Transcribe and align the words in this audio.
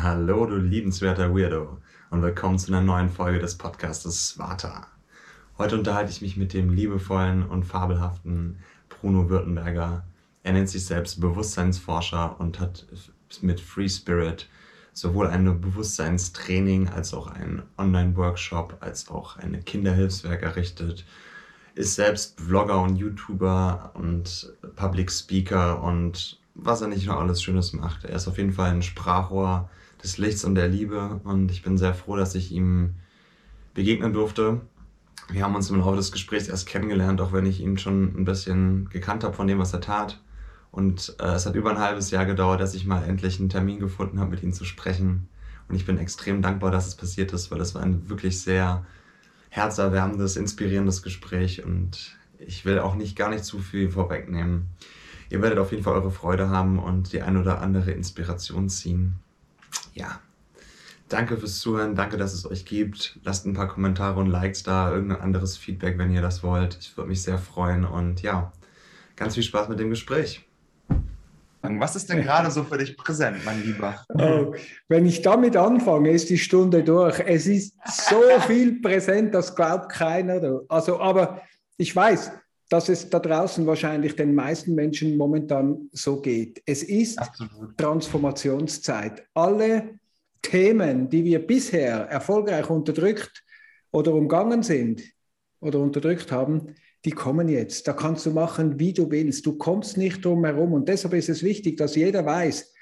Hallo, 0.00 0.46
du 0.46 0.58
liebenswerter 0.58 1.34
Weirdo 1.34 1.78
und 2.10 2.22
willkommen 2.22 2.56
zu 2.56 2.70
einer 2.70 2.80
neuen 2.80 3.08
Folge 3.08 3.40
des 3.40 3.58
Podcastes 3.58 4.38
Vata. 4.38 4.86
Heute 5.56 5.76
unterhalte 5.76 6.12
ich 6.12 6.20
mich 6.20 6.36
mit 6.36 6.52
dem 6.52 6.70
liebevollen 6.70 7.42
und 7.44 7.64
fabelhaften 7.64 8.58
Bruno 8.88 9.28
Württemberger. 9.28 10.04
Er 10.44 10.52
nennt 10.52 10.68
sich 10.68 10.84
selbst 10.86 11.20
Bewusstseinsforscher 11.20 12.38
und 12.38 12.60
hat 12.60 12.86
mit 13.40 13.60
Free 13.60 13.88
Spirit 13.88 14.48
sowohl 14.92 15.26
ein 15.26 15.60
Bewusstseinstraining 15.60 16.90
als 16.90 17.12
auch 17.12 17.26
einen 17.26 17.64
Online-Workshop 17.76 18.76
als 18.78 19.08
auch 19.08 19.36
eine 19.38 19.60
Kinderhilfswerk 19.60 20.42
errichtet. 20.42 21.06
Ist 21.74 21.96
selbst 21.96 22.40
Vlogger 22.40 22.80
und 22.82 22.94
YouTuber 22.96 23.90
und 23.94 24.52
Public 24.76 25.10
Speaker 25.10 25.82
und 25.82 26.38
was 26.54 26.82
er 26.82 26.88
nicht 26.88 27.08
noch 27.08 27.18
alles 27.18 27.42
Schönes 27.42 27.72
macht. 27.72 28.04
Er 28.04 28.14
ist 28.14 28.28
auf 28.28 28.38
jeden 28.38 28.52
Fall 28.52 28.70
ein 28.70 28.82
Sprachrohr 28.82 29.68
des 30.02 30.18
Lichts 30.18 30.44
und 30.44 30.54
der 30.54 30.68
Liebe 30.68 31.20
und 31.24 31.50
ich 31.50 31.62
bin 31.62 31.78
sehr 31.78 31.94
froh, 31.94 32.16
dass 32.16 32.34
ich 32.34 32.52
ihm 32.52 32.94
begegnen 33.74 34.12
durfte 34.12 34.60
wir 35.30 35.42
haben 35.42 35.54
uns 35.54 35.68
im 35.70 35.78
Laufe 35.78 35.96
des 35.96 36.10
Gesprächs 36.10 36.48
erst 36.48 36.66
kennengelernt, 36.66 37.20
auch 37.20 37.32
wenn 37.32 37.44
ich 37.44 37.60
ihn 37.60 37.76
schon 37.78 38.14
ein 38.16 38.24
bisschen 38.24 38.88
gekannt 38.88 39.24
habe 39.24 39.34
von 39.34 39.46
dem, 39.46 39.58
was 39.58 39.72
er 39.72 39.80
tat. 39.80 40.20
Und 40.70 41.16
äh, 41.20 41.26
es 41.26 41.44
hat 41.46 41.54
über 41.54 41.70
ein 41.70 41.78
halbes 41.78 42.10
Jahr 42.10 42.24
gedauert, 42.24 42.60
dass 42.60 42.74
ich 42.74 42.86
mal 42.86 43.04
endlich 43.04 43.38
einen 43.38 43.48
Termin 43.48 43.78
gefunden 43.78 44.20
habe, 44.20 44.30
mit 44.30 44.42
ihm 44.42 44.52
zu 44.52 44.64
sprechen. 44.64 45.28
Und 45.68 45.74
ich 45.74 45.84
bin 45.84 45.98
extrem 45.98 46.40
dankbar, 46.40 46.70
dass 46.70 46.86
es 46.86 46.94
passiert 46.94 47.32
ist, 47.32 47.50
weil 47.50 47.60
es 47.60 47.74
war 47.74 47.82
ein 47.82 48.08
wirklich 48.08 48.40
sehr 48.40 48.86
herzerwärmendes, 49.50 50.36
inspirierendes 50.36 51.02
Gespräch. 51.02 51.64
Und 51.64 52.16
ich 52.38 52.64
will 52.64 52.78
auch 52.78 52.94
nicht 52.94 53.16
gar 53.16 53.28
nicht 53.28 53.44
zu 53.44 53.58
viel 53.58 53.90
vorwegnehmen. 53.90 54.68
Ihr 55.30 55.42
werdet 55.42 55.58
auf 55.58 55.72
jeden 55.72 55.82
Fall 55.82 55.94
eure 55.94 56.10
Freude 56.10 56.48
haben 56.48 56.78
und 56.78 57.12
die 57.12 57.20
ein 57.20 57.36
oder 57.36 57.60
andere 57.60 57.90
Inspiration 57.90 58.70
ziehen. 58.70 59.16
Ja, 59.94 60.20
Danke 61.08 61.38
fürs 61.38 61.60
Zuhören, 61.60 61.94
danke, 61.94 62.18
dass 62.18 62.34
es 62.34 62.44
euch 62.44 62.66
gibt. 62.66 63.18
Lasst 63.24 63.46
ein 63.46 63.54
paar 63.54 63.68
Kommentare 63.68 64.20
und 64.20 64.26
Likes 64.26 64.62
da, 64.62 64.92
irgendein 64.92 65.22
anderes 65.22 65.56
Feedback, 65.56 65.96
wenn 65.96 66.12
ihr 66.12 66.20
das 66.20 66.42
wollt. 66.42 66.76
Ich 66.80 66.96
würde 66.96 67.08
mich 67.08 67.22
sehr 67.22 67.38
freuen 67.38 67.86
und 67.86 68.20
ja, 68.20 68.52
ganz 69.16 69.34
viel 69.34 69.42
Spaß 69.42 69.68
mit 69.70 69.78
dem 69.78 69.88
Gespräch. 69.88 70.44
Was 71.62 71.96
ist 71.96 72.08
denn 72.08 72.22
gerade 72.22 72.50
so 72.50 72.62
für 72.62 72.78
dich 72.78 72.96
präsent, 72.96 73.38
mein 73.44 73.62
Lieber? 73.62 74.04
Oh, 74.14 74.54
wenn 74.88 75.06
ich 75.06 75.22
damit 75.22 75.56
anfange, 75.56 76.10
ist 76.10 76.28
die 76.30 76.38
Stunde 76.38 76.84
durch. 76.84 77.18
Es 77.20 77.46
ist 77.46 77.74
so 77.86 78.22
viel 78.46 78.80
präsent, 78.80 79.34
das 79.34 79.56
glaubt 79.56 79.90
keiner. 79.90 80.60
Also, 80.68 81.00
aber 81.00 81.42
ich 81.78 81.94
weiß, 81.94 82.32
dass 82.68 82.88
es 82.88 83.08
da 83.08 83.18
draußen 83.18 83.66
wahrscheinlich 83.66 84.14
den 84.14 84.34
meisten 84.34 84.74
Menschen 84.74 85.16
momentan 85.16 85.88
so 85.92 86.20
geht. 86.20 86.62
Es 86.66 86.82
ist 86.82 87.18
Absolut. 87.18 87.78
Transformationszeit. 87.78 89.26
Alle 89.34 89.98
Themen, 90.42 91.08
die 91.08 91.24
wir 91.24 91.46
bisher 91.46 92.08
erfolgreich 92.08 92.68
unterdrückt 92.68 93.42
oder 93.90 94.12
umgangen 94.14 94.62
sind 94.62 95.02
oder 95.60 95.80
unterdrückt 95.80 96.30
haben, 96.30 96.74
die 97.04 97.10
kommen 97.12 97.48
jetzt. 97.48 97.88
Da 97.88 97.92
kannst 97.92 98.26
du 98.26 98.32
machen, 98.32 98.78
wie 98.78 98.92
du 98.92 99.10
willst. 99.10 99.46
Du 99.46 99.56
kommst 99.56 99.96
nicht 99.96 100.24
drum 100.24 100.44
herum. 100.44 100.74
Und 100.74 100.88
deshalb 100.88 101.14
ist 101.14 101.28
es 101.28 101.42
wichtig, 101.42 101.76
dass 101.76 101.94
jeder 101.94 102.24
weiß, 102.26 102.74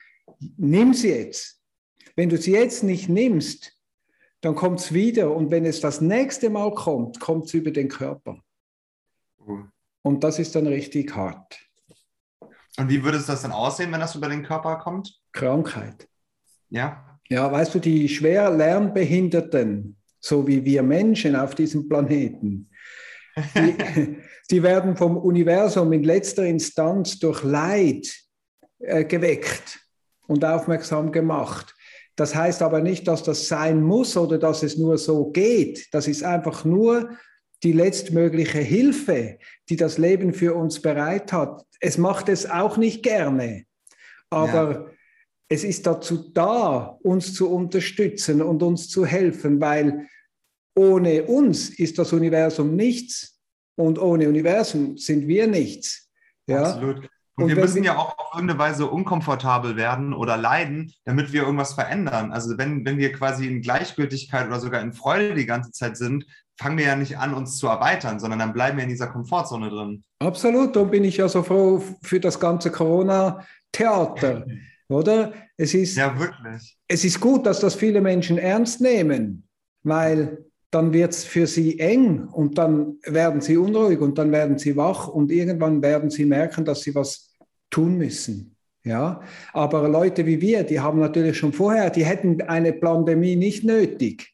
nimm 0.57 0.95
sie 0.95 1.11
jetzt. 1.11 1.61
Wenn 2.17 2.29
du 2.29 2.39
sie 2.39 2.53
jetzt 2.53 2.83
nicht 2.83 3.09
nimmst, 3.09 3.73
dann 4.41 4.55
kommt 4.55 4.81
es 4.81 4.93
wieder. 4.93 5.35
Und 5.35 5.51
wenn 5.51 5.65
es 5.65 5.81
das 5.81 6.01
nächste 6.01 6.51
Mal 6.51 6.75
kommt, 6.75 7.21
kommt 7.21 7.47
es 7.47 7.55
über 7.55 7.71
den 7.71 7.89
Körper. 7.89 8.43
Und 10.07 10.23
das 10.23 10.39
ist 10.39 10.55
dann 10.55 10.69
richtig 10.69 11.17
hart. 11.17 11.59
Und 12.79 12.89
wie 12.89 13.03
würde 13.03 13.19
es 13.19 13.27
das 13.27 13.43
dann 13.43 13.51
aussehen, 13.51 13.91
wenn 13.91 13.99
das 13.99 14.15
über 14.15 14.29
den 14.29 14.45
Körper 14.45 14.77
kommt? 14.77 15.21
Krankheit. 15.33 16.07
Ja. 16.69 17.19
Ja, 17.29 17.51
weißt 17.51 17.75
du, 17.75 17.81
die 17.81 18.09
schwer 18.09 18.49
Lernbehinderten, 18.51 19.97
so 20.21 20.47
wie 20.47 20.65
wir 20.65 20.85
Menschen 20.85 21.35
auf 21.35 21.57
diesem 21.57 21.89
Planeten, 21.89 22.71
die, 23.57 24.17
die 24.53 24.63
werden 24.63 24.97
vom 24.97 25.17
Universum 25.17 25.93
in 25.93 26.05
letzter 26.05 26.47
Instanz 26.47 27.19
durch 27.19 27.43
Leid 27.43 28.07
äh, 28.79 29.05
geweckt 29.05 29.81
und 30.29 30.45
aufmerksam 30.45 31.11
gemacht. 31.11 31.75
Das 32.15 32.33
heißt 32.33 32.63
aber 32.63 32.81
nicht, 32.81 33.09
dass 33.09 33.25
das 33.25 33.49
sein 33.49 33.83
muss 33.83 34.17
oder 34.17 34.39
dass 34.39 34.63
es 34.63 34.79
nur 34.79 34.99
so 34.99 35.33
geht. 35.33 35.93
Das 35.93 36.07
ist 36.07 36.23
einfach 36.23 36.65
nur 36.65 37.11
die 37.63 37.73
letztmögliche 37.73 38.59
Hilfe, 38.59 39.39
die 39.69 39.77
das 39.77 39.99
Leben 39.99 40.35
für 40.35 40.55
uns 40.55 40.81
bereit 40.81 41.33
hat. 41.33 41.65
Es 41.81 41.99
macht 41.99 42.29
es 42.29 42.49
auch 42.49 42.77
nicht 42.77 43.03
gerne, 43.03 43.65
aber 44.31 44.71
ja 44.71 44.97
es 45.49 45.65
ist 45.65 45.87
dazu 45.87 46.31
da, 46.33 46.99
uns 47.03 47.35
zu 47.35 47.51
unterstützen 47.51 48.43
und 48.43 48.63
uns 48.63 48.89
zu 48.89 49.07
helfen, 49.07 49.61
weil 49.61 50.09
ohne 50.75 51.25
uns 51.25 51.71
ist 51.71 51.99
das 51.99 52.13
Universum 52.13 52.75
nichts 52.75 53.41
und 53.77 53.99
ohne 53.99 54.29
Universum 54.29 54.97
sind 54.97 55.27
wir 55.29 55.47
nichts. 55.47 56.11
Ja? 56.47 56.63
Absolut. 56.65 57.09
Und, 57.37 57.45
und 57.45 57.49
wir 57.51 57.57
müssen 57.57 57.85
ja 57.85 57.97
auch 57.97 58.17
auf 58.19 58.35
irgendeine 58.35 58.59
Weise 58.59 58.87
unkomfortabel 58.87 59.77
werden 59.77 60.15
oder 60.15 60.39
leiden, 60.39 60.93
damit 61.05 61.33
wir 61.33 61.43
irgendwas 61.43 61.75
verändern. 61.75 62.33
Also 62.33 62.57
wenn, 62.57 62.85
wenn 62.87 62.97
wir 62.97 63.13
quasi 63.13 63.47
in 63.47 63.61
Gleichgültigkeit 63.61 64.47
oder 64.47 64.59
sogar 64.59 64.81
in 64.81 64.95
Freude 64.95 65.35
die 65.35 65.45
ganze 65.45 65.71
Zeit 65.71 65.99
sind, 65.99 66.25
fangen 66.59 66.79
wir 66.79 66.87
ja 66.87 66.97
nicht 66.97 67.19
an, 67.19 67.35
uns 67.35 67.59
zu 67.59 67.67
erweitern, 67.67 68.19
sondern 68.19 68.39
dann 68.39 68.55
bleiben 68.55 68.79
wir 68.79 68.85
in 68.85 68.91
dieser 68.91 69.09
Komfortzone 69.09 69.69
drin. 69.69 70.03
Absolut, 70.21 70.75
darum 70.75 70.91
bin 70.91 71.05
ich 71.05 71.19
ja 71.19 71.29
so 71.29 71.43
froh 71.43 71.83
für 72.03 72.21
das 72.21 72.41
ganze 72.41 72.71
Corona-Theater. 72.71 74.47
Oder? 74.89 75.33
Es 75.59 75.75
ist, 75.75 75.97
ja, 75.97 76.19
wirklich. 76.19 76.79
Es 76.89 77.05
ist 77.05 77.21
gut, 77.21 77.45
dass 77.45 77.61
das 77.61 77.75
viele 77.75 78.01
Menschen 78.01 78.39
ernst 78.39 78.81
nehmen, 78.81 79.47
weil 79.83 80.46
dann 80.71 80.93
wird 80.93 81.13
es 81.13 81.25
für 81.25 81.47
sie 81.47 81.79
eng 81.79 82.29
und 82.29 82.59
dann 82.59 82.99
werden 83.05 83.41
sie 83.41 83.57
unruhig 83.57 84.01
und 84.01 84.19
dann 84.19 84.33
werden 84.33 84.59
sie 84.59 84.77
wach 84.77 85.09
und 85.09 85.31
irgendwann 85.31 85.81
werden 85.83 86.11
sie 86.11 86.25
merken, 86.25 86.65
dass 86.65 86.83
sie 86.83 86.95
was 86.95 87.35
tun 87.71 87.97
müssen. 87.97 88.57
Ja, 88.85 89.21
aber 89.53 89.89
Leute 89.89 90.27
wie 90.27 90.41
wir, 90.41 90.63
die 90.63 90.79
haben 90.79 91.01
natürlich 91.01 91.37
schon 91.37 91.53
vorher, 91.53 91.91
die 91.91 92.05
hätten 92.05 92.41
eine 92.43 92.73
Pandemie 92.73 93.35
nicht 93.35 93.65
nötig. 93.65 94.33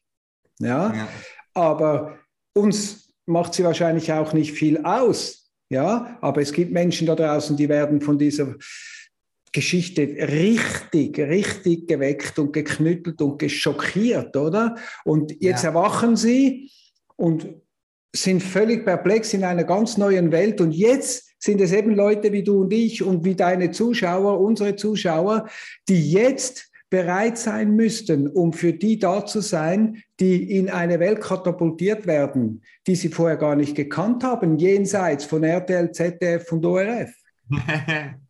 Ja, 0.59 0.93
ja. 0.93 1.07
aber 1.55 2.19
uns 2.53 3.15
macht 3.25 3.55
sie 3.55 3.63
wahrscheinlich 3.63 4.11
auch 4.13 4.33
nicht 4.33 4.51
viel 4.51 4.83
aus. 4.83 5.51
Ja, 5.69 6.19
aber 6.21 6.41
es 6.41 6.53
gibt 6.53 6.71
Menschen 6.71 7.07
da 7.07 7.15
draußen, 7.15 7.57
die 7.57 7.67
werden 7.67 7.99
von 7.99 8.19
dieser 8.19 8.53
Geschichte 9.53 10.01
richtig, 10.01 11.17
richtig 11.19 11.87
geweckt 11.87 12.39
und 12.39 12.51
geknüttelt 12.51 13.21
und 13.21 13.37
geschockiert, 13.37 14.35
oder? 14.35 14.75
Und 15.05 15.31
jetzt 15.39 15.63
ja. 15.63 15.69
erwachen 15.69 16.15
sie 16.15 16.71
und 17.15 17.47
sind 18.15 18.41
völlig 18.41 18.83
perplex 18.83 19.33
in 19.33 19.43
einer 19.43 19.63
ganz 19.63 19.97
neuen 19.97 20.31
Welt. 20.31 20.59
Und 20.59 20.71
jetzt 20.71 21.35
sind 21.39 21.61
es 21.61 21.71
eben 21.71 21.95
Leute 21.95 22.31
wie 22.31 22.43
du 22.43 22.61
und 22.61 22.73
ich 22.73 23.03
und 23.03 23.23
wie 23.25 23.35
deine 23.35 23.71
Zuschauer, 23.71 24.39
unsere 24.39 24.75
Zuschauer, 24.75 25.47
die 25.87 26.11
jetzt 26.11 26.71
bereit 26.89 27.37
sein 27.39 27.75
müssten, 27.75 28.27
um 28.27 28.53
für 28.53 28.73
die 28.73 28.99
da 28.99 29.25
zu 29.25 29.41
sein, 29.41 30.03
die 30.19 30.57
in 30.57 30.69
eine 30.69 30.99
Welt 30.99 31.21
katapultiert 31.21 32.05
werden, 32.05 32.61
die 32.85 32.95
sie 32.95 33.09
vorher 33.09 33.37
gar 33.37 33.55
nicht 33.55 33.75
gekannt 33.75 34.23
haben, 34.23 34.57
jenseits 34.57 35.25
von 35.25 35.43
RTL, 35.43 35.91
ZDF 35.91 36.51
und 36.51 36.65
ORF. 36.65 37.11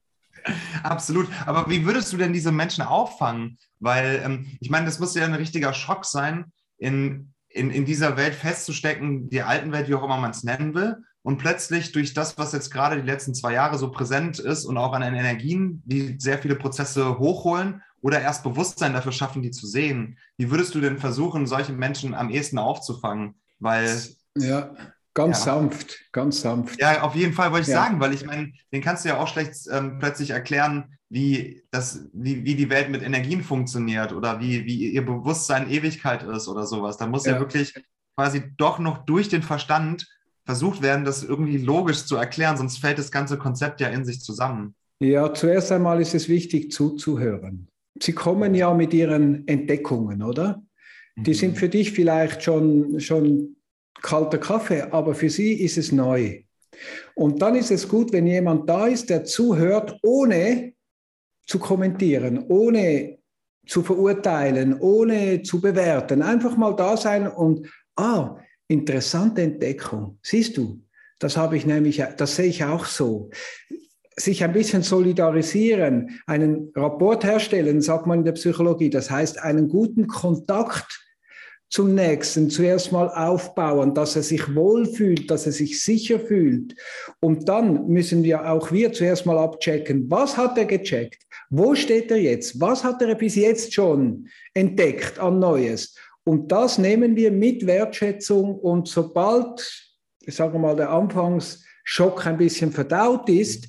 Absolut. 0.84 1.28
Aber 1.46 1.70
wie 1.70 1.86
würdest 1.86 2.12
du 2.12 2.18
denn 2.18 2.34
diese 2.34 2.52
Menschen 2.52 2.84
auffangen? 2.84 3.58
Weil 3.80 4.22
ähm, 4.24 4.58
ich 4.59 4.70
meine, 4.70 4.86
das 4.86 5.00
muss 5.00 5.16
ja 5.16 5.26
ein 5.26 5.34
richtiger 5.34 5.74
Schock 5.74 6.06
sein, 6.06 6.52
in, 6.78 7.34
in, 7.50 7.72
in 7.72 7.86
dieser 7.86 8.18
Welt 8.18 8.36
festzustecken, 8.36 9.30
die 9.30 9.42
alten 9.42 9.72
Welt, 9.72 9.88
wie 9.88 9.96
auch 9.96 10.04
immer 10.04 10.18
man 10.18 10.31
es 10.31 10.44
nennen 10.44 10.74
will. 10.74 10.98
Und 11.22 11.38
plötzlich 11.38 11.94
durch 11.94 12.14
das, 12.14 12.38
was 12.38 12.52
jetzt 12.52 12.70
gerade 12.70 13.02
die 13.02 13.08
letzten 13.08 13.34
zwei 13.34 13.54
Jahre 13.54 13.78
so 13.78 13.90
präsent 13.92 14.40
ist 14.40 14.66
und 14.66 14.78
auch 14.78 14.92
an 14.92 15.02
den 15.02 15.16
Energien, 15.16 15.81
die 15.86 16.18
sehr 16.20 16.38
viele 16.38 16.56
Prozesse 16.56 17.18
hochholen 17.18 17.81
oder 18.01 18.19
erst 18.19 18.44
Bewusstsein 18.44 18.92
dafür 18.92 19.13
schaffen, 19.13 19.42
die 19.42 19.51
zu 19.51 19.66
sehen. 19.66 20.18
Wie 20.36 20.51
würdest 20.51 20.75
du 20.75 20.81
denn 20.81 20.98
versuchen, 20.98 21.48
solche 21.48 21.72
Menschen 21.72 22.13
am 22.13 22.30
ehesten 22.30 22.57
aufzufangen? 22.57 23.36
Weil 23.60 23.98
ja. 24.38 24.75
Ganz 25.13 25.45
ja. 25.45 25.54
sanft, 25.54 26.12
ganz 26.12 26.42
sanft. 26.42 26.81
Ja, 26.81 27.04
auf 27.04 27.15
jeden 27.15 27.33
Fall 27.33 27.51
wollte 27.51 27.63
ich 27.63 27.68
ja. 27.68 27.83
sagen, 27.83 28.00
weil 28.00 28.13
ich 28.13 28.25
meine, 28.25 28.51
den 28.71 28.81
kannst 28.81 29.06
du 29.06 29.10
ja 29.10 29.19
auch 29.19 29.27
schlecht 29.27 29.54
ähm, 29.71 30.00
plötzlich 30.00 30.31
erklären, 30.31 30.98
wie, 31.10 31.62
das, 31.69 32.10
wie, 32.13 32.44
wie 32.44 32.56
die 32.56 32.71
Welt 32.71 32.89
mit 32.89 33.04
Energien 33.04 33.44
funktioniert 33.44 34.13
oder 34.13 34.39
wie, 34.39 34.65
wie 34.65 34.89
ihr 34.89 35.06
Bewusstsein 35.06 35.69
Ewigkeit 35.69 36.24
ist 36.24 36.48
oder 36.48 36.65
sowas. 36.65 36.98
Da 36.98 37.06
muss 37.06 37.25
ja. 37.25 37.33
ja 37.33 37.39
wirklich 37.39 37.75
quasi 38.15 38.44
doch 38.57 38.80
noch 38.80 39.06
durch 39.06 39.30
den 39.30 39.44
Verstand 39.44 40.07
versucht 40.45 40.81
werden, 40.81 41.06
das 41.06 41.24
irgendwie 41.24 41.57
logisch 41.57 42.06
zu 42.06 42.16
erklären, 42.16 42.57
sonst 42.57 42.80
fällt 42.80 42.98
das 42.98 43.12
ganze 43.12 43.38
Konzept 43.38 43.81
ja 43.81 43.89
in 43.89 44.06
sich 44.06 44.21
zusammen. 44.21 44.75
Ja, 45.00 45.33
zuerst 45.33 45.71
einmal 45.71 46.01
ist 46.01 46.16
es 46.16 46.27
wichtig 46.27 46.71
zuzuhören. 46.71 47.68
Sie 48.01 48.13
kommen 48.13 48.56
ja 48.56 48.74
mit 48.74 48.94
ihren 48.94 49.48
Entdeckungen, 49.48 50.24
oder? 50.24 50.63
Die 51.16 51.31
mhm. 51.31 51.36
sind 51.36 51.57
für 51.57 51.69
dich 51.69 51.92
vielleicht 51.92 52.44
schon, 52.44 53.00
schon 53.00 53.56
kalter 54.04 54.38
Kaffee, 54.38 54.84
aber 54.92 55.16
für 55.16 55.32
sie 55.32 55.54
ist 55.54 55.80
es 55.80 55.92
neu. 55.92 56.44
Und 57.16 57.42
dann 57.42 57.56
ist 57.56 57.72
es 57.72 57.88
gut, 57.88 58.12
wenn 58.14 58.28
jemand 58.28 58.70
da 58.70 58.86
ist, 58.86 59.10
der 59.10 59.24
zuhört, 59.24 59.98
ohne 60.04 60.74
zu 61.48 61.58
kommentieren, 61.58 62.46
ohne 62.50 63.18
zu 63.66 63.82
verurteilen, 63.82 64.78
ohne 64.80 65.42
zu 65.42 65.62
bewerten. 65.62 66.22
Einfach 66.22 66.58
mal 66.58 66.76
da 66.76 66.98
sein 66.98 67.28
und, 67.28 67.68
ah, 67.96 68.38
interessante 68.68 69.42
Entdeckung. 69.42 70.20
Siehst 70.22 70.58
du, 70.58 70.84
das 71.20 71.38
habe 71.38 71.56
ich 71.56 71.66
nämlich, 71.66 72.04
das 72.18 72.36
sehe 72.36 72.48
ich 72.48 72.64
auch 72.66 72.86
so. 72.86 73.30
Sich 74.18 74.44
ein 74.44 74.54
bisschen 74.54 74.84
solidarisieren, 74.84 76.20
einen 76.28 76.72
Rapport 76.76 77.24
herstellen, 77.24 77.82
sagt 77.82 78.06
man 78.06 78.20
in 78.20 78.26
der 78.26 78.34
Psychologie. 78.34 78.90
Das 78.90 79.10
heißt, 79.10 79.40
einen 79.40 79.70
guten 79.70 80.08
Kontakt 80.08 81.04
zum 81.74 81.96
Nächsten 81.96 82.52
zuerst 82.52 82.92
mal 82.92 83.10
aufbauen, 83.10 83.96
dass 83.96 84.16
er 84.16 84.22
sich 84.22 84.54
wohlfühlt, 84.54 85.31
dass 85.31 85.48
er 85.48 85.52
sich 85.52 85.84
sicher 85.84 86.20
fühlt. 86.20 86.75
Und 87.20 87.50
dann 87.50 87.88
müssen 87.88 88.24
wir 88.24 88.48
auch 88.48 88.72
wir 88.72 88.94
zuerst 88.94 89.25
mal 89.25 89.40
abchecken, 89.40 90.06
was 90.08 90.38
hat 90.38 90.56
er 90.56 90.66
gecheckt? 90.66 91.24
Wo 91.50 91.74
steht 91.74 92.12
er 92.12 92.18
jetzt? 92.18 92.62
Was 92.62 92.84
hat 92.84 93.02
er 93.02 93.16
bis 93.16 93.34
jetzt 93.34 93.74
schon 93.74 94.28
entdeckt 94.54 95.18
an 95.18 95.40
Neues? 95.40 95.98
Und 96.25 96.52
das 96.52 96.78
nehmen 96.78 97.16
wir 97.16 97.31
mit 97.31 97.66
Wertschätzung 97.66 98.54
und 98.60 98.88
sobald, 98.88 99.68
ich 100.22 100.36
sage 100.36 100.60
mal, 100.60 100.76
der 100.76 100.92
Anfangsschock 100.92 102.28
ein 102.28 102.38
bisschen 102.38 102.72
verdaut 102.72 103.28
ist, 103.30 103.68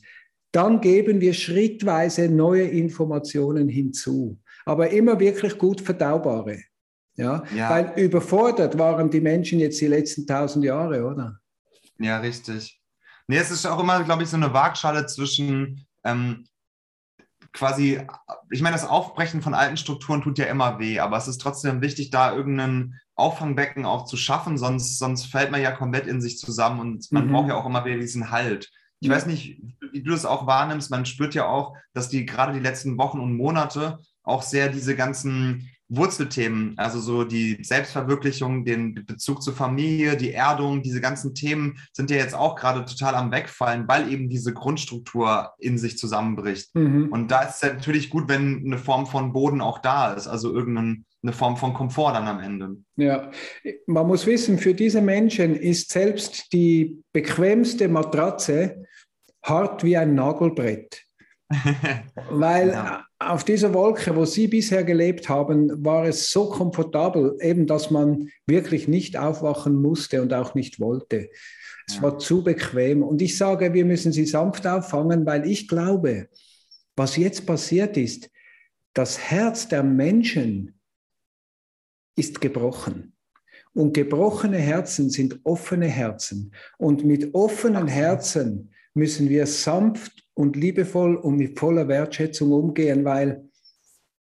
dann 0.53 0.83
geben 0.83 1.23
wir 1.23 1.33
schrittweise 1.33 2.29
neue 2.29 2.65
Informationen 2.65 3.71
hinzu. 3.71 4.37
Aber 4.67 4.91
immer 4.91 5.19
wirklich 5.19 5.57
gut 5.57 5.81
verdaubare. 5.81 6.59
Ja? 7.17 7.45
ja? 7.55 7.71
Weil 7.71 7.93
überfordert 7.97 8.79
waren 8.79 9.11
die 9.11 9.21
Menschen 9.21 9.61
jetzt 9.61 9.81
die 9.81 9.87
letzten 9.87 10.27
tausend 10.27 10.65
Jahre, 10.65 11.05
oder? 11.05 11.39
Ja, 11.99 12.19
richtig. 12.19 12.81
Nee, 13.27 13.39
es 13.39 13.51
ist 13.51 13.67
auch 13.67 13.81
immer, 13.81 14.03
glaube 14.03 14.23
ich, 14.23 14.29
so 14.29 14.37
eine 14.37 14.53
Waagschale 14.53 15.07
zwischen 15.07 15.87
ähm, 16.05 16.45
quasi, 17.53 18.01
ich 18.51 18.61
meine, 18.61 18.77
das 18.77 18.87
Aufbrechen 18.87 19.41
von 19.41 19.55
alten 19.55 19.77
Strukturen 19.77 20.23
tut 20.23 20.39
ja 20.39 20.47
immer 20.47 20.79
weh, 20.79 20.99
aber 20.99 21.17
es 21.17 21.29
ist 21.29 21.41
trotzdem 21.41 21.81
wichtig, 21.81 22.11
da 22.11 22.35
irgendein 22.35 23.01
Auffangbecken 23.15 23.87
auch 23.87 24.05
zu 24.05 24.17
schaffen, 24.17 24.59
sonst, 24.59 24.99
sonst 24.99 25.27
fällt 25.27 25.53
man 25.53 25.63
ja 25.63 25.71
komplett 25.71 26.07
in 26.07 26.21
sich 26.21 26.39
zusammen 26.39 26.81
und 26.81 27.13
man 27.13 27.29
mhm. 27.29 27.33
braucht 27.33 27.49
ja 27.49 27.55
auch 27.55 27.67
immer 27.67 27.85
wieder 27.85 27.99
diesen 27.99 28.31
Halt. 28.31 28.71
Ich 29.01 29.11
weiß 29.11 29.27
nicht, 29.27 29.61
wie 29.93 30.03
du 30.03 30.13
das 30.13 30.25
auch 30.25 30.47
wahrnimmst, 30.47 30.91
man 30.91 31.05
spürt 31.05 31.35
ja 31.35 31.47
auch, 31.47 31.77
dass 31.93 32.09
die 32.09 32.25
gerade 32.25 32.55
die 32.55 32.61
letzten 32.61 32.97
Wochen 32.97 33.21
und 33.21 33.37
Monate 33.37 33.99
auch 34.23 34.43
sehr 34.43 34.71
diese 34.71 34.97
ganzen 34.97 35.71
Wurzelthemen, 35.97 36.75
also 36.77 37.01
so 37.01 37.25
die 37.25 37.59
Selbstverwirklichung, 37.63 38.65
den 38.65 39.07
Bezug 39.07 39.43
zur 39.43 39.55
Familie, 39.55 40.17
die 40.17 40.33
Erdung, 40.33 40.83
diese 40.83 41.01
ganzen 41.01 41.35
Themen 41.35 41.79
sind 41.93 42.11
ja 42.11 42.17
jetzt 42.17 42.35
auch 42.35 42.57
gerade 42.57 42.85
total 42.85 43.15
am 43.15 43.31
Wegfallen, 43.31 43.87
weil 43.89 44.13
eben 44.13 44.29
diese 44.29 44.53
Grundstruktur 44.53 45.53
in 45.59 45.79
sich 45.79 45.99
zusammenbricht. 45.99 46.75
Mhm. 46.75 47.09
Und 47.11 47.31
da 47.31 47.43
ist 47.43 47.63
es 47.63 47.73
natürlich 47.73 48.11
gut, 48.11 48.29
wenn 48.29 48.65
eine 48.65 48.79
Form 48.79 49.07
von 49.07 49.33
Boden 49.33 49.61
auch 49.61 49.79
da 49.79 50.13
ist, 50.13 50.27
also 50.27 50.53
irgendeine 50.53 51.05
Form 51.33 51.57
von 51.57 51.75
Komfort 51.75 52.13
dann 52.15 52.27
am 52.29 52.41
Ende. 52.41 52.77
Ja, 52.97 53.31
man 53.87 54.07
muss 54.07 54.27
wissen, 54.27 54.59
für 54.59 54.75
diese 54.75 55.01
Menschen 55.01 55.55
ist 55.55 55.91
selbst 55.91 56.53
die 56.53 57.03
bequemste 57.13 57.89
Matratze 57.89 58.85
hart 59.43 59.85
wie 59.85 59.97
ein 59.97 60.15
Nagelbrett. 60.15 61.03
Weil 62.31 62.71
ja. 62.71 63.05
Auf 63.31 63.45
dieser 63.45 63.75
Wolke, 63.75 64.15
wo 64.17 64.25
Sie 64.25 64.49
bisher 64.49 64.85
gelebt 64.85 65.29
haben, 65.29 65.85
war 65.85 66.05
es 66.07 66.31
so 66.31 66.49
komfortabel, 66.49 67.37
eben, 67.41 67.67
dass 67.67 67.91
man 67.91 68.29
wirklich 68.47 68.89
nicht 68.89 69.17
aufwachen 69.17 69.81
musste 69.81 70.23
und 70.23 70.33
auch 70.33 70.55
nicht 70.55 70.81
wollte. 70.81 71.31
Es 71.87 72.01
war 72.01 72.19
zu 72.19 72.43
bequem. 72.43 73.03
Und 73.03 73.21
ich 73.21 73.37
sage, 73.37 73.75
wir 73.75 73.85
müssen 73.85 74.13
sie 74.13 74.27
sanft 74.27 74.67
auffangen, 74.67 75.27
weil 75.27 75.47
ich 75.47 75.69
glaube, 75.69 76.29
was 76.97 77.17
jetzt 77.17 77.47
passiert 77.47 77.97
ist, 77.97 78.31
das 78.95 79.19
Herz 79.19 79.69
der 79.69 79.83
Menschen 79.83 80.79
ist 82.17 82.41
gebrochen. 82.41 83.17
Und 83.75 83.93
gebrochene 83.93 84.59
Herzen 84.59 85.11
sind 85.11 85.41
offene 85.43 85.89
Herzen. 85.89 86.55
Und 86.79 87.05
mit 87.05 87.35
offenen 87.35 87.89
Herzen 87.89 88.71
müssen 88.95 89.29
wir 89.29 89.47
sanft 89.47 90.25
und 90.35 90.57
liebevoll 90.57 91.17
und 91.17 91.37
mit 91.37 91.59
voller 91.59 91.89
Wertschätzung 91.89 92.53
umgehen, 92.53 93.05
weil 93.05 93.49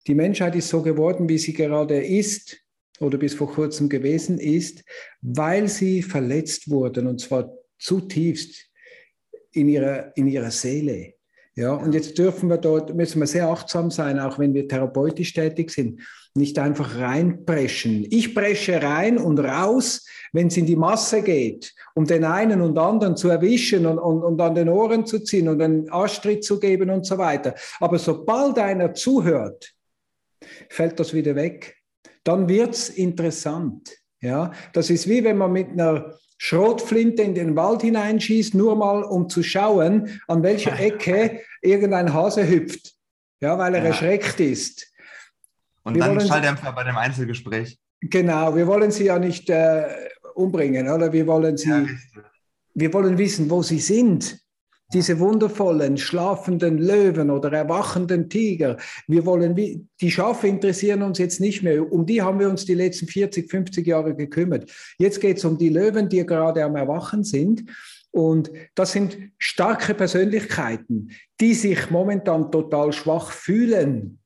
die 0.08 0.16
Menschheit 0.16 0.56
ist 0.56 0.70
so 0.70 0.82
geworden, 0.82 1.28
wie 1.28 1.38
sie 1.38 1.54
gerade 1.54 2.06
ist 2.06 2.58
oder 3.00 3.18
bis 3.18 3.34
vor 3.34 3.52
kurzem 3.52 3.90
gewesen 3.90 4.40
ist, 4.40 4.84
weil 5.22 5.68
sie 5.68 6.02
verletzt 6.02 6.70
wurden 6.70 7.08
und 7.08 7.20
zwar 7.20 7.52
zutiefst 7.78 8.70
in 9.52 9.70
ihrer, 9.70 10.16
in 10.16 10.28
ihrer 10.28 10.52
Seele. 10.52 11.17
Ja, 11.58 11.74
und 11.74 11.96
jetzt 11.96 12.20
dürfen 12.20 12.50
wir 12.50 12.58
dort, 12.58 12.94
müssen 12.94 13.20
wir 13.20 13.26
sehr 13.26 13.50
achtsam 13.50 13.90
sein, 13.90 14.20
auch 14.20 14.38
wenn 14.38 14.54
wir 14.54 14.68
therapeutisch 14.68 15.34
tätig 15.34 15.72
sind, 15.72 16.02
nicht 16.36 16.60
einfach 16.60 17.00
reinpreschen. 17.00 18.06
Ich 18.12 18.36
presche 18.36 18.80
rein 18.84 19.18
und 19.18 19.40
raus, 19.40 20.06
wenn 20.34 20.48
es 20.48 20.58
in 20.58 20.68
die 20.68 20.76
Masse 20.76 21.24
geht, 21.24 21.74
um 21.96 22.06
den 22.06 22.26
einen 22.26 22.62
und 22.62 22.78
anderen 22.78 23.18
zu 23.18 23.30
erwischen 23.30 23.88
und, 23.88 23.98
und, 23.98 24.24
und 24.24 24.40
an 24.40 24.54
den 24.54 24.70
Ohren 24.70 25.08
zu 25.08 25.18
ziehen 25.18 25.50
und 25.50 25.60
einen 25.60 25.90
Arschtritt 25.90 26.44
zu 26.44 26.60
geben 26.60 26.92
und 26.92 27.08
so 27.08 27.18
weiter. 27.18 27.56
Aber 27.80 27.98
sobald 27.98 28.60
einer 28.60 28.94
zuhört, 28.94 29.74
fällt 30.70 31.00
das 31.00 31.12
wieder 31.16 31.36
weg. 31.36 31.76
Dann 32.24 32.48
wird 32.48 32.76
es 32.76 32.90
interessant. 32.90 33.98
Ja, 34.22 34.52
das 34.74 34.92
ist 34.92 35.10
wie 35.10 35.24
wenn 35.24 35.38
man 35.38 35.52
mit 35.54 35.70
einer 35.72 36.20
Schrotflinte 36.38 37.24
in 37.24 37.36
den 37.36 37.56
Wald 37.56 37.82
hineinschießt, 37.82 38.54
nur 38.54 38.76
mal 38.76 39.04
um 39.04 39.30
zu 39.30 39.44
schauen, 39.44 40.22
an 40.28 40.44
welcher 40.44 40.80
Ecke 40.80 41.42
irgendein 41.62 42.14
Hase 42.14 42.48
hüpft, 42.48 42.94
ja, 43.42 43.58
weil 43.58 43.76
er 43.76 43.82
ja. 43.84 43.90
erschreckt 43.90 44.40
ist. 44.40 44.92
Und 45.84 45.96
wir 45.96 46.04
dann 46.04 46.20
Schalldämpfer 46.20 46.72
bei 46.74 46.84
dem 46.84 46.98
Einzelgespräch. 46.98 47.78
Genau, 48.02 48.56
wir 48.56 48.68
wollen 48.68 48.92
sie 48.92 49.06
ja 49.06 49.18
nicht 49.18 49.50
äh, 49.50 49.86
umbringen, 50.36 50.90
oder? 50.90 51.12
Wir 51.12 51.26
wollen 51.26 51.58
sie, 51.58 51.70
ja, 51.70 51.86
wir 52.74 52.94
wollen 52.94 53.18
wissen, 53.18 53.50
wo 53.50 53.64
sie 53.64 53.80
sind 53.80 54.40
diese 54.94 55.20
wundervollen, 55.20 55.98
schlafenden 55.98 56.78
Löwen 56.78 57.30
oder 57.30 57.52
erwachenden 57.52 58.30
Tiger. 58.30 58.78
Wir 59.08 59.26
wollen, 59.26 59.56
die 59.56 60.12
Schafe 60.12 60.48
interessieren 60.48 61.02
uns 61.02 61.18
jetzt 61.18 61.42
nicht 61.42 61.62
mehr. 61.62 61.92
Um 61.92 62.06
die 62.06 62.22
haben 62.22 62.40
wir 62.40 62.50
uns 62.50 62.66
die 62.66 62.74
letzten 62.74 63.08
40, 63.08 63.50
50 63.50 63.86
Jahre 63.86 64.16
gekümmert. 64.16 64.72
Jetzt 64.98 65.20
geht 65.20 65.38
es 65.38 65.46
um 65.46 65.58
die 65.58 65.70
Löwen, 65.70 66.08
die 66.08 66.26
gerade 66.26 66.64
am 66.64 66.76
Erwachen 66.76 67.24
sind. 67.24 67.66
Und 68.12 68.50
das 68.76 68.94
sind 68.94 69.18
starke 69.38 69.94
Persönlichkeiten, 69.94 71.12
die 71.40 71.54
sich 71.54 71.92
momentan 71.92 72.50
total 72.52 72.94
schwach 72.94 73.32
fühlen. 73.32 74.20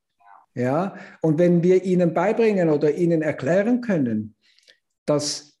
Ja, 0.54 0.96
und 1.22 1.38
wenn 1.38 1.62
wir 1.62 1.82
ihnen 1.82 2.12
beibringen 2.12 2.68
oder 2.68 2.94
ihnen 2.94 3.22
erklären 3.22 3.80
können, 3.80 4.34
dass 5.06 5.51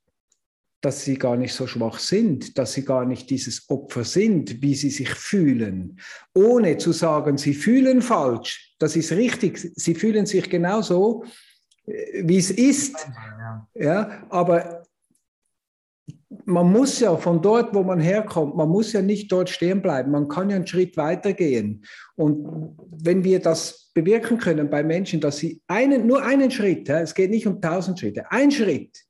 dass 0.82 1.04
sie 1.04 1.16
gar 1.16 1.36
nicht 1.36 1.54
so 1.54 1.66
schwach 1.66 1.98
sind, 1.98 2.58
dass 2.58 2.72
sie 2.72 2.84
gar 2.84 3.06
nicht 3.06 3.30
dieses 3.30 3.70
Opfer 3.70 4.04
sind, 4.04 4.60
wie 4.62 4.74
sie 4.74 4.90
sich 4.90 5.10
fühlen, 5.10 5.98
ohne 6.34 6.76
zu 6.76 6.92
sagen, 6.92 7.38
sie 7.38 7.54
fühlen 7.54 8.02
falsch. 8.02 8.74
Das 8.78 8.96
ist 8.96 9.12
richtig, 9.12 9.58
sie 9.76 9.94
fühlen 9.94 10.26
sich 10.26 10.50
genauso, 10.50 11.24
äh, 11.86 12.24
wie 12.24 12.36
es 12.36 12.50
ist. 12.50 12.96
Ja, 13.74 14.24
aber 14.28 14.82
man 16.46 16.72
muss 16.72 16.98
ja 16.98 17.16
von 17.16 17.40
dort, 17.40 17.72
wo 17.74 17.84
man 17.84 18.00
herkommt, 18.00 18.56
man 18.56 18.68
muss 18.68 18.92
ja 18.92 19.02
nicht 19.02 19.30
dort 19.30 19.50
stehen 19.50 19.82
bleiben. 19.82 20.10
Man 20.10 20.26
kann 20.26 20.50
ja 20.50 20.56
einen 20.56 20.66
Schritt 20.66 20.96
weitergehen. 20.96 21.84
Und 22.16 22.76
wenn 22.90 23.22
wir 23.22 23.38
das 23.38 23.92
bewirken 23.94 24.38
können 24.38 24.68
bei 24.68 24.82
Menschen, 24.82 25.20
dass 25.20 25.36
sie 25.36 25.60
einen, 25.68 26.08
nur 26.08 26.24
einen 26.24 26.50
Schritt, 26.50 26.88
es 26.88 27.14
geht 27.14 27.30
nicht 27.30 27.46
um 27.46 27.60
tausend 27.60 28.00
Schritte, 28.00 28.30
ein 28.32 28.50
Schritt, 28.50 29.04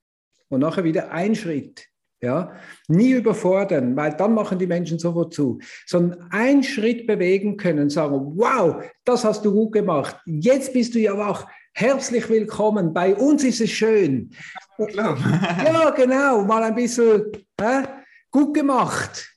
und 0.53 0.61
nachher 0.61 0.85
wieder 0.85 1.11
ein 1.11 1.35
Schritt. 1.35 1.87
Ja, 2.21 2.53
nie 2.87 3.11
überfordern, 3.11 3.97
weil 3.97 4.13
dann 4.13 4.33
machen 4.35 4.57
die 4.57 4.69
Menschen 4.69 4.97
sofort 4.97 5.35
zu, 5.35 5.59
sondern 5.87 6.31
einen 6.31 6.63
Schritt 6.63 7.05
bewegen 7.05 7.57
können, 7.57 7.91
sagen, 7.91 8.35
wow, 8.37 8.85
das 9.05 9.25
hast 9.25 9.45
du 9.45 9.53
gut 9.53 9.73
gemacht, 9.73 10.17
jetzt 10.25 10.73
bist 10.73 10.95
du 10.95 11.01
ja 11.01 11.19
wach, 11.19 11.49
herzlich 11.75 12.31
willkommen, 12.31 12.95
bei 12.95 13.17
uns 13.17 13.43
ist 13.43 13.61
es 13.61 13.71
schön. 13.71 14.31
ja, 14.95 15.91
genau, 15.97 16.45
mal 16.45 16.63
ein 16.63 16.77
bisschen 16.77 17.25
äh, 17.57 17.83
gut 18.31 18.55
gemacht. 18.55 19.29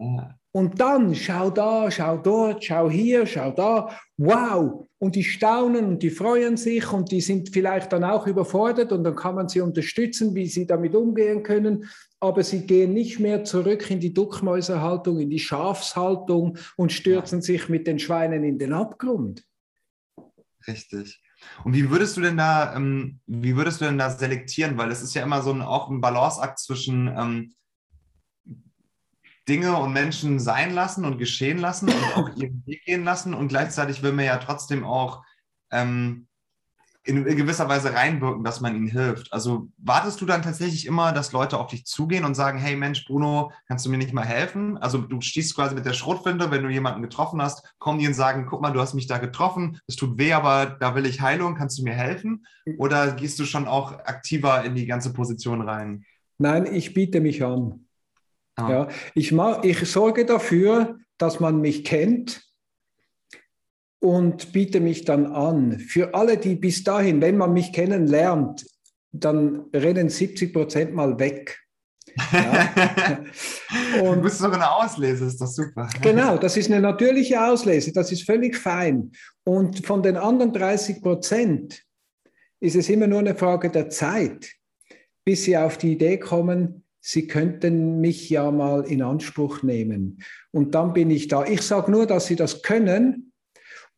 Ja. 0.00 0.34
Und 0.50 0.80
dann 0.80 1.14
schau 1.14 1.48
da, 1.48 1.88
schau 1.92 2.16
dort, 2.16 2.64
schau 2.64 2.90
hier, 2.90 3.24
schau 3.24 3.52
da. 3.52 3.96
Wow! 4.16 4.88
Und 5.02 5.16
die 5.16 5.24
staunen 5.24 5.86
und 5.86 6.02
die 6.04 6.10
freuen 6.10 6.56
sich 6.56 6.92
und 6.92 7.10
die 7.10 7.20
sind 7.20 7.48
vielleicht 7.48 7.92
dann 7.92 8.04
auch 8.04 8.28
überfordert 8.28 8.92
und 8.92 9.02
dann 9.02 9.16
kann 9.16 9.34
man 9.34 9.48
sie 9.48 9.60
unterstützen, 9.60 10.32
wie 10.36 10.46
sie 10.46 10.64
damit 10.64 10.94
umgehen 10.94 11.42
können. 11.42 11.90
Aber 12.20 12.44
sie 12.44 12.68
gehen 12.68 12.92
nicht 12.92 13.18
mehr 13.18 13.42
zurück 13.42 13.90
in 13.90 13.98
die 13.98 14.14
Duckmäuserhaltung, 14.14 15.18
in 15.18 15.28
die 15.28 15.40
Schafshaltung 15.40 16.56
und 16.76 16.92
stürzen 16.92 17.42
sich 17.42 17.68
mit 17.68 17.88
den 17.88 17.98
Schweinen 17.98 18.44
in 18.44 18.60
den 18.60 18.72
Abgrund. 18.72 19.44
Richtig. 20.68 21.20
Und 21.64 21.74
wie 21.74 21.90
würdest 21.90 22.16
du 22.16 22.20
denn 22.20 22.36
da, 22.36 22.76
ähm, 22.76 23.18
wie 23.26 23.56
würdest 23.56 23.80
du 23.80 23.86
denn 23.86 23.98
da 23.98 24.08
selektieren? 24.08 24.78
Weil 24.78 24.92
es 24.92 25.02
ist 25.02 25.14
ja 25.14 25.24
immer 25.24 25.42
so 25.42 25.52
ein, 25.52 25.62
auch 25.62 25.90
ein 25.90 26.00
Balanceakt 26.00 26.60
zwischen 26.60 27.08
ähm, 27.08 27.54
Dinge 29.48 29.76
und 29.76 29.92
Menschen 29.92 30.38
sein 30.38 30.72
lassen 30.72 31.04
und 31.04 31.18
geschehen 31.18 31.58
lassen 31.58 31.88
und 31.88 32.16
auch 32.16 32.28
ihren 32.36 32.64
Weg 32.66 32.84
gehen 32.84 33.04
lassen. 33.04 33.34
Und 33.34 33.48
gleichzeitig 33.48 34.02
will 34.02 34.12
man 34.12 34.24
ja 34.24 34.36
trotzdem 34.38 34.84
auch 34.84 35.24
ähm, 35.70 36.28
in, 37.04 37.26
in, 37.26 37.36
gewisser 37.36 37.68
Weise 37.68 37.92
reinwirken, 37.92 38.44
dass 38.44 38.60
man 38.60 38.76
ihnen 38.76 38.86
hilft. 38.86 39.32
Also 39.32 39.68
wartest 39.78 40.20
du 40.20 40.26
dann 40.26 40.42
tatsächlich 40.42 40.86
immer, 40.86 41.12
dass 41.12 41.32
Leute 41.32 41.58
auf 41.58 41.66
dich 41.66 41.84
zugehen 41.84 42.24
und 42.24 42.36
sagen, 42.36 42.58
hey 42.58 42.76
Mensch, 42.76 43.04
Bruno, 43.06 43.50
kannst 43.66 43.84
du 43.84 43.90
mir 43.90 43.98
nicht 43.98 44.12
mal 44.12 44.24
helfen? 44.24 44.78
Also 44.78 44.98
du 44.98 45.20
stehst 45.20 45.56
quasi 45.56 45.74
mit 45.74 45.84
der 45.84 45.94
Schrotflinte, 45.94 46.50
wenn 46.52 46.62
du 46.62 46.68
jemanden 46.68 47.02
getroffen 47.02 47.42
hast, 47.42 47.74
kommen 47.78 47.98
die 47.98 48.06
und 48.06 48.14
sagen, 48.14 48.46
guck 48.48 48.62
mal, 48.62 48.70
du 48.70 48.80
hast 48.80 48.94
mich 48.94 49.08
da 49.08 49.18
getroffen, 49.18 49.80
es 49.88 49.96
tut 49.96 50.16
weh, 50.18 50.32
aber 50.32 50.76
da 50.78 50.94
will 50.94 51.06
ich 51.06 51.20
Heilung, 51.20 51.56
kannst 51.56 51.78
du 51.78 51.82
mir 51.82 51.94
helfen? 51.94 52.46
Oder 52.78 53.12
gehst 53.12 53.38
du 53.40 53.44
schon 53.44 53.66
auch 53.66 53.92
aktiver 53.92 54.64
in 54.64 54.76
die 54.76 54.86
ganze 54.86 55.12
Position 55.12 55.62
rein? 55.62 56.04
Nein, 56.38 56.66
ich 56.66 56.94
biete 56.94 57.20
mich 57.20 57.44
an. 57.44 57.81
Ah. 58.62 58.70
Ja, 58.70 58.88
ich, 59.14 59.32
mach, 59.32 59.64
ich 59.64 59.78
sorge 59.90 60.24
dafür, 60.24 60.98
dass 61.18 61.40
man 61.40 61.60
mich 61.60 61.84
kennt 61.84 62.42
und 64.00 64.52
biete 64.52 64.80
mich 64.80 65.04
dann 65.04 65.26
an. 65.26 65.78
Für 65.78 66.14
alle, 66.14 66.36
die 66.36 66.56
bis 66.56 66.82
dahin, 66.82 67.20
wenn 67.20 67.36
man 67.36 67.52
mich 67.52 67.72
kennenlernt, 67.72 68.66
dann 69.12 69.66
rennen 69.72 70.08
70 70.08 70.52
Prozent 70.52 70.94
mal 70.94 71.18
weg. 71.18 71.58
Ja. 72.32 73.20
und, 74.02 74.16
du 74.16 74.22
bist 74.22 74.38
sogar 74.38 74.54
eine 74.54 74.70
Auslese, 74.70 75.26
ist 75.26 75.40
das 75.40 75.54
super. 75.54 75.88
Genau, 76.00 76.36
das 76.36 76.56
ist 76.56 76.70
eine 76.70 76.80
natürliche 76.80 77.42
Auslese, 77.42 77.92
das 77.92 78.10
ist 78.10 78.24
völlig 78.24 78.56
fein. 78.56 79.12
Und 79.44 79.86
von 79.86 80.02
den 80.02 80.16
anderen 80.16 80.52
30 80.52 81.00
Prozent 81.00 81.82
ist 82.60 82.76
es 82.76 82.88
immer 82.88 83.06
nur 83.06 83.20
eine 83.20 83.34
Frage 83.34 83.70
der 83.70 83.88
Zeit, 83.90 84.52
bis 85.24 85.44
sie 85.44 85.56
auf 85.56 85.78
die 85.78 85.92
Idee 85.92 86.18
kommen, 86.18 86.81
sie 87.02 87.26
könnten 87.26 88.00
mich 88.00 88.30
ja 88.30 88.50
mal 88.50 88.84
in 88.84 89.02
Anspruch 89.02 89.62
nehmen. 89.62 90.22
Und 90.52 90.74
dann 90.74 90.92
bin 90.94 91.10
ich 91.10 91.28
da. 91.28 91.44
Ich 91.44 91.62
sage 91.62 91.90
nur, 91.90 92.06
dass 92.06 92.26
sie 92.26 92.36
das 92.36 92.62
können, 92.62 93.32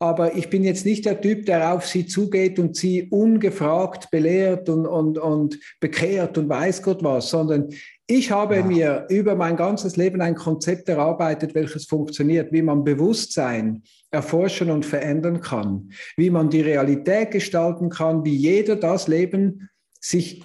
aber 0.00 0.37
ich 0.37 0.50
bin 0.50 0.64
jetzt 0.64 0.84
nicht 0.84 1.04
der 1.04 1.20
Typ, 1.20 1.46
der 1.46 1.73
auf 1.73 1.87
sie 1.87 2.06
zugeht 2.06 2.58
und 2.58 2.76
sie 2.76 3.08
ungefragt 3.11 4.11
belehrt 4.11 4.68
und, 4.68 4.87
und, 4.87 5.18
und 5.18 5.58
bekehrt 5.80 6.37
und 6.37 6.49
weiß 6.49 6.82
Gott 6.82 7.04
was, 7.04 7.30
sondern 7.30 7.68
ich 8.06 8.30
habe 8.30 8.56
ja. 8.56 8.64
mir 8.64 9.06
über 9.08 9.34
mein 9.34 9.56
ganzes 9.56 9.96
Leben 9.96 10.20
ein 10.20 10.34
Konzept 10.34 10.88
erarbeitet, 10.88 11.54
welches 11.54 11.87
funktioniert, 11.87 12.52
wie 12.52 12.62
man 12.62 12.84
Bewusstsein 12.84 13.82
erforschen 14.11 14.70
und 14.70 14.84
verändern 14.84 15.40
kann, 15.40 15.90
wie 16.16 16.30
man 16.30 16.50
die 16.50 16.61
Realität 16.61 17.30
gestalten 17.30 17.88
kann, 17.88 18.25
wie 18.25 18.34
jeder 18.34 18.76
das 18.76 19.08
Leben 19.08 19.70
sich 20.00 20.42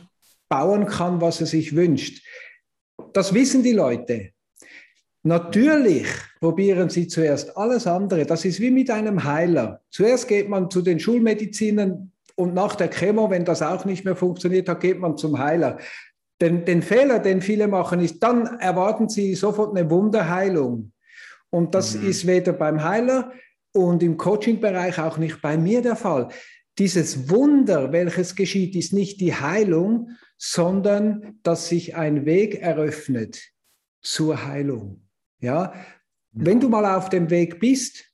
bauen 0.48 0.86
kann, 0.88 1.22
was 1.22 1.42
er 1.42 1.48
sich 1.48 1.76
wünscht. 1.76 2.26
Das 3.14 3.34
wissen 3.34 3.64
die 3.64 3.74
Leute. 3.74 4.32
Natürlich 5.24 6.08
probieren 6.40 6.90
sie 6.90 7.08
zuerst 7.08 7.56
alles 7.58 7.86
andere. 7.88 8.26
Das 8.26 8.46
ist 8.46 8.60
wie 8.60 8.72
mit 8.72 8.90
einem 8.90 9.24
Heiler. 9.24 9.82
Zuerst 9.90 10.28
geht 10.28 10.48
man 10.48 10.70
zu 10.70 10.82
den 10.82 11.00
Schulmedizinern 11.00 12.12
und 12.36 12.54
nach 12.54 12.76
der 12.76 12.90
Chemo, 12.90 13.30
wenn 13.30 13.44
das 13.44 13.62
auch 13.62 13.84
nicht 13.84 14.06
mehr 14.06 14.16
funktioniert 14.16 14.70
hat, 14.70 14.80
geht 14.80 15.00
man 15.00 15.18
zum 15.18 15.38
Heiler. 15.40 15.78
Den, 16.42 16.64
den 16.64 16.82
Fehler, 16.82 17.20
den 17.20 17.42
viele 17.42 17.68
machen, 17.68 18.00
ist, 18.00 18.24
dann 18.24 18.46
erwarten 18.60 19.10
sie 19.10 19.36
sofort 19.36 19.76
eine 19.76 19.90
Wunderheilung. 19.90 20.94
Und 21.50 21.76
das 21.76 21.96
mhm. 21.96 22.08
ist 22.08 22.26
weder 22.26 22.54
beim 22.54 22.82
Heiler 22.82 23.34
und 23.74 24.02
im 24.04 24.16
Coaching-Bereich 24.16 25.00
auch 25.00 25.18
nicht 25.18 25.42
bei 25.42 25.58
mir 25.58 25.82
der 25.82 25.98
Fall. 25.98 26.30
Dieses 26.78 27.30
Wunder, 27.30 27.92
welches 27.92 28.36
geschieht, 28.36 28.74
ist 28.78 28.94
nicht 28.94 29.20
die 29.20 29.36
Heilung, 29.36 30.12
sondern 30.40 31.38
dass 31.44 31.68
sich 31.68 31.96
ein 31.96 32.26
Weg 32.26 32.56
eröffnet 32.56 33.52
zur 34.02 34.46
Heilung. 34.46 35.06
Ja, 35.42 35.74
wenn 36.32 36.60
du 36.60 36.70
mal 36.70 36.96
auf 36.96 37.10
dem 37.10 37.30
Weg 37.30 37.60
bist, 37.60 38.06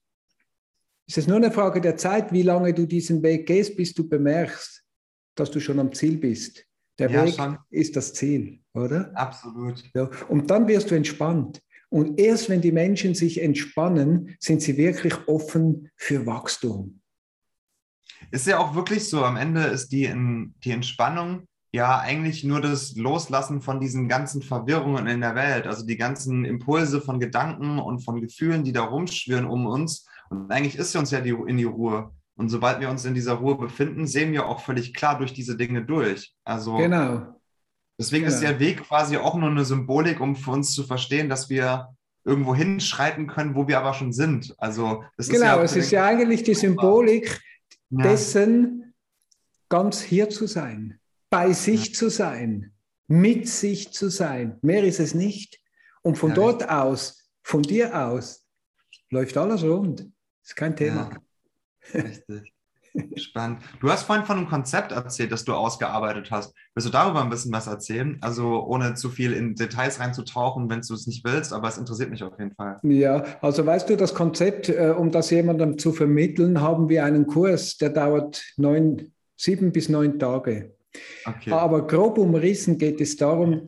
ist 1.07 1.19
es 1.19 1.27
nur 1.27 1.37
eine 1.37 1.51
Frage 1.51 1.79
der 1.79 1.97
Zeit, 1.97 2.33
wie 2.33 2.41
lange 2.41 2.73
du 2.73 2.87
diesen 2.87 3.21
Weg 3.21 3.45
gehst, 3.45 3.77
bis 3.77 3.93
du 3.93 4.09
bemerkst, 4.09 4.83
dass 5.35 5.51
du 5.51 5.59
schon 5.59 5.79
am 5.79 5.93
Ziel 5.93 6.17
bist. 6.17 6.65
Der 6.97 7.11
ja, 7.11 7.25
Weg 7.25 7.35
schon. 7.35 7.59
ist 7.69 7.95
das 7.95 8.13
Ziel, 8.13 8.59
oder? 8.73 9.11
Absolut. 9.15 9.83
Ja, 9.93 10.09
und 10.27 10.49
dann 10.49 10.67
wirst 10.67 10.89
du 10.89 10.95
entspannt. 10.95 11.61
Und 11.89 12.19
erst 12.19 12.49
wenn 12.49 12.61
die 12.61 12.71
Menschen 12.71 13.13
sich 13.13 13.41
entspannen, 13.41 14.35
sind 14.39 14.63
sie 14.63 14.77
wirklich 14.77 15.13
offen 15.27 15.91
für 15.95 16.25
Wachstum. 16.25 17.01
Ist 18.31 18.47
ja 18.47 18.57
auch 18.57 18.73
wirklich 18.73 19.07
so, 19.07 19.23
am 19.23 19.37
Ende 19.37 19.65
ist 19.65 19.91
die, 19.91 20.11
die 20.63 20.71
Entspannung 20.71 21.47
ja 21.75 21.99
eigentlich 21.99 22.43
nur 22.43 22.61
das 22.61 22.95
Loslassen 22.95 23.61
von 23.61 23.79
diesen 23.79 24.07
ganzen 24.07 24.41
Verwirrungen 24.41 25.07
in 25.07 25.21
der 25.21 25.35
Welt, 25.35 25.67
also 25.67 25.85
die 25.85 25.97
ganzen 25.97 26.45
Impulse 26.45 27.01
von 27.01 27.19
Gedanken 27.19 27.79
und 27.79 27.99
von 27.99 28.21
Gefühlen, 28.21 28.63
die 28.63 28.71
da 28.71 28.83
rumschwirren 28.83 29.45
um 29.45 29.67
uns. 29.67 30.07
Und 30.29 30.49
eigentlich 30.51 30.77
ist 30.77 30.95
uns 30.95 31.11
ja 31.11 31.21
die, 31.21 31.31
in 31.31 31.57
die 31.57 31.65
Ruhe. 31.65 32.11
Und 32.37 32.49
sobald 32.49 32.79
wir 32.79 32.89
uns 32.89 33.05
in 33.05 33.13
dieser 33.13 33.33
Ruhe 33.33 33.57
befinden, 33.57 34.07
sehen 34.07 34.31
wir 34.31 34.47
auch 34.47 34.61
völlig 34.61 34.93
klar 34.93 35.17
durch 35.17 35.33
diese 35.33 35.55
Dinge 35.55 35.85
durch. 35.85 36.33
Also 36.43 36.77
genau. 36.77 37.39
Deswegen 37.99 38.25
genau. 38.25 38.35
ist 38.35 38.41
der 38.41 38.59
Weg 38.59 38.83
quasi 38.83 39.17
auch 39.17 39.35
nur 39.35 39.49
eine 39.49 39.63
Symbolik, 39.63 40.19
um 40.19 40.35
für 40.35 40.51
uns 40.51 40.73
zu 40.73 40.83
verstehen, 40.83 41.29
dass 41.29 41.49
wir 41.49 41.89
irgendwo 42.23 42.55
hinschreiten 42.55 43.27
können, 43.27 43.55
wo 43.55 43.67
wir 43.67 43.77
aber 43.77 43.93
schon 43.93 44.11
sind. 44.11 44.55
Also 44.57 45.03
das 45.17 45.27
genau, 45.27 45.39
ist 45.39 45.45
ja 45.45 45.63
es 45.63 45.75
ist 45.75 45.91
ja 45.91 46.05
eigentlich 46.05 46.43
die 46.43 46.55
Symbolik 46.55 47.39
ja. 47.89 48.03
dessen, 48.03 48.93
ganz 49.69 50.01
hier 50.01 50.29
zu 50.29 50.47
sein 50.47 50.99
bei 51.35 51.51
sich 51.51 51.93
zu 51.93 52.09
sein, 52.09 52.71
mit 53.07 53.49
sich 53.49 53.91
zu 53.91 54.07
sein. 54.07 54.57
Mehr 54.61 54.85
ist 54.85 55.01
es 55.01 55.13
nicht. 55.13 55.59
Und 56.01 56.17
von 56.17 56.29
ja, 56.29 56.35
dort 56.35 56.61
richtig. 56.61 56.69
aus, 56.69 57.29
von 57.43 57.61
dir 57.61 58.07
aus, 58.07 58.47
läuft 59.09 59.35
alles 59.35 59.61
rund. 59.61 60.07
Ist 60.41 60.55
kein 60.55 60.77
Thema. 60.77 61.09
Ja, 61.93 62.01
richtig. 62.03 62.53
Spannend. 63.17 63.63
Du 63.81 63.89
hast 63.89 64.03
vorhin 64.03 64.23
von 64.23 64.37
einem 64.37 64.47
Konzept 64.47 64.93
erzählt, 64.93 65.33
das 65.33 65.43
du 65.43 65.53
ausgearbeitet 65.53 66.31
hast. 66.31 66.55
Willst 66.73 66.87
du 66.87 66.91
darüber 66.93 67.21
ein 67.21 67.29
bisschen 67.29 67.51
was 67.51 67.67
erzählen? 67.67 68.17
Also 68.21 68.65
ohne 68.65 68.93
zu 68.93 69.09
viel 69.09 69.33
in 69.33 69.55
Details 69.55 69.99
reinzutauchen, 69.99 70.69
wenn 70.69 70.79
du 70.79 70.93
es 70.93 71.05
nicht 71.05 71.25
willst, 71.25 71.51
aber 71.51 71.67
es 71.67 71.77
interessiert 71.77 72.11
mich 72.11 72.23
auf 72.23 72.39
jeden 72.39 72.55
Fall. 72.55 72.79
Ja, 72.83 73.25
also 73.41 73.65
weißt 73.65 73.89
du, 73.89 73.97
das 73.97 74.13
Konzept, 74.13 74.69
äh, 74.69 74.95
um 74.97 75.11
das 75.11 75.31
jemandem 75.31 75.77
zu 75.77 75.91
vermitteln, 75.91 76.61
haben 76.61 76.87
wir 76.87 77.03
einen 77.03 77.27
Kurs, 77.27 77.75
der 77.75 77.89
dauert 77.89 78.41
neun, 78.55 79.11
sieben 79.35 79.73
bis 79.73 79.89
neun 79.89 80.17
Tage. 80.17 80.74
Okay. 81.25 81.51
Aber 81.51 81.85
grob 81.87 82.17
umrissen 82.17 82.77
geht 82.77 83.01
es 83.01 83.15
darum. 83.15 83.63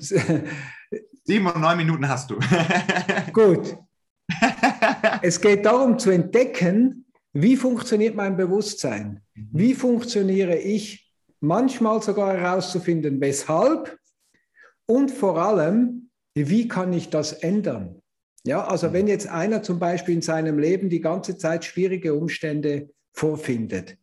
Sieben 1.24 1.48
und 1.48 1.62
neun 1.62 1.78
Minuten 1.78 2.08
hast 2.08 2.30
du. 2.30 2.40
Gut. 3.34 3.78
Es 5.22 5.42
geht 5.42 5.66
darum 5.66 5.98
zu 6.00 6.10
entdecken, 6.12 7.06
wie 7.34 7.56
funktioniert 7.56 8.16
mein 8.16 8.38
Bewusstsein? 8.38 9.22
Mhm. 9.34 9.50
Wie 9.52 9.74
funktioniere 9.74 10.58
ich? 10.58 11.14
Manchmal 11.40 12.02
sogar 12.02 12.36
herauszufinden, 12.36 13.22
weshalb 13.22 13.98
und 14.88 15.12
vor 15.12 15.38
allem, 15.38 16.10
wie 16.34 16.68
kann 16.68 16.94
ich 16.94 17.10
das 17.10 17.34
ändern? 17.34 18.02
Ja, 18.44 18.66
also 18.66 18.94
wenn 18.94 19.08
jetzt 19.08 19.28
einer 19.28 19.62
zum 19.62 19.78
Beispiel 19.78 20.16
in 20.16 20.22
seinem 20.22 20.58
Leben 20.58 20.90
die 20.90 21.02
ganze 21.02 21.38
Zeit 21.38 21.66
schwierige 21.66 22.14
Umstände 22.14 22.90
vorfindet, 23.14 23.98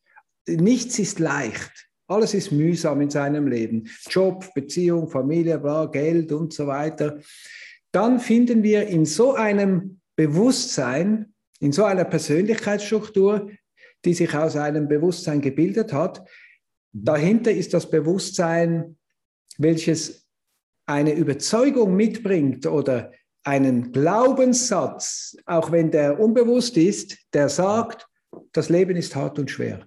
nichts 0.47 0.99
ist 0.99 1.19
leicht. 1.19 1.89
Alles 2.07 2.35
ist 2.35 2.53
mühsam 2.53 3.01
in 3.01 3.11
seinem 3.11 3.47
Leben. 3.47 3.89
Job, 4.09 4.53
Beziehung, 4.55 5.09
Familie, 5.09 5.59
bla, 5.59 5.87
Geld 5.87 6.33
und 6.33 6.53
so 6.53 6.67
weiter. 6.67 7.21
Dann 7.93 8.21
finden 8.21 8.63
wir 8.63 8.87
in 8.87 9.05
so 9.07 9.35
einem 9.35 10.01
Bewusstsein, 10.17 11.33
in 11.61 11.73
so 11.73 11.85
einer 11.85 12.05
Persönlichkeitsstruktur, 12.05 13.51
die 14.05 14.15
sich 14.15 14.35
aus 14.35 14.57
einem 14.57 14.87
Bewusstsein 14.89 15.41
gebildet 15.41 15.93
hat, 15.93 16.27
dahinter 16.93 17.51
ist 17.51 17.75
das 17.75 17.91
Bewusstsein, 17.91 18.97
welches 19.59 20.27
eine 20.87 21.15
Überzeugung 21.15 21.97
mitbringt 21.97 22.67
oder 22.67 23.13
einen 23.43 23.93
Glaubenssatz, 23.93 25.37
auch 25.47 25.71
wenn 25.71 25.91
der 25.91 26.19
unbewusst 26.19 26.77
ist, 26.77 27.17
der 27.33 27.49
sagt, 27.49 28.07
das 28.53 28.69
Leben 28.69 28.97
ist 28.97 29.15
hart 29.15 29.39
und 29.39 29.51
schwer. 29.51 29.87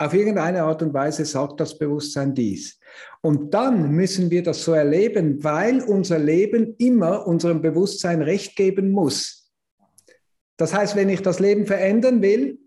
Auf 0.00 0.14
irgendeine 0.14 0.62
Art 0.62 0.80
und 0.80 0.94
Weise 0.94 1.26
sagt 1.26 1.60
das 1.60 1.76
Bewusstsein 1.76 2.34
dies. 2.34 2.80
Und 3.20 3.52
dann 3.52 3.90
müssen 3.90 4.30
wir 4.30 4.42
das 4.42 4.64
so 4.64 4.72
erleben, 4.72 5.44
weil 5.44 5.82
unser 5.82 6.18
Leben 6.18 6.74
immer 6.78 7.26
unserem 7.26 7.60
Bewusstsein 7.60 8.22
recht 8.22 8.56
geben 8.56 8.92
muss. 8.92 9.52
Das 10.56 10.72
heißt, 10.72 10.96
wenn 10.96 11.10
ich 11.10 11.20
das 11.20 11.38
Leben 11.38 11.66
verändern 11.66 12.22
will, 12.22 12.58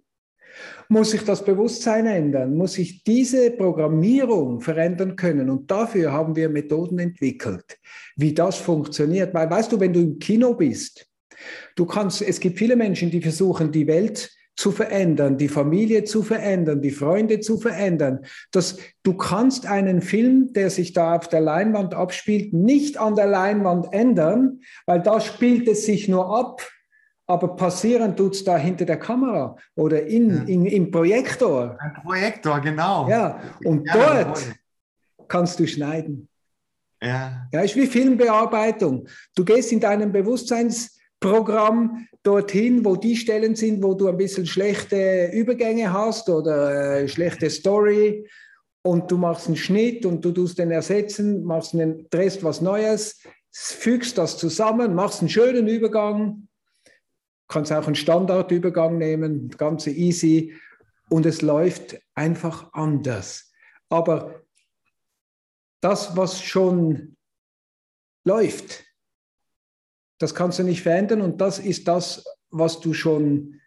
muss 0.90 1.12
ich 1.16 1.24
das 1.24 1.44
Bewusstsein 1.44 2.06
ändern, 2.06 2.56
muss 2.56 2.78
ich 2.78 3.04
diese 3.04 3.50
Programmierung 3.50 4.62
verändern 4.62 5.16
können. 5.16 5.50
Und 5.50 5.72
dafür 5.72 6.12
haben 6.12 6.36
wir 6.36 6.50
Methoden 6.50 7.00
entwickelt, 7.00 7.80
wie 8.16 8.36
das 8.36 8.58
funktioniert. 8.58 9.34
Weil 9.34 9.50
weißt 9.50 9.72
du, 9.72 9.80
wenn 9.80 9.94
du 9.94 10.02
im 10.02 10.20
Kino 10.20 10.54
bist, 10.54 11.10
du 11.76 11.88
kannst, 11.88 12.22
es 12.22 12.40
gibt 12.40 12.60
viele 12.60 12.76
Menschen, 12.76 13.10
die 13.10 13.24
versuchen, 13.24 13.72
die 13.72 13.88
Welt 13.88 14.30
zu 14.56 14.72
verändern, 14.72 15.38
die 15.38 15.48
Familie 15.48 16.04
zu 16.04 16.22
verändern, 16.22 16.82
die 16.82 16.92
Freunde 16.92 17.40
zu 17.40 17.58
verändern. 17.58 18.20
Das, 18.52 18.78
du 19.02 19.16
kannst 19.16 19.66
einen 19.66 20.02
Film, 20.02 20.54
der 20.54 20.70
sich 20.70 20.94
da 20.94 21.16
auf 21.16 21.28
der 21.28 21.42
Leinwand 21.42 21.94
abspielt, 21.94 22.54
nicht 22.54 22.98
an 22.98 23.16
der 23.16 23.28
Leinwand 23.28 23.92
ändern, 23.92 24.62
weil 24.86 25.02
da 25.02 25.20
spielt 25.20 25.68
es 25.68 25.86
sich 25.86 26.08
nur 26.08 26.38
ab. 26.38 26.62
aber 27.26 27.56
passieren 27.56 28.16
tut 28.16 28.36
es 28.36 28.44
da 28.44 28.58
hinter 28.58 28.86
der 28.86 29.00
Kamera 29.00 29.56
oder 29.76 30.06
in, 30.06 30.30
ja. 30.30 30.44
in, 30.44 30.66
im 30.66 30.92
Projektor. 30.92 31.78
Ein 31.80 31.94
Projektor, 32.04 32.60
genau. 32.60 33.10
Ja, 33.10 33.40
und 33.64 33.88
ja, 33.88 34.24
dort 34.24 34.54
kannst 35.28 35.60
du 35.60 35.66
schneiden. 35.66 36.28
Ja. 37.02 37.48
Ja, 37.52 37.62
ist 37.62 37.76
wie 37.76 37.88
Filmbearbeitung. 37.88 39.08
Du 39.36 39.44
gehst 39.44 39.72
in 39.72 39.80
deinem 39.80 40.12
Bewusstseinsprogramm 40.12 42.08
dorthin, 42.24 42.86
wo 42.86 42.96
die 42.96 43.16
Stellen 43.16 43.56
sind, 43.56 43.84
wo 43.84 43.94
du 43.94 44.08
ein 44.08 44.18
bisschen 44.18 44.46
schlechte 44.46 45.30
Übergänge 45.34 45.92
hast 45.92 46.30
oder 46.30 47.02
äh, 47.02 47.08
schlechte 47.08 47.50
Story 47.50 48.28
und 48.82 49.12
du 49.12 49.18
machst 49.18 49.48
einen 49.48 49.58
Schnitt 49.58 50.06
und 50.06 50.24
du 50.24 50.32
tust 50.32 50.58
den 50.58 50.72
ersetzen, 50.72 51.44
machst 51.44 51.74
einen, 51.74 52.10
drehst 52.10 52.44
was 52.44 52.62
Neues, 52.62 53.22
fügst 53.52 54.18
das 54.18 54.38
zusammen, 54.38 54.96
machst 54.96 55.20
einen 55.20 55.30
schönen 55.30 55.68
Übergang 55.68 56.48
kannst 57.54 57.72
auch 57.72 57.86
einen 57.86 57.96
Standardübergang 57.96 58.98
nehmen, 58.98 59.50
ganz 59.50 59.86
easy 59.88 60.56
und 61.10 61.26
es 61.26 61.42
läuft 61.42 62.00
einfach 62.16 62.74
anders. 62.74 63.52
Aber 63.90 64.42
das, 65.82 66.18
was 66.18 66.42
schon 66.42 67.16
läuft, 68.26 68.84
das 70.20 70.36
kannst 70.36 70.60
du 70.60 70.64
nicht 70.64 70.82
verändern 70.82 71.22
und 71.22 71.42
das 71.42 71.60
ist 71.60 71.88
das, 71.88 72.24
was 72.50 72.80
du 72.80 72.94
schon 72.94 73.60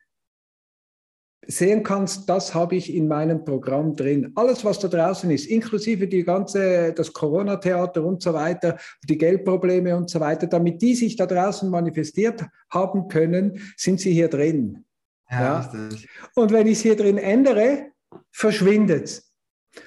sehen 1.48 1.82
kannst, 1.82 2.28
das 2.28 2.54
habe 2.54 2.76
ich 2.76 2.92
in 2.92 3.08
meinem 3.08 3.44
Programm 3.44 3.94
drin. 3.94 4.32
Alles, 4.34 4.64
was 4.64 4.78
da 4.78 4.88
draußen 4.88 5.30
ist, 5.30 5.46
inklusive 5.46 6.08
die 6.08 6.24
ganze, 6.24 6.92
das 6.92 7.12
Corona-Theater 7.12 8.04
und 8.04 8.22
so 8.22 8.34
weiter, 8.34 8.76
die 9.04 9.16
Geldprobleme 9.16 9.96
und 9.96 10.10
so 10.10 10.20
weiter, 10.20 10.46
damit 10.46 10.82
die 10.82 10.94
sich 10.94 11.16
da 11.16 11.26
draußen 11.26 11.70
manifestiert 11.70 12.44
haben 12.70 13.08
können, 13.08 13.60
sind 13.76 14.00
sie 14.00 14.12
hier 14.12 14.28
drin. 14.28 14.84
Ja, 15.30 15.70
ja. 15.72 15.88
Und 16.34 16.52
wenn 16.52 16.66
ich 16.66 16.78
es 16.78 16.82
hier 16.82 16.96
drin 16.96 17.18
ändere, 17.18 17.90
verschwindet 18.30 19.04
es. 19.04 19.32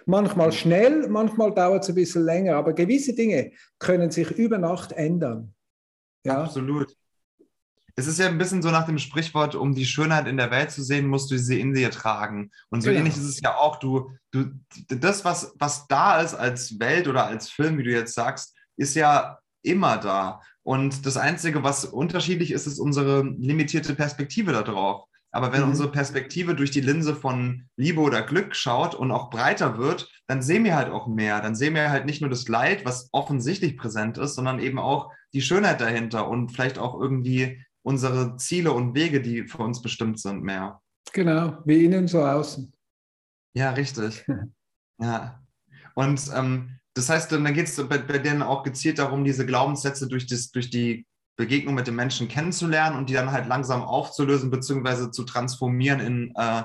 Manchmal 0.06 0.52
schnell, 0.52 1.08
manchmal 1.08 1.54
dauert 1.54 1.84
es 1.84 1.90
ein 1.90 1.96
bisschen 1.96 2.24
länger, 2.24 2.56
aber 2.56 2.74
gewisse 2.74 3.16
Dinge 3.16 3.52
können 3.80 4.12
sich 4.12 4.32
über 4.32 4.58
Nacht 4.58 4.92
ändern. 4.92 5.54
Ja? 6.24 6.44
Absolut 6.44 6.96
es 8.00 8.08
ist 8.08 8.20
ja 8.20 8.28
ein 8.28 8.38
bisschen 8.38 8.62
so 8.62 8.72
nach 8.72 8.86
dem 8.86 8.98
Sprichwort, 8.98 9.56
um 9.56 9.76
die 9.76 9.86
Schönheit 9.86 10.28
in 10.28 10.38
der 10.38 10.52
Welt 10.52 10.72
zu 10.72 10.82
sehen, 10.82 11.08
musst 11.08 11.30
du 11.32 11.38
sie 11.38 11.60
in 11.60 11.74
dir 11.74 11.92
tragen. 11.92 12.50
Und 12.70 12.82
so 12.82 12.90
genau. 12.90 13.00
ähnlich 13.00 13.18
ist 13.18 13.26
es 13.26 13.42
ja 13.42 13.56
auch, 13.56 13.78
du, 13.78 14.10
du, 14.32 14.46
das, 14.88 15.26
was, 15.26 15.54
was 15.60 15.86
da 15.88 16.22
ist 16.22 16.34
als 16.34 16.80
Welt 16.80 17.08
oder 17.08 17.26
als 17.26 17.50
Film, 17.50 17.78
wie 17.78 17.84
du 17.84 17.92
jetzt 17.92 18.14
sagst, 18.14 18.56
ist 18.78 18.96
ja 18.96 19.40
immer 19.64 19.98
da. 19.98 20.42
Und 20.64 21.06
das 21.06 21.18
Einzige, 21.18 21.64
was 21.64 21.86
unterschiedlich 21.86 22.52
ist, 22.52 22.68
ist 22.68 22.80
unsere 22.80 23.24
limitierte 23.24 23.96
Perspektive 23.96 24.54
darauf. 24.54 25.04
Aber 25.32 25.52
wenn 25.52 25.62
mhm. 25.62 25.70
unsere 25.70 25.92
Perspektive 25.92 26.56
durch 26.56 26.72
die 26.72 26.82
Linse 26.82 27.16
von 27.16 27.66
Liebe 27.76 28.00
oder 28.00 28.22
Glück 28.22 28.56
schaut 28.56 28.96
und 28.96 29.12
auch 29.12 29.30
breiter 29.30 29.78
wird, 29.78 30.10
dann 30.28 30.42
sehen 30.42 30.64
wir 30.64 30.76
halt 30.76 30.90
auch 30.90 31.08
mehr. 31.08 31.42
Dann 31.42 31.56
sehen 31.56 31.76
wir 31.76 31.92
halt 31.92 32.06
nicht 32.06 32.22
nur 32.22 32.30
das 32.30 32.48
Leid, 32.48 32.86
was 32.86 33.10
offensichtlich 33.12 33.78
präsent 33.78 34.18
ist, 34.18 34.36
sondern 34.36 34.60
eben 34.60 34.80
auch 34.80 35.12
die 35.34 35.42
Schönheit 35.42 35.82
dahinter 35.82 36.28
und 36.28 36.52
vielleicht 36.52 36.78
auch 36.78 37.00
irgendwie 37.00 37.64
unsere 37.82 38.38
Ziele 38.38 38.72
und 38.72 38.96
Wege, 38.96 39.22
die 39.22 39.48
für 39.48 39.64
uns 39.64 39.82
bestimmt 39.82 40.20
sind, 40.20 40.44
mehr. 40.44 40.82
Genau, 41.14 41.58
wie 41.66 41.86
innen 41.86 42.08
so 42.08 42.24
außen. 42.24 42.72
Ja, 43.56 43.72
richtig. 43.72 44.26
ja. 45.00 45.42
Und 45.96 46.22
ähm, 46.36 46.80
das 46.94 47.10
heißt, 47.10 47.32
dann 47.32 47.54
geht 47.54 47.68
es 47.68 47.88
bei, 47.88 47.98
bei 47.98 48.20
denen 48.20 48.42
auch 48.42 48.64
gezielt 48.64 49.00
darum, 49.00 49.24
diese 49.24 49.46
Glaubenssätze 49.46 50.08
durch, 50.08 50.28
das, 50.28 50.52
durch 50.52 50.70
die 50.70 51.06
Begegnung 51.38 51.76
mit 51.76 51.88
den 51.88 51.96
Menschen 51.96 52.28
kennenzulernen 52.28 52.98
und 52.98 53.10
die 53.10 53.14
dann 53.14 53.32
halt 53.32 53.48
langsam 53.48 53.82
aufzulösen 53.82 54.52
bzw. 54.52 55.12
zu 55.12 55.24
transformieren 55.24 56.00
in 56.00 56.34
äh, 56.36 56.64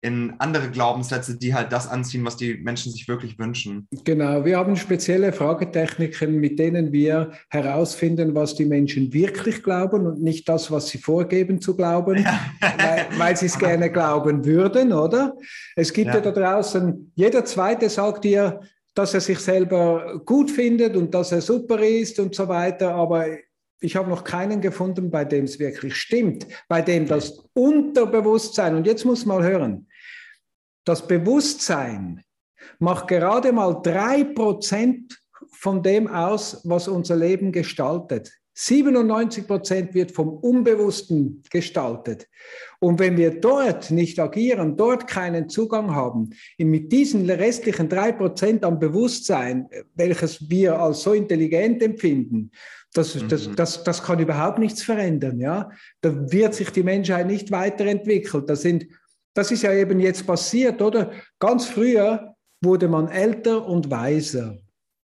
in 0.00 0.34
andere 0.38 0.70
Glaubenssätze, 0.70 1.36
die 1.38 1.54
halt 1.54 1.72
das 1.72 1.88
anziehen, 1.88 2.24
was 2.24 2.36
die 2.36 2.54
Menschen 2.54 2.92
sich 2.92 3.08
wirklich 3.08 3.38
wünschen. 3.38 3.88
Genau, 4.04 4.44
wir 4.44 4.56
haben 4.56 4.76
spezielle 4.76 5.32
Fragetechniken, 5.32 6.36
mit 6.36 6.58
denen 6.58 6.92
wir 6.92 7.32
herausfinden, 7.50 8.34
was 8.34 8.54
die 8.54 8.64
Menschen 8.64 9.12
wirklich 9.12 9.62
glauben 9.62 10.06
und 10.06 10.22
nicht 10.22 10.48
das, 10.48 10.70
was 10.70 10.88
sie 10.88 10.98
vorgeben 10.98 11.60
zu 11.60 11.76
glauben, 11.76 12.22
ja. 12.22 12.40
weil, 12.60 13.06
weil 13.18 13.36
sie 13.36 13.46
es 13.46 13.58
gerne 13.58 13.90
glauben 13.90 14.44
würden, 14.44 14.92
oder? 14.92 15.36
Es 15.74 15.92
gibt 15.92 16.08
ja. 16.08 16.14
ja 16.14 16.20
da 16.20 16.30
draußen, 16.30 17.12
jeder 17.16 17.44
Zweite 17.44 17.90
sagt 17.90 18.24
dir, 18.24 18.60
dass 18.94 19.14
er 19.14 19.20
sich 19.20 19.38
selber 19.38 20.20
gut 20.24 20.50
findet 20.50 20.96
und 20.96 21.12
dass 21.12 21.32
er 21.32 21.40
super 21.40 21.80
ist 21.80 22.20
und 22.20 22.34
so 22.34 22.46
weiter, 22.48 22.94
aber 22.94 23.26
ich 23.80 23.96
habe 23.96 24.10
noch 24.10 24.24
keinen 24.24 24.60
gefunden, 24.60 25.10
bei 25.10 25.24
dem 25.24 25.44
es 25.44 25.58
wirklich 25.58 25.94
stimmt, 25.94 26.46
bei 26.68 26.82
dem 26.82 27.06
das 27.06 27.44
Unterbewusstsein, 27.54 28.74
und 28.74 28.86
jetzt 28.86 29.04
muss 29.04 29.24
man 29.24 29.38
mal 29.38 29.48
hören, 29.48 29.86
das 30.88 31.06
Bewusstsein 31.06 32.22
macht 32.78 33.08
gerade 33.08 33.52
mal 33.52 33.80
drei 33.82 34.24
Prozent 34.24 35.18
von 35.52 35.82
dem 35.82 36.06
aus, 36.06 36.62
was 36.64 36.88
unser 36.88 37.16
Leben 37.16 37.52
gestaltet. 37.52 38.32
97 38.54 39.46
Prozent 39.46 39.94
wird 39.94 40.10
vom 40.10 40.30
Unbewussten 40.30 41.44
gestaltet. 41.50 42.26
Und 42.80 42.98
wenn 42.98 43.16
wir 43.16 43.38
dort 43.38 43.92
nicht 43.92 44.18
agieren, 44.18 44.76
dort 44.76 45.06
keinen 45.06 45.48
Zugang 45.48 45.94
haben, 45.94 46.30
mit 46.58 46.90
diesen 46.90 47.28
restlichen 47.30 47.88
drei 47.88 48.10
Prozent 48.10 48.64
am 48.64 48.80
Bewusstsein, 48.80 49.68
welches 49.94 50.50
wir 50.50 50.80
als 50.80 51.02
so 51.02 51.12
intelligent 51.12 51.82
empfinden, 51.82 52.50
das, 52.94 53.14
mhm. 53.14 53.28
das, 53.28 53.50
das, 53.54 53.84
das 53.84 54.02
kann 54.02 54.18
überhaupt 54.18 54.58
nichts 54.58 54.82
verändern. 54.82 55.38
Ja? 55.38 55.70
Da 56.00 56.32
wird 56.32 56.54
sich 56.54 56.70
die 56.70 56.82
Menschheit 56.82 57.26
nicht 57.26 57.52
weiterentwickeln. 57.52 58.46
Das, 58.46 58.62
sind, 58.62 58.86
das 59.34 59.50
ist 59.50 59.62
ja 59.62 59.72
eben 59.72 60.00
jetzt 60.00 60.26
passiert, 60.26 60.82
oder? 60.82 61.12
Ganz 61.38 61.66
früher 61.66 62.34
wurde 62.62 62.88
man 62.88 63.08
älter 63.08 63.66
und 63.66 63.90
weiser. 63.90 64.58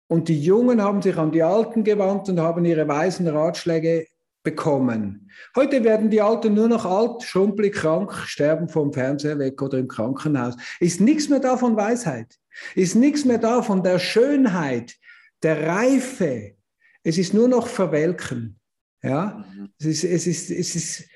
Und 0.07 0.27
die 0.27 0.41
Jungen 0.41 0.81
haben 0.81 1.01
sich 1.01 1.17
an 1.17 1.31
die 1.31 1.43
Alten 1.43 1.83
gewandt 1.83 2.29
und 2.29 2.39
haben 2.39 2.65
ihre 2.65 2.87
weisen 2.87 3.27
Ratschläge 3.27 4.07
bekommen. 4.43 5.29
Heute 5.55 5.83
werden 5.83 6.09
die 6.09 6.21
Alten 6.21 6.53
nur 6.53 6.67
noch 6.67 6.85
alt, 6.85 7.23
schrumpelig, 7.23 7.75
krank, 7.75 8.13
sterben 8.25 8.69
vom 8.69 8.93
Fernseher 8.93 9.37
weg 9.37 9.61
oder 9.61 9.77
im 9.77 9.87
Krankenhaus. 9.87 10.55
Ist 10.79 11.01
nichts 11.01 11.29
mehr 11.29 11.39
da 11.39 11.57
von 11.57 11.75
Weisheit. 11.75 12.35
Ist 12.75 12.95
nichts 12.95 13.25
mehr 13.25 13.37
da 13.37 13.61
von 13.61 13.83
der 13.83 13.99
Schönheit, 13.99 14.95
der 15.43 15.67
Reife, 15.67 16.55
es 17.03 17.17
ist 17.17 17.33
nur 17.33 17.47
noch 17.47 17.67
Verwelken. 17.67 18.59
Ja? 19.01 19.45
Mhm. 19.53 19.69
Es, 19.79 19.85
ist, 19.85 20.03
es, 20.03 20.27
ist, 20.27 20.51
es, 20.51 20.75
ist, 20.75 21.09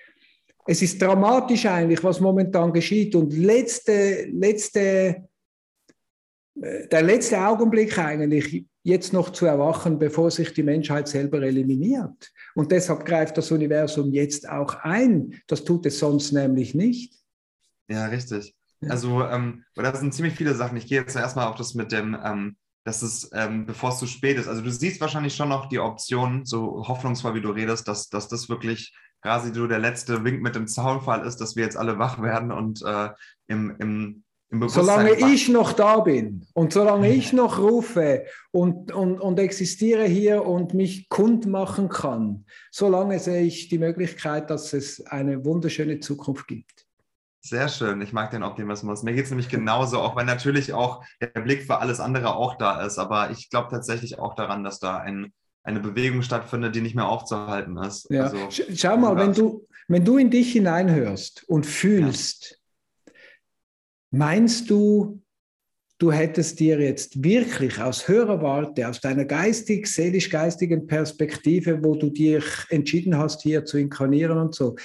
es 0.65 0.81
ist 0.81 1.01
dramatisch 1.01 1.65
eigentlich, 1.65 2.03
was 2.03 2.19
momentan 2.19 2.71
geschieht. 2.71 3.15
Und 3.15 3.33
letzte, 3.33 4.27
letzte, 4.31 5.27
äh, 6.61 6.87
der 6.87 7.01
letzte 7.01 7.39
Augenblick 7.45 7.97
eigentlich, 7.97 8.65
jetzt 8.83 9.13
noch 9.13 9.29
zu 9.29 9.45
erwachen, 9.45 9.97
bevor 9.97 10.29
sich 10.29 10.53
die 10.53 10.63
Menschheit 10.63 11.07
selber 11.07 11.41
eliminiert. 11.41 12.31
Und 12.53 12.71
deshalb 12.71 13.05
greift 13.05 13.37
das 13.37 13.51
Universum 13.51 14.11
jetzt 14.11 14.47
auch 14.49 14.75
ein. 14.81 15.41
Das 15.47 15.63
tut 15.63 15.85
es 15.85 15.99
sonst 15.99 16.33
nämlich 16.33 16.75
nicht. 16.75 17.13
Ja, 17.87 18.07
richtig. 18.07 18.53
Also, 18.89 19.23
ähm, 19.23 19.63
das 19.75 19.99
sind 20.01 20.13
ziemlich 20.13 20.33
viele 20.35 20.53
Sachen. 20.53 20.77
Ich 20.77 20.87
gehe 20.87 20.99
jetzt 20.99 21.15
erstmal 21.15 21.47
auf 21.47 21.55
das 21.55 21.73
mit 21.73 21.93
dem 21.93 22.17
ähm, 22.21 22.57
dass 22.83 23.01
es, 23.01 23.29
ähm, 23.33 23.65
bevor 23.65 23.89
es 23.89 23.99
zu 23.99 24.07
spät 24.07 24.37
ist, 24.37 24.47
also 24.47 24.61
du 24.61 24.71
siehst 24.71 24.99
wahrscheinlich 24.99 25.35
schon 25.35 25.49
noch 25.49 25.67
die 25.67 25.79
Option, 25.79 26.45
so 26.45 26.85
hoffnungsvoll 26.87 27.35
wie 27.35 27.41
du 27.41 27.51
redest, 27.51 27.87
dass, 27.87 28.09
dass 28.09 28.27
das 28.27 28.49
wirklich 28.49 28.93
quasi 29.23 29.53
so 29.53 29.67
der 29.67 29.79
letzte 29.79 30.23
Wink 30.23 30.41
mit 30.41 30.53
dem 30.53 30.67
Zaunfall 30.67 31.25
ist, 31.25 31.37
dass 31.37 31.55
wir 31.55 31.63
jetzt 31.63 31.77
alle 31.77 31.97
wach 31.97 32.21
werden 32.21 32.51
und 32.51 32.83
äh, 32.83 33.09
im, 33.47 33.75
im, 33.79 34.23
im 34.49 34.59
Bewusstsein. 34.59 34.85
Solange 34.85 35.21
wach. 35.21 35.29
ich 35.29 35.49
noch 35.49 35.71
da 35.71 36.01
bin 36.01 36.45
und 36.53 36.73
solange 36.73 37.09
ich 37.15 37.31
noch 37.31 37.57
rufe 37.57 38.25
und, 38.51 38.91
und, 38.91 39.19
und 39.19 39.39
existiere 39.39 40.03
hier 40.03 40.45
und 40.45 40.73
mich 40.73 41.07
kund 41.07 41.47
machen 41.47 41.87
kann, 41.87 42.45
solange 42.69 43.17
sehe 43.17 43.43
ich 43.43 43.69
die 43.69 43.79
Möglichkeit, 43.79 44.49
dass 44.49 44.73
es 44.73 45.05
eine 45.07 45.45
wunderschöne 45.45 46.01
Zukunft 46.01 46.45
gibt. 46.47 46.85
Sehr 47.45 47.67
schön, 47.67 48.01
ich 48.01 48.13
mag 48.13 48.31
den 48.31 48.43
Optimismus. 48.43 49.03
Mir 49.03 49.13
geht 49.13 49.25
es 49.25 49.29
nämlich 49.29 49.49
genauso, 49.49 49.99
auch 49.99 50.15
wenn 50.15 50.25
natürlich 50.25 50.73
auch 50.73 51.03
der 51.21 51.41
Blick 51.41 51.63
für 51.63 51.79
alles 51.79 51.99
andere 51.99 52.35
auch 52.35 52.57
da 52.57 52.85
ist. 52.85 52.97
Aber 52.97 53.31
ich 53.31 53.49
glaube 53.49 53.69
tatsächlich 53.69 54.17
auch 54.19 54.33
daran, 54.35 54.63
dass 54.63 54.79
da 54.79 54.97
ein, 54.97 55.33
eine 55.63 55.79
Bewegung 55.79 56.21
stattfindet, 56.21 56.75
die 56.75 56.81
nicht 56.81 56.95
mehr 56.95 57.07
aufzuhalten 57.07 57.77
ist. 57.77 58.09
Ja. 58.09 58.25
Also, 58.25 58.37
Schau 58.75 58.97
mal, 58.97 59.15
wenn 59.17 59.33
du, 59.33 59.65
wenn 59.87 60.03
du 60.03 60.17
in 60.17 60.29
dich 60.29 60.51
hineinhörst 60.51 61.43
und 61.47 61.65
fühlst, 61.65 62.59
ja. 63.05 63.13
meinst 64.11 64.69
du, 64.69 65.21
du 65.99 66.11
hättest 66.11 66.59
dir 66.59 66.79
jetzt 66.79 67.23
wirklich 67.23 67.81
aus 67.81 68.07
höherer 68.07 68.41
Warte, 68.41 68.87
aus 68.87 68.99
deiner 68.99 69.25
geistig, 69.25 69.87
seelisch-geistigen 69.87 70.85
Perspektive, 70.85 71.83
wo 71.83 71.95
du 71.95 72.09
dich 72.09 72.43
entschieden 72.69 73.17
hast, 73.17 73.41
hier 73.41 73.63
zu 73.63 73.77
inkarnieren 73.77 74.37
und 74.37 74.53
so, 74.53 74.75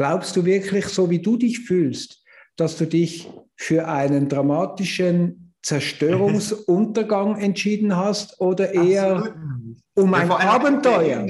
Glaubst 0.00 0.34
du 0.34 0.46
wirklich, 0.46 0.86
so 0.86 1.10
wie 1.10 1.20
du 1.20 1.36
dich 1.36 1.60
fühlst, 1.60 2.24
dass 2.56 2.78
du 2.78 2.86
dich 2.86 3.28
für 3.54 3.86
einen 3.86 4.30
dramatischen 4.30 5.52
Zerstörungsuntergang 5.62 7.36
entschieden 7.36 7.94
hast 7.94 8.40
oder 8.40 8.72
eher 8.72 9.16
Absolut. 9.16 9.34
Um 10.00 10.14
ein 10.14 10.28
ja, 10.28 10.36
Abenteuer? 10.38 11.26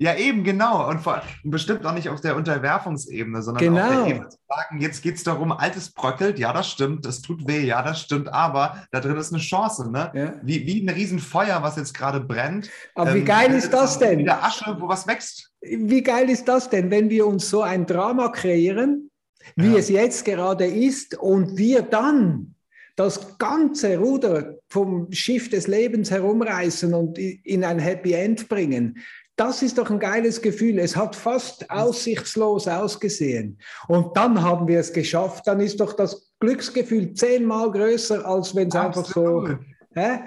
Ja, 0.00 0.14
eben, 0.14 0.44
genau. 0.44 0.88
Und, 0.88 1.00
vor, 1.00 1.22
bestimmt 1.42 1.84
auch 1.84 1.92
nicht 1.92 2.08
auf 2.08 2.20
der 2.20 2.36
Unterwerfungsebene, 2.36 3.42
sondern 3.42 3.64
genau. 3.64 3.80
auf 3.80 3.88
der 3.88 3.96
genau. 3.96 4.08
Ebene 4.08 4.28
zu 4.28 4.38
sagen, 4.48 4.80
jetzt 4.80 5.02
geht 5.02 5.16
es 5.16 5.24
darum, 5.24 5.50
altes 5.50 5.90
bröckelt, 5.90 6.38
ja, 6.38 6.52
das 6.52 6.70
stimmt, 6.70 7.04
das 7.04 7.20
tut 7.20 7.48
weh, 7.48 7.64
ja, 7.64 7.82
das 7.82 8.00
stimmt, 8.00 8.32
aber 8.32 8.84
da 8.92 9.00
drin 9.00 9.16
ist 9.16 9.32
eine 9.32 9.42
Chance, 9.42 9.90
ne? 9.90 10.10
Ja. 10.14 10.34
Wie, 10.42 10.66
wie 10.66 10.80
ein 10.80 10.88
Riesenfeuer, 10.88 11.62
was 11.62 11.76
jetzt 11.76 11.94
gerade 11.94 12.20
brennt. 12.20 12.70
Aber 12.94 13.10
ähm, 13.10 13.16
wie 13.16 13.24
geil 13.24 13.52
ist 13.52 13.72
das 13.72 13.98
denn? 13.98 14.20
Wieder 14.20 14.42
Asche, 14.44 14.76
wo 14.78 14.88
was 14.88 15.06
wächst. 15.08 15.50
Wie 15.60 16.02
geil 16.02 16.30
ist 16.30 16.46
das 16.46 16.70
denn, 16.70 16.90
wenn 16.92 17.10
wir 17.10 17.26
uns 17.26 17.50
so 17.50 17.62
ein 17.62 17.84
Drama 17.84 18.28
kreieren, 18.28 19.10
wie 19.56 19.72
ja. 19.72 19.78
es 19.78 19.88
jetzt 19.88 20.24
gerade 20.24 20.66
ist, 20.66 21.18
und 21.18 21.58
wir 21.58 21.82
dann 21.82 22.54
das 22.98 23.38
ganze 23.38 23.96
Ruder 23.96 24.56
vom 24.68 25.06
Schiff 25.12 25.48
des 25.48 25.68
Lebens 25.68 26.10
herumreißen 26.10 26.92
und 26.92 27.16
in 27.16 27.62
ein 27.62 27.78
Happy 27.78 28.12
End 28.12 28.48
bringen. 28.48 28.98
Das 29.36 29.62
ist 29.62 29.78
doch 29.78 29.88
ein 29.88 30.00
geiles 30.00 30.42
Gefühl. 30.42 30.80
Es 30.80 30.96
hat 30.96 31.14
fast 31.14 31.70
aussichtslos 31.70 32.66
ausgesehen. 32.66 33.60
Und 33.86 34.16
dann 34.16 34.42
haben 34.42 34.66
wir 34.66 34.80
es 34.80 34.92
geschafft. 34.92 35.46
Dann 35.46 35.60
ist 35.60 35.78
doch 35.78 35.92
das 35.92 36.32
Glücksgefühl 36.40 37.14
zehnmal 37.14 37.70
größer, 37.70 38.26
als 38.26 38.56
wenn 38.56 38.66
es 38.66 38.74
einfach 38.74 39.06
so. 39.06 39.46
Hä? 39.94 40.18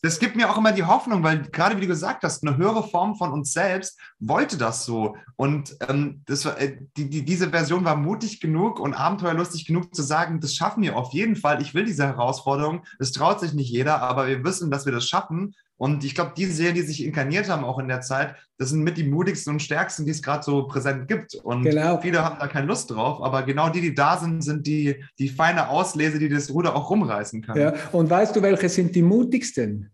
Das 0.00 0.20
gibt 0.20 0.36
mir 0.36 0.48
auch 0.48 0.56
immer 0.56 0.72
die 0.72 0.84
Hoffnung, 0.84 1.22
weil 1.24 1.42
gerade 1.50 1.76
wie 1.76 1.80
du 1.80 1.86
gesagt 1.88 2.22
hast, 2.22 2.46
eine 2.46 2.56
höhere 2.56 2.86
Form 2.86 3.16
von 3.16 3.32
uns 3.32 3.52
selbst 3.52 3.98
wollte 4.20 4.56
das 4.56 4.84
so. 4.84 5.16
Und 5.36 5.76
ähm, 5.88 6.22
das 6.26 6.44
äh, 6.44 6.78
die, 6.96 7.10
die, 7.10 7.24
diese 7.24 7.50
Version 7.50 7.84
war 7.84 7.96
mutig 7.96 8.40
genug 8.40 8.78
und 8.78 8.94
abenteuerlustig 8.94 9.66
genug 9.66 9.94
zu 9.94 10.02
sagen, 10.02 10.40
das 10.40 10.54
schaffen 10.54 10.82
wir 10.84 10.96
auf 10.96 11.12
jeden 11.12 11.34
Fall. 11.34 11.60
Ich 11.60 11.74
will 11.74 11.84
diese 11.84 12.06
Herausforderung. 12.06 12.84
Das 12.98 13.10
traut 13.10 13.40
sich 13.40 13.54
nicht 13.54 13.70
jeder, 13.70 14.00
aber 14.00 14.28
wir 14.28 14.44
wissen, 14.44 14.70
dass 14.70 14.86
wir 14.86 14.92
das 14.92 15.08
schaffen. 15.08 15.54
Und 15.78 16.02
ich 16.02 16.16
glaube, 16.16 16.32
die 16.36 16.46
Serien, 16.46 16.74
die 16.74 16.82
sich 16.82 17.04
inkarniert 17.04 17.48
haben, 17.48 17.64
auch 17.64 17.78
in 17.78 17.86
der 17.86 18.00
Zeit, 18.00 18.34
das 18.58 18.70
sind 18.70 18.82
mit 18.82 18.98
die 18.98 19.04
mutigsten 19.04 19.52
und 19.52 19.60
stärksten, 19.60 20.04
die 20.04 20.10
es 20.10 20.22
gerade 20.22 20.42
so 20.42 20.66
präsent 20.66 21.06
gibt. 21.06 21.36
Und 21.36 21.62
genau. 21.62 22.00
viele 22.00 22.24
haben 22.24 22.38
da 22.40 22.48
keine 22.48 22.66
Lust 22.66 22.90
drauf, 22.90 23.22
aber 23.22 23.44
genau 23.44 23.68
die, 23.68 23.80
die 23.80 23.94
da 23.94 24.18
sind, 24.18 24.42
sind 24.42 24.66
die, 24.66 25.04
die 25.20 25.28
feine 25.28 25.68
Auslese, 25.68 26.18
die 26.18 26.28
das 26.28 26.50
Ruder 26.50 26.74
auch 26.74 26.90
rumreißen 26.90 27.42
kann. 27.42 27.56
Ja, 27.56 27.74
und 27.92 28.10
weißt 28.10 28.34
du, 28.34 28.42
welche 28.42 28.68
sind 28.68 28.96
die 28.96 29.02
mutigsten? 29.02 29.92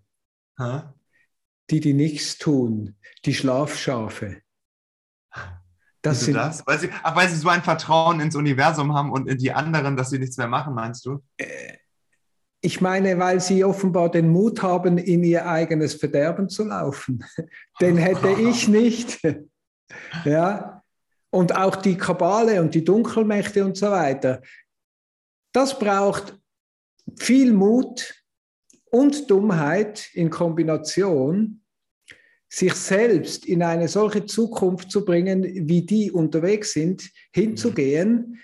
Hä? 0.58 0.80
Die, 1.70 1.80
die 1.80 1.92
nichts 1.92 2.38
tun, 2.38 2.96
die 3.26 3.34
Schlafschafe. 3.34 4.38
Das 6.00 6.20
sind, 6.20 6.34
das? 6.34 6.66
Weil 6.66 6.78
sie, 6.78 6.90
ach, 7.02 7.16
weil 7.16 7.28
sie 7.28 7.36
so 7.36 7.48
ein 7.48 7.62
Vertrauen 7.62 8.20
ins 8.20 8.36
Universum 8.36 8.94
haben 8.94 9.10
und 9.10 9.26
in 9.26 9.38
die 9.38 9.52
anderen, 9.52 9.96
dass 9.96 10.10
sie 10.10 10.18
nichts 10.18 10.36
mehr 10.36 10.48
machen, 10.48 10.74
meinst 10.74 11.06
du? 11.06 11.22
Äh, 11.38 11.73
ich 12.64 12.80
meine, 12.80 13.18
weil 13.18 13.40
sie 13.40 13.62
offenbar 13.62 14.10
den 14.10 14.30
Mut 14.30 14.62
haben, 14.62 14.96
in 14.96 15.22
ihr 15.22 15.46
eigenes 15.46 15.94
Verderben 15.94 16.48
zu 16.48 16.64
laufen. 16.64 17.22
den 17.80 17.98
hätte 17.98 18.30
ich 18.30 18.68
nicht. 18.80 19.20
ja. 20.24 20.82
Und 21.30 21.54
auch 21.54 21.76
die 21.76 21.96
Kabale 21.96 22.60
und 22.62 22.74
die 22.74 22.84
Dunkelmächte 22.84 23.64
und 23.64 23.76
so 23.76 23.90
weiter. 23.90 24.40
Das 25.52 25.78
braucht 25.78 26.38
viel 27.16 27.52
Mut 27.52 28.14
und 28.90 29.30
Dummheit 29.30 30.08
in 30.14 30.30
Kombination, 30.30 31.60
sich 32.48 32.72
selbst 32.74 33.44
in 33.46 33.62
eine 33.62 33.88
solche 33.88 34.24
Zukunft 34.24 34.90
zu 34.90 35.04
bringen, 35.04 35.68
wie 35.68 35.82
die 35.82 36.10
unterwegs 36.10 36.72
sind, 36.72 37.10
hinzugehen. 37.34 38.40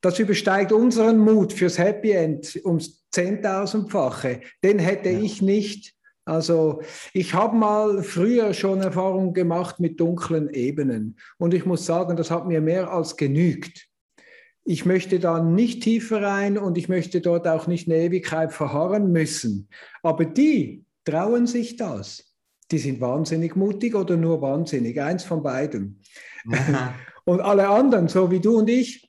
Das 0.00 0.18
übersteigt 0.20 0.72
unseren 0.72 1.18
Mut 1.18 1.52
fürs 1.52 1.78
Happy 1.78 2.12
End 2.12 2.60
ums 2.64 3.05
Zehntausendfache. 3.16 4.40
Den 4.62 4.78
hätte 4.78 5.08
ja. 5.08 5.20
ich 5.20 5.40
nicht. 5.40 5.94
Also 6.26 6.82
ich 7.14 7.32
habe 7.32 7.56
mal 7.56 8.02
früher 8.02 8.52
schon 8.52 8.82
Erfahrungen 8.82 9.32
gemacht 9.32 9.80
mit 9.80 9.98
dunklen 10.00 10.50
Ebenen 10.50 11.16
und 11.38 11.54
ich 11.54 11.64
muss 11.64 11.86
sagen, 11.86 12.16
das 12.16 12.30
hat 12.30 12.46
mir 12.46 12.60
mehr 12.60 12.90
als 12.90 13.16
genügt. 13.16 13.86
Ich 14.64 14.84
möchte 14.84 15.18
da 15.18 15.40
nicht 15.40 15.82
tiefer 15.84 16.20
rein 16.20 16.58
und 16.58 16.76
ich 16.76 16.88
möchte 16.88 17.20
dort 17.20 17.46
auch 17.48 17.68
nicht 17.68 17.88
eine 17.88 17.98
Ewigkeit 17.98 18.52
verharren 18.52 19.12
müssen. 19.12 19.68
Aber 20.02 20.24
die 20.24 20.84
trauen 21.04 21.46
sich 21.46 21.76
das. 21.76 22.34
Die 22.72 22.78
sind 22.78 23.00
wahnsinnig 23.00 23.56
mutig 23.56 23.94
oder 23.94 24.16
nur 24.16 24.42
wahnsinnig, 24.42 25.00
eins 25.00 25.24
von 25.24 25.42
beiden. 25.42 26.02
und 27.24 27.40
alle 27.40 27.68
anderen, 27.68 28.08
so 28.08 28.30
wie 28.30 28.40
du 28.40 28.58
und 28.58 28.68
ich 28.68 29.08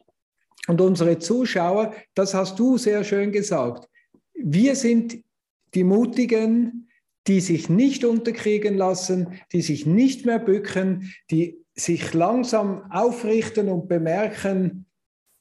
und 0.68 0.80
unsere 0.80 1.18
Zuschauer, 1.18 1.94
das 2.14 2.36
hast 2.36 2.58
du 2.60 2.78
sehr 2.78 3.04
schön 3.04 3.34
gesagt 3.34 3.90
wir 4.44 4.76
sind 4.76 5.24
die 5.74 5.84
Mutigen, 5.84 6.90
die 7.28 7.42
sich 7.42 7.70
nicht 7.70 8.06
unterkriegen 8.06 8.76
lassen, 8.76 9.40
die 9.52 9.62
sich 9.62 9.86
nicht 9.86 10.26
mehr 10.26 10.40
bücken, 10.40 11.14
die 11.30 11.58
sich 11.76 12.14
langsam 12.14 12.90
aufrichten 12.92 13.70
und 13.70 13.88
bemerken, 13.88 14.86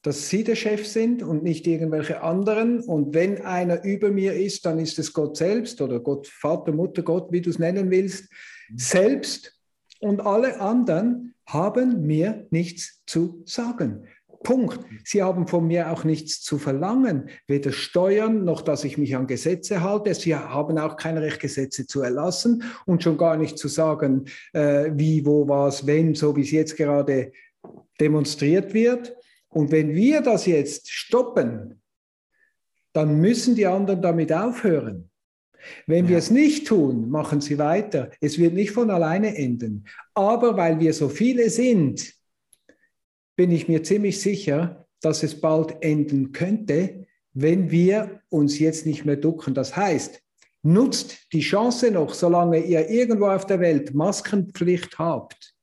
dass 0.03 0.29
sie 0.29 0.43
der 0.43 0.55
Chef 0.55 0.85
sind 0.85 1.23
und 1.23 1.43
nicht 1.43 1.65
irgendwelche 1.65 2.21
anderen. 2.21 2.81
Und 2.81 3.13
wenn 3.13 3.41
einer 3.41 3.83
über 3.83 4.11
mir 4.11 4.33
ist, 4.33 4.65
dann 4.65 4.79
ist 4.79 4.99
es 4.99 5.11
Gott 5.13 5.37
selbst 5.37 5.81
oder 5.81 5.99
Gott, 5.99 6.27
Vater, 6.27 6.71
Mutter, 6.71 7.01
Gott, 7.01 7.31
wie 7.31 7.41
du 7.41 7.49
es 7.49 7.59
nennen 7.59 7.89
willst, 7.89 8.29
selbst. 8.75 9.59
Und 9.99 10.21
alle 10.21 10.59
anderen 10.59 11.33
haben 11.45 12.05
mir 12.05 12.45
nichts 12.51 13.01
zu 13.05 13.41
sagen. 13.45 14.05
Punkt. 14.43 14.79
Sie 15.03 15.23
haben 15.23 15.47
von 15.47 15.67
mir 15.67 15.91
auch 15.91 16.03
nichts 16.03 16.41
zu 16.41 16.57
verlangen, 16.57 17.29
weder 17.47 17.71
Steuern 17.71 18.43
noch, 18.45 18.61
dass 18.61 18.83
ich 18.83 18.97
mich 18.97 19.15
an 19.15 19.27
Gesetze 19.27 19.81
halte. 19.81 20.13
Sie 20.13 20.35
haben 20.35 20.77
auch 20.77 20.95
kein 20.95 21.17
Recht, 21.17 21.39
Gesetze 21.39 21.87
zu 21.87 22.01
erlassen 22.01 22.63
und 22.85 23.03
schon 23.03 23.17
gar 23.17 23.37
nicht 23.37 23.57
zu 23.57 23.67
sagen, 23.67 24.25
äh, 24.53 24.91
wie, 24.93 25.25
wo, 25.25 25.47
was, 25.47 25.85
wenn, 25.85 26.15
so 26.15 26.35
wie 26.35 26.41
es 26.41 26.51
jetzt 26.51 26.77
gerade 26.77 27.31
demonstriert 27.99 28.73
wird. 28.73 29.15
Und 29.49 29.71
wenn 29.71 29.93
wir 29.93 30.21
das 30.21 30.45
jetzt 30.45 30.89
stoppen, 30.91 31.81
dann 32.93 33.19
müssen 33.19 33.55
die 33.55 33.67
anderen 33.67 34.01
damit 34.01 34.31
aufhören. 34.33 35.09
Wenn 35.85 36.05
ja. 36.05 36.11
wir 36.11 36.17
es 36.17 36.31
nicht 36.31 36.67
tun, 36.67 37.09
machen 37.09 37.41
sie 37.41 37.57
weiter. 37.57 38.11
Es 38.21 38.39
wird 38.39 38.53
nicht 38.53 38.71
von 38.71 38.89
alleine 38.89 39.35
enden. 39.35 39.85
Aber 40.13 40.55
weil 40.57 40.79
wir 40.79 40.93
so 40.93 41.09
viele 41.09 41.49
sind, 41.49 42.16
bin 43.37 43.51
ich 43.51 43.69
mir 43.69 43.83
ziemlich 43.83 44.19
sicher, 44.19 44.85
dass 44.99 45.23
es 45.23 45.39
bald 45.39 45.77
enden 45.81 46.33
könnte, 46.33 47.05
wenn 47.33 47.71
wir 47.71 48.21
uns 48.29 48.59
jetzt 48.59 48.85
nicht 48.85 49.05
mehr 49.05 49.15
ducken. 49.15 49.53
Das 49.53 49.75
heißt, 49.77 50.21
nutzt 50.63 51.31
die 51.31 51.41
Chance 51.41 51.91
noch, 51.91 52.13
solange 52.13 52.59
ihr 52.59 52.89
irgendwo 52.89 53.27
auf 53.27 53.45
der 53.45 53.59
Welt 53.59 53.93
Maskenpflicht 53.93 54.97
habt, 54.97 55.55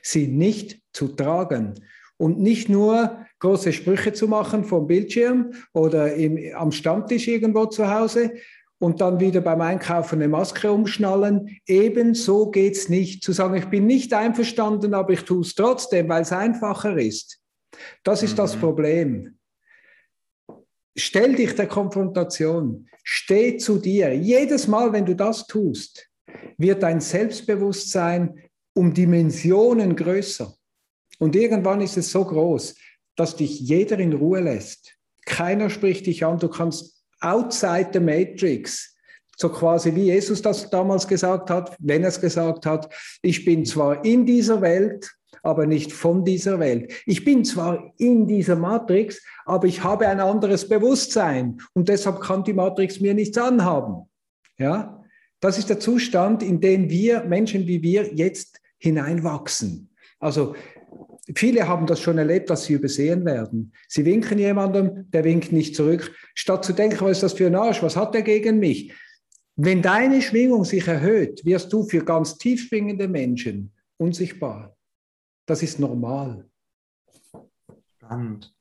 sie 0.00 0.28
nicht 0.28 0.80
zu 0.92 1.08
tragen 1.08 1.74
und 2.16 2.38
nicht 2.38 2.68
nur 2.68 3.26
große 3.40 3.72
Sprüche 3.72 4.12
zu 4.12 4.28
machen 4.28 4.64
vom 4.64 4.86
Bildschirm 4.86 5.52
oder 5.72 6.14
im, 6.14 6.38
am 6.54 6.72
Stammtisch 6.72 7.26
irgendwo 7.28 7.66
zu 7.66 7.90
Hause, 7.90 8.32
und 8.78 9.00
dann 9.00 9.20
wieder 9.20 9.40
beim 9.40 9.60
Einkaufen 9.60 10.16
eine 10.16 10.28
Maske 10.28 10.70
umschnallen. 10.70 11.60
Ebenso 11.66 12.50
geht 12.50 12.76
es 12.76 12.88
nicht. 12.88 13.22
Zu 13.22 13.32
sagen, 13.32 13.56
ich 13.56 13.66
bin 13.66 13.86
nicht 13.86 14.14
einverstanden, 14.14 14.94
aber 14.94 15.12
ich 15.12 15.22
tue 15.22 15.40
es 15.40 15.54
trotzdem, 15.54 16.08
weil 16.08 16.22
es 16.22 16.32
einfacher 16.32 16.96
ist. 16.96 17.40
Das 18.04 18.22
ist 18.22 18.32
mhm. 18.32 18.36
das 18.36 18.56
Problem. 18.56 19.38
Stell 20.96 21.34
dich 21.34 21.54
der 21.54 21.68
Konfrontation. 21.68 22.88
Steh 23.02 23.56
zu 23.56 23.78
dir. 23.78 24.14
Jedes 24.14 24.68
Mal, 24.68 24.92
wenn 24.92 25.06
du 25.06 25.14
das 25.14 25.46
tust, 25.46 26.08
wird 26.56 26.82
dein 26.82 27.00
Selbstbewusstsein 27.00 28.42
um 28.74 28.92
Dimensionen 28.92 29.96
größer. 29.96 30.54
Und 31.18 31.34
irgendwann 31.34 31.80
ist 31.80 31.96
es 31.96 32.10
so 32.10 32.24
groß, 32.24 32.76
dass 33.16 33.36
dich 33.36 33.60
jeder 33.60 33.98
in 33.98 34.12
Ruhe 34.12 34.40
lässt. 34.40 34.96
Keiner 35.24 35.68
spricht 35.70 36.06
dich 36.06 36.24
an. 36.24 36.38
Du 36.38 36.48
kannst 36.48 36.97
outside 37.20 37.90
the 37.92 38.00
matrix. 38.00 38.94
So 39.36 39.48
quasi 39.48 39.94
wie 39.94 40.06
Jesus 40.06 40.42
das 40.42 40.68
damals 40.68 41.06
gesagt 41.06 41.50
hat, 41.50 41.76
wenn 41.78 42.02
er 42.02 42.08
es 42.08 42.20
gesagt 42.20 42.66
hat, 42.66 42.92
ich 43.22 43.44
bin 43.44 43.64
zwar 43.64 44.04
in 44.04 44.26
dieser 44.26 44.60
Welt, 44.60 45.08
aber 45.42 45.66
nicht 45.66 45.92
von 45.92 46.24
dieser 46.24 46.58
Welt. 46.58 46.92
Ich 47.06 47.24
bin 47.24 47.44
zwar 47.44 47.92
in 47.98 48.26
dieser 48.26 48.56
Matrix, 48.56 49.22
aber 49.44 49.66
ich 49.66 49.84
habe 49.84 50.08
ein 50.08 50.20
anderes 50.20 50.68
Bewusstsein 50.68 51.58
und 51.74 51.88
deshalb 51.88 52.20
kann 52.20 52.44
die 52.44 52.52
Matrix 52.52 53.00
mir 53.00 53.14
nichts 53.14 53.38
anhaben. 53.38 54.08
Ja, 54.58 55.04
das 55.40 55.56
ist 55.56 55.68
der 55.68 55.78
Zustand, 55.78 56.42
in 56.42 56.60
den 56.60 56.90
wir 56.90 57.22
Menschen 57.24 57.66
wie 57.66 57.82
wir 57.82 58.12
jetzt 58.14 58.60
hineinwachsen. 58.78 59.90
Also 60.18 60.56
Viele 61.34 61.68
haben 61.68 61.86
das 61.86 62.00
schon 62.00 62.18
erlebt, 62.18 62.48
dass 62.50 62.64
sie 62.64 62.74
übersehen 62.74 63.24
werden. 63.24 63.72
Sie 63.86 64.04
winken 64.04 64.38
jemandem, 64.38 65.10
der 65.10 65.24
winkt 65.24 65.52
nicht 65.52 65.76
zurück. 65.76 66.14
Statt 66.34 66.64
zu 66.64 66.72
denken, 66.72 67.00
was 67.00 67.12
ist 67.12 67.22
das 67.22 67.32
für 67.34 67.46
ein 67.46 67.54
Arsch, 67.54 67.82
was 67.82 67.96
hat 67.96 68.14
er 68.14 68.22
gegen 68.22 68.58
mich? 68.58 68.94
Wenn 69.56 69.82
deine 69.82 70.22
Schwingung 70.22 70.64
sich 70.64 70.86
erhöht, 70.86 71.44
wirst 71.44 71.72
du 71.72 71.82
für 71.84 72.04
ganz 72.04 72.38
tief 72.38 72.68
schwingende 72.68 73.08
Menschen 73.08 73.72
unsichtbar. 73.96 74.76
Das 75.46 75.62
ist 75.62 75.78
normal. 75.80 76.48
Spannend. 77.96 78.54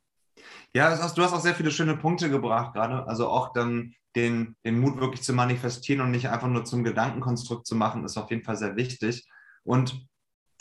Ja, 0.74 0.96
du 0.96 1.02
hast 1.02 1.34
auch 1.34 1.40
sehr 1.40 1.56
viele 1.56 1.72
schöne 1.72 1.96
Punkte 1.96 2.30
gebracht 2.30 2.74
gerade. 2.74 3.08
Also 3.08 3.28
auch 3.28 3.54
dann 3.54 3.94
den, 4.16 4.56
den 4.66 4.80
Mut 4.80 5.00
wirklich 5.00 5.22
zu 5.22 5.34
manifestieren 5.34 6.02
und 6.02 6.12
nicht 6.12 6.30
einfach 6.30 6.48
nur 6.48 6.66
zum 6.66 6.84
Gedankenkonstrukt 6.84 7.68
zu 7.68 7.76
machen, 7.76 8.04
ist 8.04 8.18
auf 8.18 8.32
jeden 8.32 8.44
Fall 8.44 8.58
sehr 8.58 8.76
wichtig. 8.76 9.30
Und 9.64 10.08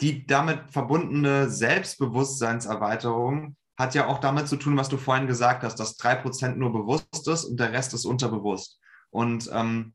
die 0.01 0.27
damit 0.27 0.71
verbundene 0.71 1.49
Selbstbewusstseinserweiterung 1.49 3.55
hat 3.77 3.95
ja 3.95 4.07
auch 4.07 4.19
damit 4.19 4.47
zu 4.47 4.55
tun, 4.57 4.77
was 4.77 4.89
du 4.89 4.97
vorhin 4.97 5.27
gesagt 5.27 5.63
hast, 5.63 5.75
dass 5.75 5.97
drei 5.97 6.15
Prozent 6.15 6.57
nur 6.57 6.73
bewusst 6.73 7.27
ist 7.27 7.45
und 7.45 7.59
der 7.59 7.73
Rest 7.73 7.93
ist 7.93 8.05
unterbewusst. 8.05 8.79
Und 9.11 9.49
ähm, 9.53 9.93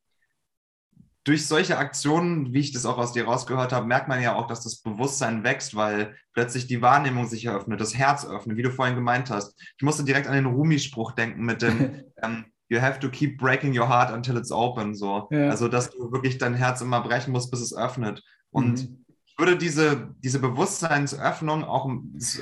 durch 1.24 1.46
solche 1.46 1.78
Aktionen, 1.78 2.52
wie 2.52 2.60
ich 2.60 2.72
das 2.72 2.86
auch 2.86 2.98
aus 2.98 3.12
dir 3.12 3.24
rausgehört 3.24 3.72
habe, 3.72 3.86
merkt 3.86 4.08
man 4.08 4.20
ja 4.20 4.34
auch, 4.34 4.48
dass 4.48 4.62
das 4.62 4.80
Bewusstsein 4.80 5.44
wächst, 5.44 5.76
weil 5.76 6.16
plötzlich 6.32 6.66
die 6.66 6.82
Wahrnehmung 6.82 7.26
sich 7.26 7.44
eröffnet, 7.44 7.80
das 7.80 7.94
Herz 7.94 8.26
öffnet, 8.26 8.56
wie 8.56 8.62
du 8.62 8.70
vorhin 8.70 8.96
gemeint 8.96 9.30
hast. 9.30 9.54
Ich 9.76 9.84
musste 9.84 10.04
direkt 10.04 10.26
an 10.26 10.34
den 10.34 10.46
Rumi-Spruch 10.46 11.12
denken 11.12 11.44
mit 11.44 11.62
dem 11.62 12.02
ähm, 12.22 12.46
You 12.68 12.80
have 12.80 13.00
to 13.00 13.10
keep 13.10 13.36
breaking 13.36 13.78
your 13.78 13.86
heart 13.86 14.10
until 14.10 14.38
it's 14.38 14.50
open. 14.50 14.94
So. 14.94 15.28
Ja. 15.30 15.50
Also, 15.50 15.68
dass 15.68 15.90
du 15.90 16.10
wirklich 16.10 16.38
dein 16.38 16.54
Herz 16.54 16.80
immer 16.80 17.02
brechen 17.02 17.30
musst, 17.30 17.50
bis 17.50 17.60
es 17.60 17.76
öffnet. 17.76 18.22
Und 18.50 18.88
mhm. 18.88 19.01
Ich 19.42 19.48
würde 19.48 19.58
diese, 19.58 20.14
diese 20.22 20.38
Bewusstseinsöffnung 20.38 21.64
auch, 21.64 21.90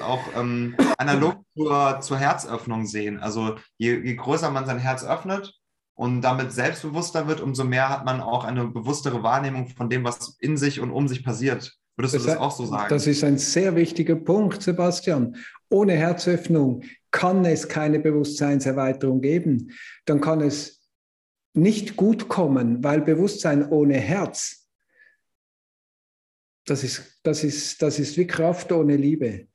auch 0.03 0.21
ähm, 0.37 0.77
analog 0.99 1.37
zur, 1.57 2.01
zur 2.01 2.19
Herzöffnung 2.19 2.87
sehen. 2.87 3.19
Also, 3.19 3.57
je, 3.79 3.99
je 3.99 4.17
größer 4.17 4.51
man 4.51 4.67
sein 4.67 4.79
Herz 4.79 5.05
öffnet, 5.05 5.55
und 6.01 6.23
damit 6.23 6.51
selbstbewusster 6.51 7.29
wird, 7.29 7.43
umso 7.43 7.63
mehr 7.63 7.91
hat 7.91 8.07
man 8.07 8.23
auch 8.23 8.45
eine 8.45 8.67
bewusstere 8.67 9.23
Wahrnehmung 9.23 9.69
von 9.69 9.91
dem, 9.91 10.03
was 10.03 10.35
in 10.41 10.57
sich 10.57 10.81
und 10.81 10.91
um 10.91 11.09
sich 11.09 11.23
passiert. 11.23 11.77
Würdest 11.95 12.15
das 12.15 12.23
du 12.23 12.29
das 12.29 12.39
auch 12.39 12.51
so 12.53 12.65
sagen? 12.65 12.87
Das 12.89 13.07
ist 13.07 13.23
ein 13.23 13.37
sehr 13.37 13.77
wichtiger 13.77 14.17
Punkt, 14.17 14.63
Sebastian. 14.63 15.37
Ohne 15.69 15.93
Herzöffnung 15.93 16.85
kann 17.11 17.45
es 17.45 17.69
keine 17.69 17.99
Bewusstseinserweiterung 17.99 19.21
geben. 19.21 19.73
Dann 20.07 20.23
kann 20.23 20.41
es 20.41 20.89
nicht 21.53 21.97
gut 21.97 22.29
kommen, 22.29 22.83
weil 22.83 23.03
Bewusstsein 23.03 23.69
ohne 23.69 23.99
Herz, 23.99 24.60
das 26.67 26.85
ist, 26.85 27.21
das 27.23 27.45
ist, 27.45 27.83
das 27.83 27.99
ist 27.99 28.17
wie 28.17 28.27
Kraft 28.27 28.73
ohne 28.73 28.97
Liebe. 28.97 29.49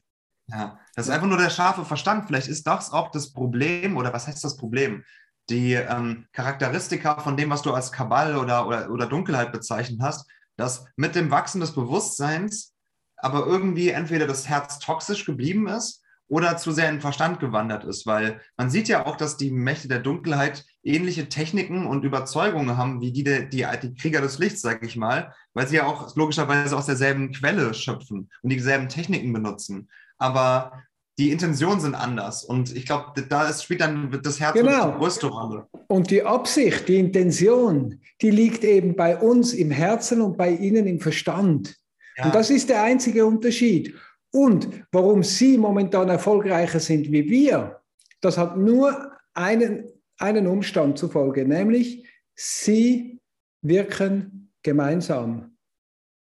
Ja, 0.47 0.79
das 0.95 1.07
ist 1.07 1.11
einfach 1.11 1.27
nur 1.27 1.37
der 1.37 1.49
scharfe 1.49 1.85
Verstand. 1.85 2.25
Vielleicht 2.27 2.47
ist 2.47 2.67
das 2.67 2.91
auch 2.91 3.09
das 3.11 3.31
Problem, 3.31 3.97
oder 3.97 4.13
was 4.13 4.27
heißt 4.27 4.43
das 4.43 4.57
Problem? 4.57 5.03
die 5.49 5.73
ähm, 5.73 6.25
Charakteristika 6.31 7.19
von 7.19 7.37
dem, 7.37 7.49
was 7.49 7.61
du 7.61 7.73
als 7.73 7.91
Kabal 7.91 8.37
oder, 8.37 8.67
oder, 8.67 8.89
oder 8.89 9.05
Dunkelheit 9.05 9.51
bezeichnet 9.51 9.99
hast, 10.01 10.29
dass 10.57 10.85
mit 10.95 11.15
dem 11.15 11.31
Wachsen 11.31 11.61
des 11.61 11.73
Bewusstseins 11.73 12.73
aber 13.17 13.45
irgendwie 13.45 13.89
entweder 13.89 14.27
das 14.27 14.47
Herz 14.47 14.79
toxisch 14.79 15.25
geblieben 15.25 15.67
ist 15.67 16.03
oder 16.27 16.57
zu 16.57 16.71
sehr 16.71 16.89
in 16.89 16.95
den 16.95 17.01
Verstand 17.01 17.39
gewandert 17.39 17.83
ist, 17.83 18.05
weil 18.05 18.41
man 18.57 18.69
sieht 18.69 18.87
ja 18.87 19.05
auch, 19.05 19.15
dass 19.15 19.37
die 19.37 19.51
Mächte 19.51 19.87
der 19.87 19.99
Dunkelheit 19.99 20.65
ähnliche 20.83 21.29
Techniken 21.29 21.85
und 21.85 22.03
Überzeugungen 22.03 22.77
haben 22.77 22.99
wie 23.01 23.11
die, 23.11 23.23
die, 23.23 23.65
die 23.81 23.93
Krieger 23.93 24.21
des 24.21 24.39
Lichts, 24.39 24.61
sage 24.61 24.85
ich 24.85 24.95
mal, 24.95 25.33
weil 25.55 25.67
sie 25.67 25.77
ja 25.77 25.87
auch 25.87 26.15
logischerweise 26.15 26.77
aus 26.77 26.85
derselben 26.85 27.31
Quelle 27.31 27.73
schöpfen 27.73 28.29
und 28.43 28.49
dieselben 28.49 28.89
Techniken 28.89 29.33
benutzen. 29.33 29.89
Aber 30.17 30.83
die 31.17 31.31
Intentionen 31.31 31.79
sind 31.79 31.95
anders. 31.95 32.43
Und 32.43 32.75
ich 32.75 32.85
glaube, 32.85 33.21
da 33.27 33.51
spielt 33.53 33.81
dann 33.81 34.19
das 34.21 34.39
Herz 34.39 34.53
genau. 34.53 34.91
die 34.91 34.97
größte 34.97 35.27
Rolle. 35.27 35.67
Und 35.87 36.11
die 36.11 36.21
Absicht, 36.21 36.87
die 36.89 36.99
Intention, 36.99 38.01
die 38.21 38.31
liegt 38.31 38.63
eben 38.65 38.95
bei 38.95 39.17
uns 39.17 39.53
im 39.53 39.71
Herzen 39.71 40.21
und 40.21 40.37
bei 40.37 40.51
Ihnen 40.51 40.85
im 40.87 40.99
Verstand. 40.99 41.75
Ja. 42.17 42.25
Und 42.25 42.35
das 42.35 42.49
ist 42.49 42.69
der 42.69 42.83
einzige 42.83 43.25
Unterschied. 43.25 43.95
Und 44.31 44.67
warum 44.91 45.23
Sie 45.23 45.57
momentan 45.57 46.09
erfolgreicher 46.09 46.81
sind 46.81 47.09
wie 47.11 47.29
wir, 47.29 47.79
das 48.19 48.37
hat 48.37 48.57
nur 48.57 49.11
einen, 49.33 49.85
einen 50.17 50.47
Umstand 50.47 50.97
zufolge, 50.97 51.45
nämlich 51.45 52.05
Sie 52.35 53.21
wirken 53.61 54.34
gemeinsam 54.65 55.55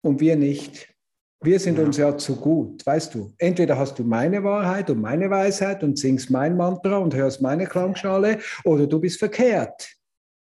und 0.03 0.21
wir 0.21 0.37
nicht. 0.37 0.89
Wir 1.43 1.61
sind 1.61 1.79
ja. 1.79 1.85
uns 1.85 1.97
ja 1.97 2.17
zu 2.17 2.37
gut, 2.37 2.85
weißt 2.85 3.15
du. 3.15 3.33
Entweder 3.39 3.79
hast 3.79 3.99
du 3.99 4.05
meine 4.05 4.43
Wahrheit 4.43 4.91
und 4.91 5.01
meine 5.01 5.31
Weisheit 5.31 5.83
und 5.85 5.99
singst 5.99 6.31
mein 6.31 6.57
Mantra 6.57 6.99
und 6.99 7.15
hörst 7.15 7.43
meine 7.43 7.67
Klangschale 7.67 8.39
oder 8.65 8.87
du 8.87 9.01
bist 9.01 9.19
verkehrt. 9.19 9.89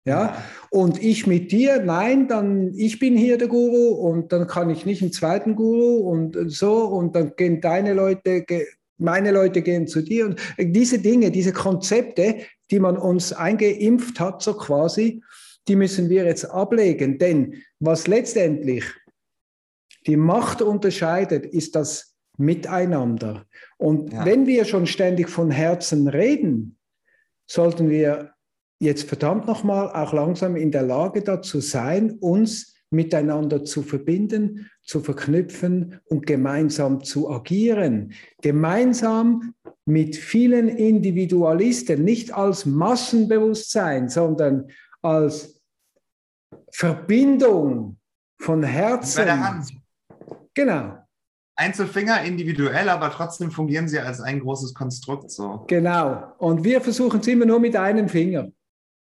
Ja? 0.05 0.27
ja? 0.27 0.45
Und 0.71 1.03
ich 1.03 1.27
mit 1.27 1.51
dir, 1.51 1.83
nein, 1.83 2.29
dann 2.29 2.73
ich 2.75 2.99
bin 3.01 3.17
hier 3.17 3.39
der 3.39 3.49
Guru 3.49 3.95
und 3.95 4.33
dann 4.33 4.47
kann 4.47 4.71
ich 4.71 4.87
nicht 4.87 5.03
einen 5.03 5.13
zweiten 5.13 5.57
Guru 5.57 6.09
und 6.09 6.37
so 6.51 6.85
und 6.87 7.17
dann 7.17 7.35
gehen 7.37 7.61
deine 7.61 7.93
Leute, 7.93 8.45
meine 8.97 9.33
Leute 9.33 9.63
gehen 9.63 9.89
zu 9.89 10.01
dir 10.01 10.27
und 10.27 10.41
diese 10.59 11.01
Dinge, 11.01 11.33
diese 11.33 11.53
Konzepte, 11.53 12.37
die 12.71 12.79
man 12.79 12.97
uns 12.97 13.33
eingeimpft 13.33 14.21
hat, 14.21 14.43
so 14.43 14.55
quasi, 14.55 15.23
die 15.69 15.77
müssen 15.77 16.09
wir 16.09 16.25
jetzt 16.25 16.45
ablegen. 16.45 17.19
Denn 17.19 17.63
was 17.81 18.07
letztendlich 18.07 18.85
die 20.07 20.17
Macht 20.17 20.63
unterscheidet, 20.63 21.47
ist 21.47 21.75
das 21.75 22.15
Miteinander. 22.37 23.47
Und 23.79 24.13
ja. 24.13 24.25
wenn 24.25 24.47
wir 24.47 24.65
schon 24.65 24.87
ständig 24.87 25.29
von 25.29 25.51
Herzen 25.51 26.09
reden, 26.09 26.77
sollten 27.47 27.89
wir 27.89 28.33
jetzt 28.81 29.09
verdammt 29.09 29.47
nochmal 29.47 29.91
auch 29.91 30.13
langsam 30.13 30.57
in 30.57 30.71
der 30.71 30.83
Lage 30.83 31.23
dazu 31.23 31.61
sein, 31.61 32.19
uns 32.21 32.75
miteinander 32.91 33.65
zu 33.65 33.83
verbinden, 33.83 34.71
zu 34.83 35.01
verknüpfen 35.01 36.01
und 36.05 36.27
gemeinsam 36.27 37.03
zu 37.03 37.31
agieren. 37.31 38.13
Gemeinsam 38.43 39.55
mit 39.85 40.17
vielen 40.17 40.69
Individualisten, 40.69 42.05
nicht 42.05 42.33
als 42.33 42.67
Massenbewusstsein, 42.67 44.09
sondern 44.09 44.69
als 45.03 45.54
Verbindung 46.75 47.99
von 48.41 48.65
Herzen. 48.65 49.19
Bei 49.19 49.25
der 49.25 49.41
Hand. 49.41 49.73
Genau. 50.55 50.99
Einzelfinger 51.57 52.23
individuell, 52.23 52.89
aber 52.89 53.13
trotzdem 53.13 53.53
fungieren 53.53 53.89
sie 53.89 54.01
als 54.01 54.21
ein 54.21 54.41
großes 54.41 54.75
Konstrukt 54.75 55.31
so. 55.31 55.65
Genau. 55.69 56.35
Und 56.39 56.65
wir 56.65 56.81
versuchen 56.81 57.21
es 57.21 57.29
immer 57.29 57.47
nur 57.47 57.61
mit 57.61 57.77
einem 57.77 58.09
Finger. 58.09 58.49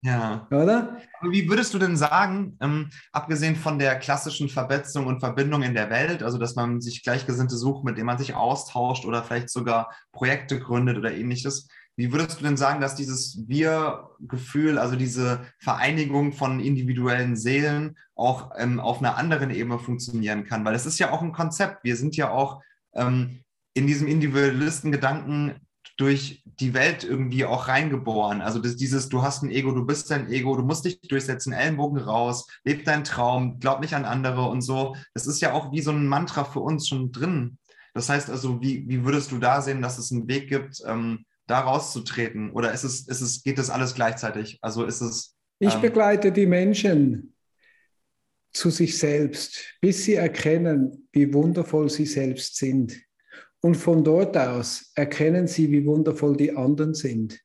Ja. 0.01 0.47
Oder? 0.49 0.97
Aber 1.19 1.32
wie 1.32 1.47
würdest 1.47 1.73
du 1.73 1.77
denn 1.77 1.95
sagen, 1.95 2.58
ähm, 2.60 2.89
abgesehen 3.12 3.55
von 3.55 3.77
der 3.77 3.99
klassischen 3.99 4.49
Verbetzung 4.49 5.05
und 5.05 5.19
Verbindung 5.19 5.62
in 5.62 5.75
der 5.75 5.91
Welt, 5.91 6.23
also 6.23 6.39
dass 6.39 6.55
man 6.55 6.82
sich 6.82 7.03
Gleichgesinnte 7.03 7.55
sucht, 7.55 7.84
mit 7.84 7.97
denen 7.97 8.08
man 8.08 8.17
sich 8.17 8.34
austauscht 8.34 9.05
oder 9.05 9.23
vielleicht 9.23 9.51
sogar 9.51 9.93
Projekte 10.12 10.60
gründet 10.60 10.97
oder 10.97 11.13
ähnliches, 11.13 11.67
wie 11.99 12.13
würdest 12.13 12.39
du 12.39 12.45
denn 12.45 12.55
sagen, 12.55 12.79
dass 12.79 12.95
dieses 12.95 13.43
Wir-Gefühl, 13.49 14.77
also 14.77 14.95
diese 14.95 15.41
Vereinigung 15.59 16.31
von 16.31 16.62
individuellen 16.62 17.35
Seelen 17.35 17.97
auch 18.15 18.51
ähm, 18.57 18.79
auf 18.79 18.99
einer 18.99 19.17
anderen 19.17 19.49
Ebene 19.49 19.79
funktionieren 19.79 20.45
kann? 20.45 20.63
Weil 20.63 20.75
es 20.75 20.85
ist 20.85 20.97
ja 20.97 21.12
auch 21.12 21.21
ein 21.21 21.33
Konzept. 21.33 21.83
Wir 21.83 21.97
sind 21.97 22.15
ja 22.15 22.31
auch 22.31 22.62
ähm, 22.93 23.41
in 23.73 23.85
diesem 23.85 24.07
Individualistengedanken 24.07 25.55
durch 25.97 26.41
die 26.45 26.73
Welt 26.73 27.03
irgendwie 27.03 27.43
auch 27.43 27.67
reingeboren. 27.67 28.39
Also 28.39 28.59
das, 28.59 28.77
dieses, 28.77 29.09
du 29.09 29.21
hast 29.21 29.43
ein 29.43 29.51
Ego, 29.51 29.73
du 29.73 29.85
bist 29.85 30.09
dein 30.09 30.31
Ego, 30.31 30.55
du 30.55 30.63
musst 30.63 30.85
dich 30.85 31.01
durchsetzen, 31.01 31.51
Ellenbogen 31.51 31.99
raus, 31.99 32.47
leb 32.63 32.85
deinen 32.85 33.03
Traum, 33.03 33.59
glaub 33.59 33.81
nicht 33.81 33.93
an 33.93 34.05
andere 34.05 34.43
und 34.45 34.62
so. 34.62 34.95
Das 35.13 35.27
ist 35.27 35.41
ja 35.41 35.51
auch 35.51 35.73
wie 35.73 35.81
so 35.81 35.91
ein 35.91 36.07
Mantra 36.07 36.45
für 36.45 36.62
uns 36.62 36.88
schon 36.88 37.12
drin. 37.12 37.57
Das 37.93 38.07
heißt 38.07 38.29
also, 38.29 38.62
wie, 38.62 38.88
wie 38.88 39.03
würdest 39.03 39.33
du 39.33 39.38
da 39.38 39.62
sehen, 39.62 39.81
dass 39.81 39.97
es 39.97 40.13
einen 40.13 40.29
Weg 40.29 40.47
gibt, 40.47 40.81
ähm, 40.88 41.25
da 41.49 41.62
rauszutreten? 41.62 42.51
Oder 42.51 42.73
ist 42.73 42.83
es, 42.83 43.07
ist 43.07 43.21
es, 43.21 43.43
geht 43.43 43.57
das 43.57 43.69
alles 43.69 43.95
gleichzeitig? 43.95 44.59
Also 44.62 44.85
ist 44.85 45.01
es. 45.01 45.35
Ähm 45.59 45.69
ich 45.69 45.75
begleite 45.75 46.31
die 46.31 46.45
Menschen 46.45 47.33
zu 48.51 48.69
sich 48.69 48.97
selbst, 48.97 49.77
bis 49.81 50.05
sie 50.05 50.15
erkennen, 50.15 51.07
wie 51.12 51.33
wundervoll 51.33 51.89
sie 51.89 52.05
selbst 52.05 52.55
sind. 52.57 52.99
Und 53.62 53.75
von 53.75 54.03
dort 54.03 54.38
aus 54.38 54.91
erkennen 54.95 55.47
sie, 55.47 55.69
wie 55.71 55.85
wundervoll 55.85 56.35
die 56.35 56.55
anderen 56.55 56.93
sind. 56.93 57.39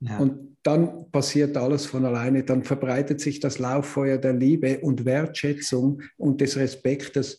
Ja. 0.00 0.18
Und 0.18 0.56
dann 0.62 1.10
passiert 1.12 1.56
alles 1.56 1.86
von 1.86 2.04
alleine. 2.04 2.42
Dann 2.42 2.62
verbreitet 2.62 3.20
sich 3.20 3.38
das 3.40 3.58
Lauffeuer 3.58 4.16
der 4.16 4.32
Liebe 4.32 4.80
und 4.80 5.04
Wertschätzung 5.04 6.02
und 6.16 6.40
des 6.40 6.56
Respektes 6.56 7.38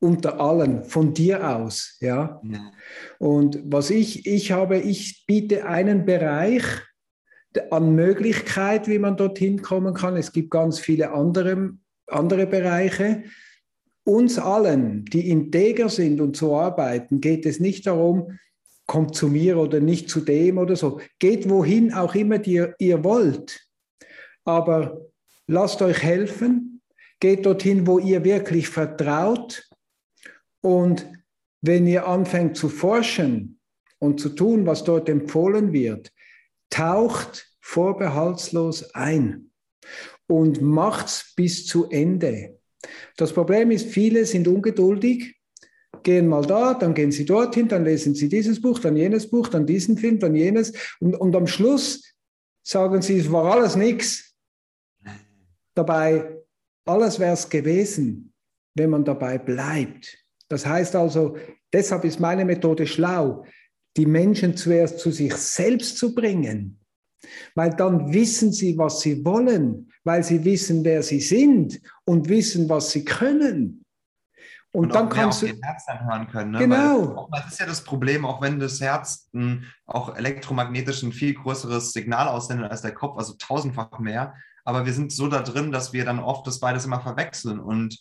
unter 0.00 0.40
allen 0.40 0.84
von 0.84 1.12
dir 1.12 1.56
aus, 1.56 1.96
ja. 2.00 2.40
ja. 2.44 2.72
Und 3.18 3.60
was 3.64 3.90
ich, 3.90 4.26
ich 4.26 4.52
habe, 4.52 4.78
ich 4.78 5.24
biete 5.26 5.66
einen 5.66 6.04
Bereich 6.04 6.64
an 7.70 7.94
Möglichkeit, 7.94 8.88
wie 8.88 8.98
man 8.98 9.16
dorthin 9.16 9.62
kommen 9.62 9.94
kann. 9.94 10.16
Es 10.16 10.32
gibt 10.32 10.50
ganz 10.50 10.78
viele 10.78 11.12
andere, 11.12 11.72
andere 12.06 12.46
Bereiche. 12.46 13.24
Uns 14.04 14.38
allen, 14.38 15.04
die 15.06 15.28
integer 15.28 15.88
sind 15.88 16.20
und 16.20 16.36
so 16.36 16.56
arbeiten, 16.56 17.20
geht 17.20 17.44
es 17.44 17.60
nicht 17.60 17.86
darum, 17.86 18.38
kommt 18.86 19.14
zu 19.14 19.28
mir 19.28 19.58
oder 19.58 19.80
nicht 19.80 20.08
zu 20.08 20.20
dem 20.20 20.58
oder 20.58 20.76
so. 20.76 21.00
Geht 21.18 21.50
wohin 21.50 21.92
auch 21.92 22.14
immer 22.14 22.44
ihr, 22.46 22.74
ihr 22.78 23.04
wollt. 23.04 23.68
Aber 24.44 25.02
lasst 25.46 25.82
euch 25.82 26.02
helfen. 26.02 26.80
Geht 27.20 27.44
dorthin, 27.44 27.86
wo 27.86 27.98
ihr 27.98 28.24
wirklich 28.24 28.68
vertraut 28.68 29.67
und 30.60 31.06
wenn 31.60 31.86
ihr 31.86 32.06
anfängt 32.06 32.56
zu 32.56 32.68
forschen 32.68 33.60
und 33.98 34.20
zu 34.20 34.30
tun, 34.30 34.66
was 34.66 34.84
dort 34.84 35.08
empfohlen 35.08 35.72
wird, 35.72 36.12
taucht 36.70 37.52
vorbehaltslos 37.60 38.94
ein 38.94 39.50
und 40.26 40.62
macht's 40.62 41.32
bis 41.34 41.66
zu 41.66 41.88
Ende. 41.90 42.58
Das 43.16 43.32
Problem 43.32 43.70
ist, 43.70 43.88
viele 43.88 44.24
sind 44.24 44.46
ungeduldig, 44.46 45.36
gehen 46.02 46.28
mal 46.28 46.46
da, 46.46 46.74
dann 46.74 46.94
gehen 46.94 47.10
sie 47.10 47.24
dorthin, 47.24 47.68
dann 47.68 47.84
lesen 47.84 48.14
sie 48.14 48.28
dieses 48.28 48.60
Buch, 48.60 48.78
dann 48.78 48.96
jenes 48.96 49.28
Buch, 49.28 49.48
dann 49.48 49.66
diesen 49.66 49.98
Film, 49.98 50.18
dann 50.18 50.34
jenes. 50.34 50.72
Und, 51.00 51.14
und 51.16 51.34
am 51.34 51.46
Schluss 51.46 52.14
sagen 52.62 53.02
sie, 53.02 53.18
es 53.18 53.32
war 53.32 53.52
alles 53.52 53.74
nichts. 53.74 54.36
Dabei, 55.74 56.38
alles 56.84 57.18
wäre 57.18 57.34
es 57.34 57.48
gewesen, 57.48 58.32
wenn 58.74 58.90
man 58.90 59.04
dabei 59.04 59.38
bleibt. 59.38 60.27
Das 60.48 60.66
heißt 60.66 60.96
also, 60.96 61.36
deshalb 61.72 62.04
ist 62.04 62.20
meine 62.20 62.44
Methode 62.44 62.86
schlau, 62.86 63.44
die 63.96 64.06
Menschen 64.06 64.56
zuerst 64.56 65.00
zu 65.00 65.10
sich 65.10 65.34
selbst 65.34 65.98
zu 65.98 66.14
bringen, 66.14 66.80
weil 67.54 67.70
dann 67.70 68.12
wissen 68.12 68.52
sie, 68.52 68.78
was 68.78 69.00
sie 69.00 69.24
wollen, 69.24 69.90
weil 70.04 70.22
sie 70.22 70.44
wissen, 70.44 70.84
wer 70.84 71.02
sie 71.02 71.20
sind 71.20 71.80
und 72.04 72.28
wissen, 72.28 72.68
was 72.68 72.90
sie 72.90 73.04
können. 73.04 73.84
Und, 74.72 74.84
und 74.84 74.94
dann 74.94 75.08
kannst 75.08 75.42
du 75.42 75.46
den 75.46 75.62
Herz 75.62 75.86
hören 75.88 76.28
können. 76.28 76.52
Ne? 76.52 76.58
Genau. 76.58 77.28
Weil 77.30 77.40
das 77.42 77.52
ist 77.52 77.60
ja 77.60 77.66
das 77.66 77.82
Problem, 77.82 78.24
auch 78.24 78.40
wenn 78.42 78.60
das 78.60 78.80
Herz 78.80 79.28
ein, 79.34 79.64
auch 79.86 80.14
elektromagnetisch 80.14 81.02
ein 81.02 81.12
viel 81.12 81.34
größeres 81.34 81.92
Signal 81.92 82.28
aussendet 82.28 82.70
als 82.70 82.82
der 82.82 82.92
Kopf, 82.92 83.16
also 83.16 83.34
tausendfach 83.34 83.98
mehr. 83.98 84.34
Aber 84.64 84.84
wir 84.84 84.92
sind 84.92 85.10
so 85.10 85.28
da 85.28 85.40
drin, 85.40 85.72
dass 85.72 85.94
wir 85.94 86.04
dann 86.04 86.18
oft 86.18 86.46
das 86.46 86.60
beides 86.60 86.84
immer 86.84 87.00
verwechseln. 87.00 87.58
Und 87.58 87.98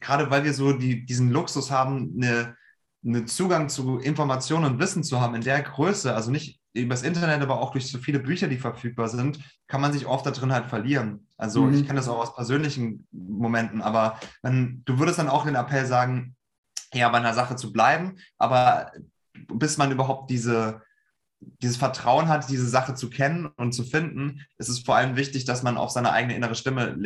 gerade 0.00 0.30
weil 0.30 0.44
wir 0.44 0.54
so 0.54 0.72
die, 0.72 1.04
diesen 1.04 1.30
Luxus 1.30 1.70
haben, 1.70 2.14
eine, 2.16 2.56
einen 3.04 3.26
Zugang 3.26 3.68
zu 3.68 3.98
Informationen 3.98 4.64
und 4.64 4.78
Wissen 4.78 5.02
zu 5.02 5.20
haben 5.20 5.34
in 5.34 5.42
der 5.42 5.62
Größe, 5.62 6.14
also 6.14 6.30
nicht 6.30 6.60
übers 6.72 7.02
Internet, 7.02 7.42
aber 7.42 7.60
auch 7.60 7.72
durch 7.72 7.90
so 7.90 7.98
viele 7.98 8.20
Bücher, 8.20 8.48
die 8.48 8.58
verfügbar 8.58 9.08
sind, 9.08 9.40
kann 9.66 9.80
man 9.80 9.92
sich 9.92 10.06
oft 10.06 10.24
da 10.24 10.30
drin 10.30 10.52
halt 10.52 10.66
verlieren. 10.66 11.26
Also 11.36 11.62
mhm. 11.62 11.74
ich 11.74 11.86
kenne 11.86 11.98
das 11.98 12.08
auch 12.08 12.18
aus 12.18 12.34
persönlichen 12.34 13.06
Momenten, 13.10 13.82
aber 13.82 14.20
wenn, 14.42 14.82
du 14.84 14.98
würdest 14.98 15.18
dann 15.18 15.28
auch 15.28 15.44
den 15.44 15.56
Appell 15.56 15.86
sagen, 15.86 16.36
ja, 16.92 17.08
bei 17.08 17.18
einer 17.18 17.34
Sache 17.34 17.56
zu 17.56 17.72
bleiben, 17.72 18.16
aber 18.38 18.92
bis 19.48 19.78
man 19.78 19.90
überhaupt 19.90 20.30
diese, 20.30 20.82
dieses 21.40 21.76
Vertrauen 21.76 22.28
hat, 22.28 22.50
diese 22.50 22.68
Sache 22.68 22.94
zu 22.94 23.08
kennen 23.08 23.46
und 23.56 23.72
zu 23.72 23.82
finden, 23.82 24.40
ist 24.58 24.68
es 24.68 24.80
vor 24.80 24.96
allem 24.96 25.16
wichtig, 25.16 25.44
dass 25.44 25.62
man 25.62 25.76
auf 25.76 25.90
seine 25.90 26.12
eigene 26.12 26.36
innere 26.36 26.54
Stimme 26.54 26.96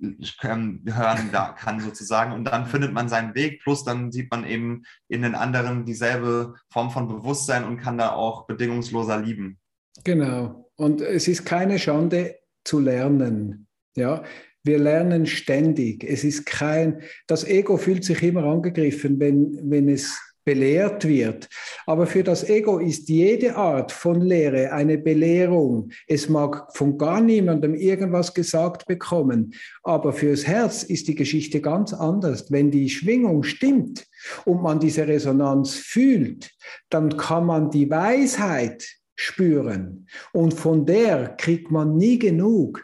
ähm, 0.00 0.84
hören 0.86 1.30
kann, 1.56 1.80
sozusagen. 1.80 2.32
Und 2.32 2.44
dann 2.44 2.66
findet 2.66 2.92
man 2.92 3.08
seinen 3.08 3.34
Weg, 3.34 3.62
plus 3.62 3.84
dann 3.84 4.12
sieht 4.12 4.30
man 4.30 4.46
eben 4.46 4.84
in 5.08 5.22
den 5.22 5.34
anderen 5.34 5.84
dieselbe 5.84 6.54
Form 6.70 6.90
von 6.90 7.08
Bewusstsein 7.08 7.64
und 7.64 7.78
kann 7.78 7.98
da 7.98 8.12
auch 8.12 8.46
bedingungsloser 8.46 9.20
lieben. 9.20 9.58
Genau. 10.04 10.70
Und 10.76 11.00
es 11.00 11.28
ist 11.28 11.44
keine 11.44 11.78
Schande 11.78 12.36
zu 12.64 12.78
lernen. 12.78 13.66
Ja, 13.96 14.22
wir 14.62 14.78
lernen 14.78 15.26
ständig. 15.26 16.04
Es 16.04 16.22
ist 16.22 16.46
kein, 16.46 17.02
das 17.26 17.44
Ego 17.44 17.76
fühlt 17.76 18.04
sich 18.04 18.22
immer 18.22 18.44
angegriffen, 18.44 19.18
wenn, 19.18 19.58
wenn 19.70 19.88
es 19.88 20.18
belehrt 20.44 21.06
wird. 21.06 21.48
Aber 21.86 22.06
für 22.06 22.22
das 22.22 22.48
Ego 22.48 22.78
ist 22.78 23.08
jede 23.08 23.56
Art 23.56 23.92
von 23.92 24.20
Lehre 24.20 24.72
eine 24.72 24.98
Belehrung. 24.98 25.90
Es 26.06 26.28
mag 26.28 26.74
von 26.76 26.98
gar 26.98 27.20
niemandem 27.20 27.74
irgendwas 27.74 28.34
gesagt 28.34 28.86
bekommen, 28.86 29.54
aber 29.82 30.12
fürs 30.12 30.46
Herz 30.46 30.82
ist 30.82 31.08
die 31.08 31.14
Geschichte 31.14 31.60
ganz 31.60 31.92
anders. 31.92 32.50
Wenn 32.50 32.70
die 32.70 32.88
Schwingung 32.88 33.42
stimmt 33.42 34.06
und 34.44 34.62
man 34.62 34.80
diese 34.80 35.06
Resonanz 35.06 35.74
fühlt, 35.74 36.50
dann 36.88 37.16
kann 37.16 37.46
man 37.46 37.70
die 37.70 37.90
Weisheit 37.90 38.86
spüren 39.16 40.06
und 40.32 40.54
von 40.54 40.86
der 40.86 41.36
kriegt 41.36 41.70
man 41.70 41.96
nie 41.96 42.18
genug. 42.18 42.82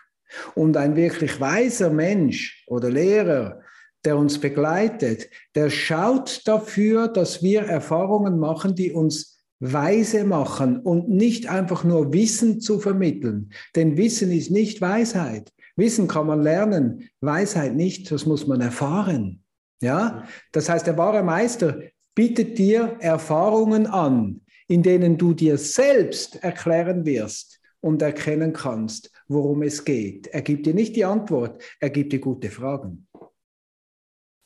Und 0.55 0.77
ein 0.77 0.97
wirklich 0.97 1.41
weiser 1.41 1.89
Mensch 1.89 2.65
oder 2.67 2.91
Lehrer, 2.91 3.63
der 4.07 4.17
uns 4.17 4.41
begleitet, 4.41 5.29
der 5.55 5.69
schaut 5.69 6.43
dafür, 6.47 7.09
dass 7.09 7.43
wir 7.43 7.63
Erfahrungen 7.63 8.39
machen, 8.39 8.75
die 8.75 8.93
uns 8.93 9.37
weise 9.59 10.25
machen 10.25 10.81
und 10.81 11.09
nicht 11.09 11.49
einfach 11.49 11.85
nur 11.85 12.13
Wissen 12.13 12.61
zu 12.61 12.79
vermitteln. 12.79 13.51
Denn 13.75 13.97
Wissen 13.97 14.31
ist 14.31 14.51
nicht 14.51 14.81
Weisheit. 14.81 15.53
Wissen 15.77 16.09
kann 16.09 16.27
man 16.27 16.43
lernen, 16.43 17.09
Weisheit 17.21 17.75
nicht, 17.75 18.11
das 18.11 18.27
muss 18.27 18.47
man 18.47 18.61
erfahren. 18.61 19.43
Ja? 19.83 20.25
Das 20.53 20.69
heißt, 20.69 20.87
der 20.87 20.97
wahre 20.97 21.23
Meister 21.23 21.81
bietet 22.15 22.59
dir 22.59 22.97
Erfahrungen 23.01 23.87
an, 23.87 24.41
in 24.69 24.83
denen 24.83 25.19
du 25.19 25.35
dir 25.35 25.59
selbst 25.59 26.43
erklären 26.43 27.05
wirst 27.05 27.61
und 27.81 28.03
erkennen 28.03 28.53
kannst, 28.53 29.11
worum 29.29 29.63
es 29.63 29.85
geht. 29.85 30.29
Er 30.29 30.43
gibt 30.43 30.67
dir 30.67 30.75
nicht 30.75 30.97
die 30.97 31.05
Antwort, 31.05 31.63
er 31.79 31.91
gibt 31.91 32.13
dir 32.13 32.21
gute 32.21 32.51
Fragen. 32.51 33.07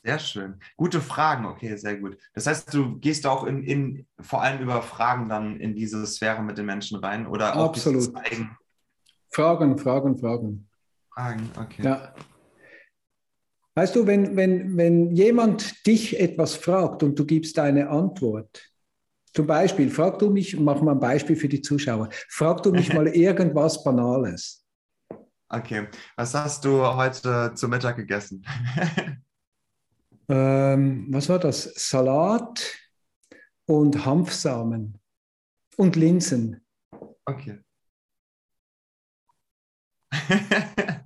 Sehr 0.03 0.17
schön. 0.17 0.59
Gute 0.77 0.99
Fragen, 0.99 1.45
okay, 1.45 1.75
sehr 1.75 1.97
gut. 1.97 2.17
Das 2.33 2.47
heißt, 2.47 2.73
du 2.73 2.97
gehst 2.97 3.27
auch 3.27 3.43
in, 3.45 3.63
in 3.63 4.07
vor 4.19 4.41
allem 4.41 4.61
über 4.61 4.81
Fragen 4.81 5.29
dann 5.29 5.59
in 5.59 5.75
diese 5.75 6.05
Sphäre 6.07 6.41
mit 6.41 6.57
den 6.57 6.65
Menschen 6.65 6.97
rein 6.97 7.27
oder 7.27 7.55
auch 7.55 7.69
Absolut. 7.69 8.11
Fragen, 9.31 9.77
Fragen, 9.77 10.17
Fragen. 10.17 10.67
Fragen, 11.13 11.49
okay. 11.59 11.83
Ja. 11.83 12.15
Weißt 13.75 13.95
du, 13.95 14.07
wenn, 14.07 14.35
wenn, 14.35 14.75
wenn 14.75 15.15
jemand 15.15 15.85
dich 15.85 16.19
etwas 16.19 16.55
fragt 16.55 17.03
und 17.03 17.17
du 17.17 17.25
gibst 17.25 17.57
eine 17.59 17.87
Antwort, 17.89 18.71
zum 19.33 19.47
Beispiel, 19.47 19.89
frag 19.89 20.19
du 20.19 20.29
mich, 20.29 20.59
mach 20.59 20.81
mal 20.81 20.93
ein 20.93 20.99
Beispiel 20.99 21.35
für 21.35 21.47
die 21.47 21.61
Zuschauer, 21.61 22.09
frag 22.27 22.63
du 22.63 22.71
mich 22.71 22.91
mal 22.93 23.07
irgendwas 23.07 23.83
Banales. 23.83 24.65
Okay, 25.47 25.87
was 26.15 26.33
hast 26.33 26.65
du 26.65 26.85
heute 26.85 27.53
zu 27.53 27.67
Mittag 27.67 27.97
gegessen? 27.97 28.43
ähm, 30.31 31.07
was 31.09 31.29
war 31.29 31.39
das? 31.39 31.63
Salat 31.75 32.63
und 33.65 34.05
Hanfsamen 34.05 34.99
und 35.77 35.95
Linsen. 35.95 36.65
Okay. 37.25 37.59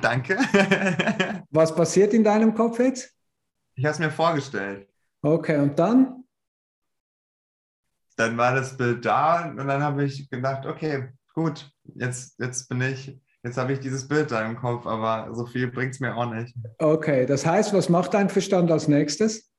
Danke. 0.00 0.36
was 1.50 1.74
passiert 1.74 2.14
in 2.14 2.24
deinem 2.24 2.54
Kopf 2.54 2.78
jetzt? 2.78 3.14
Ich 3.74 3.84
habe 3.84 3.92
es 3.92 3.98
mir 3.98 4.10
vorgestellt. 4.10 4.88
Okay, 5.22 5.58
und 5.58 5.78
dann? 5.78 6.24
Dann 8.16 8.36
war 8.36 8.54
das 8.54 8.76
Bild 8.76 9.04
da 9.04 9.48
und 9.48 9.56
dann 9.66 9.82
habe 9.82 10.04
ich 10.04 10.28
gedacht, 10.30 10.66
okay, 10.66 11.08
gut, 11.34 11.70
jetzt, 11.94 12.38
jetzt 12.38 12.68
bin 12.68 12.80
ich 12.82 13.18
Jetzt 13.44 13.58
habe 13.58 13.74
ich 13.74 13.80
dieses 13.80 14.08
Bild 14.08 14.30
da 14.30 14.44
im 14.46 14.56
Kopf, 14.56 14.86
aber 14.86 15.34
so 15.34 15.44
viel 15.44 15.70
bringt 15.70 15.92
es 15.92 16.00
mir 16.00 16.16
auch 16.16 16.32
nicht. 16.32 16.54
Okay, 16.78 17.26
das 17.26 17.44
heißt, 17.44 17.74
was 17.74 17.90
macht 17.90 18.14
dein 18.14 18.30
Verstand 18.30 18.70
als 18.70 18.88
nächstes? 18.88 19.50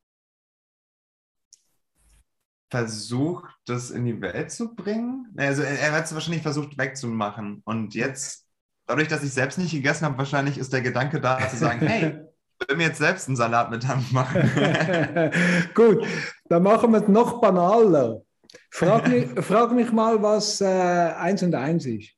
Versucht, 2.71 3.45
das 3.67 3.91
in 3.91 4.05
die 4.05 4.19
Welt 4.19 4.51
zu 4.51 4.73
bringen. 4.73 5.31
Also 5.37 5.61
er 5.61 5.91
hat 5.91 6.05
es 6.05 6.13
wahrscheinlich 6.15 6.41
versucht 6.41 6.79
wegzumachen. 6.79 7.61
Und 7.63 7.93
jetzt, 7.93 8.47
dadurch, 8.87 9.07
dass 9.07 9.23
ich 9.23 9.31
selbst 9.31 9.59
nicht 9.59 9.71
gegessen 9.71 10.05
habe, 10.05 10.17
wahrscheinlich 10.17 10.57
ist 10.57 10.73
der 10.73 10.81
Gedanke 10.81 11.21
da 11.21 11.47
zu 11.47 11.55
sagen, 11.55 11.79
hey, 11.87 12.25
ich 12.59 12.67
will 12.67 12.77
mir 12.77 12.87
jetzt 12.87 12.97
selbst 12.97 13.27
einen 13.27 13.37
Salat 13.37 13.69
mit 13.69 13.87
Hanf 13.87 14.11
machen. 14.11 14.49
Gut, 15.75 16.03
dann 16.49 16.63
machen 16.63 16.91
wir 16.91 17.03
es 17.03 17.07
noch 17.07 17.39
banaler. 17.39 18.23
Frag 18.71 19.07
mich, 19.07 19.29
frag 19.45 19.73
mich 19.73 19.91
mal, 19.91 20.23
was 20.23 20.59
äh, 20.59 20.65
eins 20.65 21.43
und 21.43 21.53
eins 21.53 21.85
ist. 21.85 22.15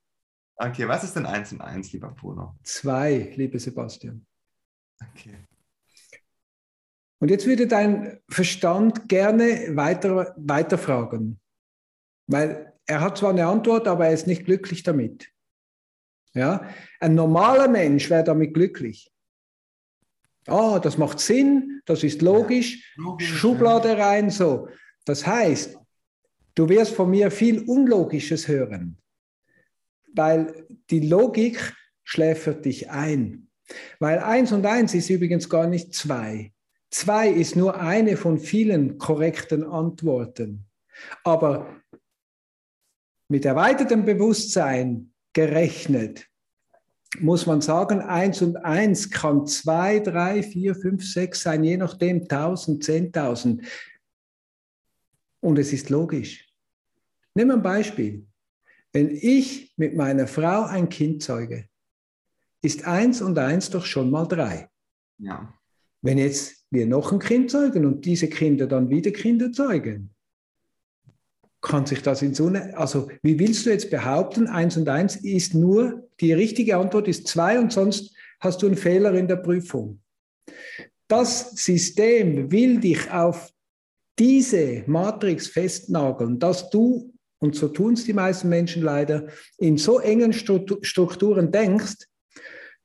Okay, 0.59 0.87
was 0.87 1.03
ist 1.03 1.15
denn 1.15 1.27
1 1.27 1.53
und 1.53 1.61
1, 1.61 1.93
lieber 1.93 2.09
Bruno? 2.09 2.55
Zwei, 2.63 3.31
lieber 3.35 3.59
Sebastian. 3.59 4.25
Okay. 4.99 5.35
Und 7.19 7.29
jetzt 7.29 7.45
würde 7.45 7.67
dein 7.67 8.19
Verstand 8.27 9.07
gerne 9.07 9.75
weiter, 9.75 10.33
weiterfragen, 10.35 11.39
weil 12.27 12.73
er 12.87 13.01
hat 13.01 13.17
zwar 13.17 13.31
eine 13.31 13.45
Antwort, 13.45 13.87
aber 13.87 14.07
er 14.07 14.13
ist 14.13 14.25
nicht 14.25 14.45
glücklich 14.45 14.81
damit. 14.81 15.31
Ja? 16.33 16.67
Ein 16.99 17.13
normaler 17.13 17.67
Mensch 17.67 18.09
wäre 18.09 18.23
damit 18.23 18.53
glücklich. 18.53 19.11
Ah, 20.47 20.79
das 20.79 20.97
macht 20.97 21.19
Sinn, 21.19 21.81
das 21.85 22.03
ist 22.03 22.21
logisch, 22.21 22.95
ja, 22.97 23.03
logisch 23.03 23.27
Schublade 23.27 23.89
ja. 23.89 24.07
rein, 24.07 24.29
so. 24.31 24.69
Das 25.05 25.27
heißt, 25.27 25.77
du 26.55 26.69
wirst 26.69 26.95
von 26.95 27.11
mir 27.11 27.29
viel 27.29 27.63
Unlogisches 27.63 28.47
hören 28.47 28.97
weil 30.17 30.67
die 30.89 31.07
Logik 31.07 31.73
schläfert 32.03 32.65
dich 32.65 32.89
ein. 32.89 33.47
Weil 33.99 34.19
eins 34.19 34.51
und 34.51 34.65
eins 34.65 34.93
ist 34.93 35.09
übrigens 35.09 35.49
gar 35.49 35.67
nicht 35.67 35.93
zwei. 35.93 36.53
Zwei 36.89 37.29
ist 37.29 37.55
nur 37.55 37.79
eine 37.79 38.15
von 38.15 38.37
vielen 38.39 38.97
korrekten 38.97 39.63
Antworten. 39.63 40.65
Aber 41.23 41.81
mit 43.27 43.45
erweitertem 43.45 44.05
Bewusstsein 44.05 45.11
gerechnet, 45.33 46.27
muss 47.19 47.45
man 47.45 47.61
sagen, 47.61 48.01
eins 48.01 48.41
und 48.41 48.57
eins 48.57 49.09
kann 49.09 49.45
zwei, 49.47 49.99
drei, 49.99 50.43
vier, 50.43 50.75
fünf, 50.75 51.05
sechs 51.05 51.41
sein, 51.41 51.63
je 51.63 51.77
nachdem, 51.77 52.27
tausend, 52.27 52.83
zehntausend. 52.83 53.65
Und 55.39 55.59
es 55.59 55.73
ist 55.73 55.89
logisch. 55.89 56.47
Wir 57.33 57.51
ein 57.51 57.61
Beispiel. 57.61 58.25
Wenn 58.97 59.11
ich 59.11 59.73
mit 59.77 59.95
meiner 59.95 60.25
Frau 60.25 60.63
ein 60.63 60.89
Kind 60.89 61.21
zeuge, 61.21 61.69
ist 62.63 62.87
eins 62.87 63.21
und 63.21 63.37
eins 63.37 63.69
doch 63.69 63.85
schon 63.85 64.09
mal 64.09 64.25
drei. 64.25 64.71
Ja. 65.19 65.53
Wenn 66.01 66.17
jetzt 66.17 66.65
wir 66.71 66.87
noch 66.87 67.11
ein 67.11 67.19
Kind 67.19 67.51
zeugen 67.51 67.85
und 67.85 68.05
diese 68.05 68.27
Kinder 68.27 68.65
dann 68.65 68.89
wieder 68.89 69.11
Kinder 69.11 69.51
zeugen. 69.51 70.15
Kann 71.61 71.85
sich 71.85 72.01
das 72.01 72.23
in 72.23 72.33
so 72.33 72.47
eine, 72.47 72.75
also 72.75 73.07
wie 73.21 73.37
willst 73.37 73.67
du 73.67 73.69
jetzt 73.69 73.91
behaupten, 73.91 74.47
eins 74.47 74.77
und 74.77 74.89
eins 74.89 75.15
ist 75.15 75.53
nur, 75.53 76.09
die 76.19 76.33
richtige 76.33 76.77
Antwort 76.77 77.07
ist 77.07 77.27
zwei 77.27 77.59
und 77.59 77.71
sonst 77.71 78.15
hast 78.39 78.63
du 78.63 78.65
einen 78.65 78.77
Fehler 78.77 79.13
in 79.13 79.27
der 79.27 79.35
Prüfung. 79.35 80.01
Das 81.07 81.51
System 81.51 82.51
will 82.51 82.79
dich 82.79 83.11
auf 83.11 83.53
diese 84.17 84.85
Matrix 84.87 85.49
festnageln, 85.49 86.39
dass 86.39 86.71
du, 86.71 87.13
und 87.39 87.55
so 87.55 87.67
tun 87.67 87.93
es 87.93 88.05
die 88.05 88.13
meisten 88.13 88.49
Menschen 88.49 88.81
leider, 88.83 89.27
in 89.57 89.77
so 89.77 89.99
engen 89.99 90.33
Strukturen 90.33 91.51
denkst, 91.51 92.07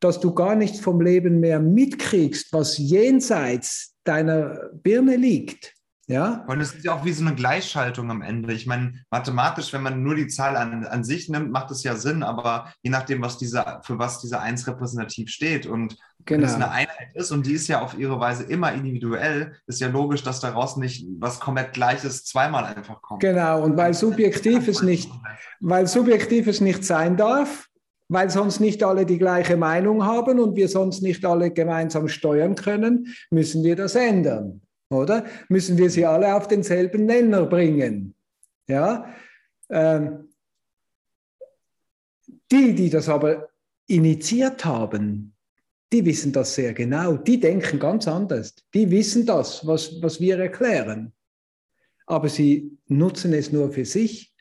dass 0.01 0.21
du 0.21 0.35
gar 0.35 0.57
nichts 0.57 0.81
vom 0.81 1.01
Leben 1.01 1.41
mehr 1.41 1.61
mitkriegst, 1.61 2.53
was 2.53 2.77
jenseits 2.77 3.95
deiner 4.05 4.71
Birne 4.73 5.17
liegt. 5.17 5.75
Ja? 6.09 6.45
Und 6.49 6.61
es 6.61 6.75
ist 6.75 6.85
ja 6.85 6.95
auch 6.95 7.05
wie 7.05 7.13
so 7.13 7.25
eine 7.25 7.35
Gleichschaltung 7.35 8.11
am 8.11 8.23
Ende. 8.23 8.53
Ich 8.53 8.67
meine, 8.67 8.95
mathematisch, 9.11 9.73
wenn 9.73 9.83
man 9.83 10.03
nur 10.03 10.17
die 10.17 10.27
Zahl 10.27 10.57
an, 10.57 10.85
an 10.85 11.05
sich 11.05 11.29
nimmt, 11.29 11.53
macht 11.53 11.71
es 11.71 11.85
ja 11.85 11.95
Sinn, 11.95 12.23
aber 12.23 12.73
je 12.83 12.91
nachdem, 12.91 13.23
was 13.23 13.39
diese, 13.39 13.81
für 13.83 13.99
was 13.99 14.21
diese 14.21 14.41
Eins 14.41 14.67
repräsentativ 14.67 15.31
steht 15.31 15.67
und 15.67 15.97
genau. 16.25 16.43
wenn 16.43 16.49
es 16.49 16.55
genau. 16.55 16.67
eine 16.67 16.75
Einheit 16.75 17.15
ist 17.15 17.31
und 17.31 17.47
die 17.47 17.53
ist 17.53 17.69
ja 17.69 17.83
auf 17.83 17.97
ihre 17.97 18.19
Weise 18.19 18.43
immer 18.45 18.73
individuell, 18.73 19.55
ist 19.67 19.81
ja 19.81 19.89
logisch, 19.89 20.25
dass 20.25 20.41
daraus 20.41 20.77
nicht 20.77 21.07
was 21.19 21.39
komplett 21.39 21.73
Gleiches 21.73 22.25
zweimal 22.25 22.65
einfach 22.65 23.01
kommt. 23.01 23.21
Genau, 23.21 23.63
und 23.63 23.77
weil 23.77 23.95
subjektiv 23.95 24.67
es 24.67 24.83
nicht, 24.83 25.11
weil 25.61 25.87
subjektiv 25.87 26.49
es 26.49 26.61
nicht 26.61 26.85
sein 26.85 27.17
darf, 27.17 27.69
weil 28.09 28.29
sonst 28.29 28.61
nicht 28.61 28.83
alle 28.83 29.07
die 29.07 29.19
gleiche 29.19 29.57
Meinung 29.57 30.05
haben 30.05 30.41
und 30.41 30.57
wir 30.57 30.69
sonst 30.69 31.01
nicht 31.03 31.25
alle 31.25 31.51
gemeinsam 31.51 32.09
steuern 32.09 32.57
können, 32.57 33.07
müssen 33.31 33.63
wir 33.63 33.77
das 33.77 33.95
ändern, 33.95 34.62
oder? 34.93 35.25
Müssen 35.49 35.79
wir 35.79 35.91
sie 35.91 36.05
alle 36.05 36.35
auf 36.35 36.49
denselben 36.49 37.07
Nenner 37.07 37.47
bringen. 37.47 38.15
Ja? 38.67 39.13
Ähm, 39.71 40.29
die, 42.51 42.75
die 42.75 42.91
das 42.91 43.09
aber 43.09 43.49
initiiert 43.87 44.65
haben, 44.65 45.35
die 45.93 46.05
wissen 46.05 46.33
das 46.33 46.55
sehr 46.55 46.73
genau. 46.73 47.17
Die 47.17 47.39
denken 47.39 47.79
ganz 47.79 48.09
anders. 48.09 48.55
Die 48.73 48.91
wissen 48.91 49.27
das, 49.27 49.67
was, 49.67 50.01
was 50.03 50.21
wir 50.21 50.39
erklären. 50.39 51.13
Aber 52.07 52.29
sie 52.29 52.79
nutzen 52.89 53.35
es 53.35 53.53
nur 53.53 53.73
für 53.73 53.85
sich 53.85 54.32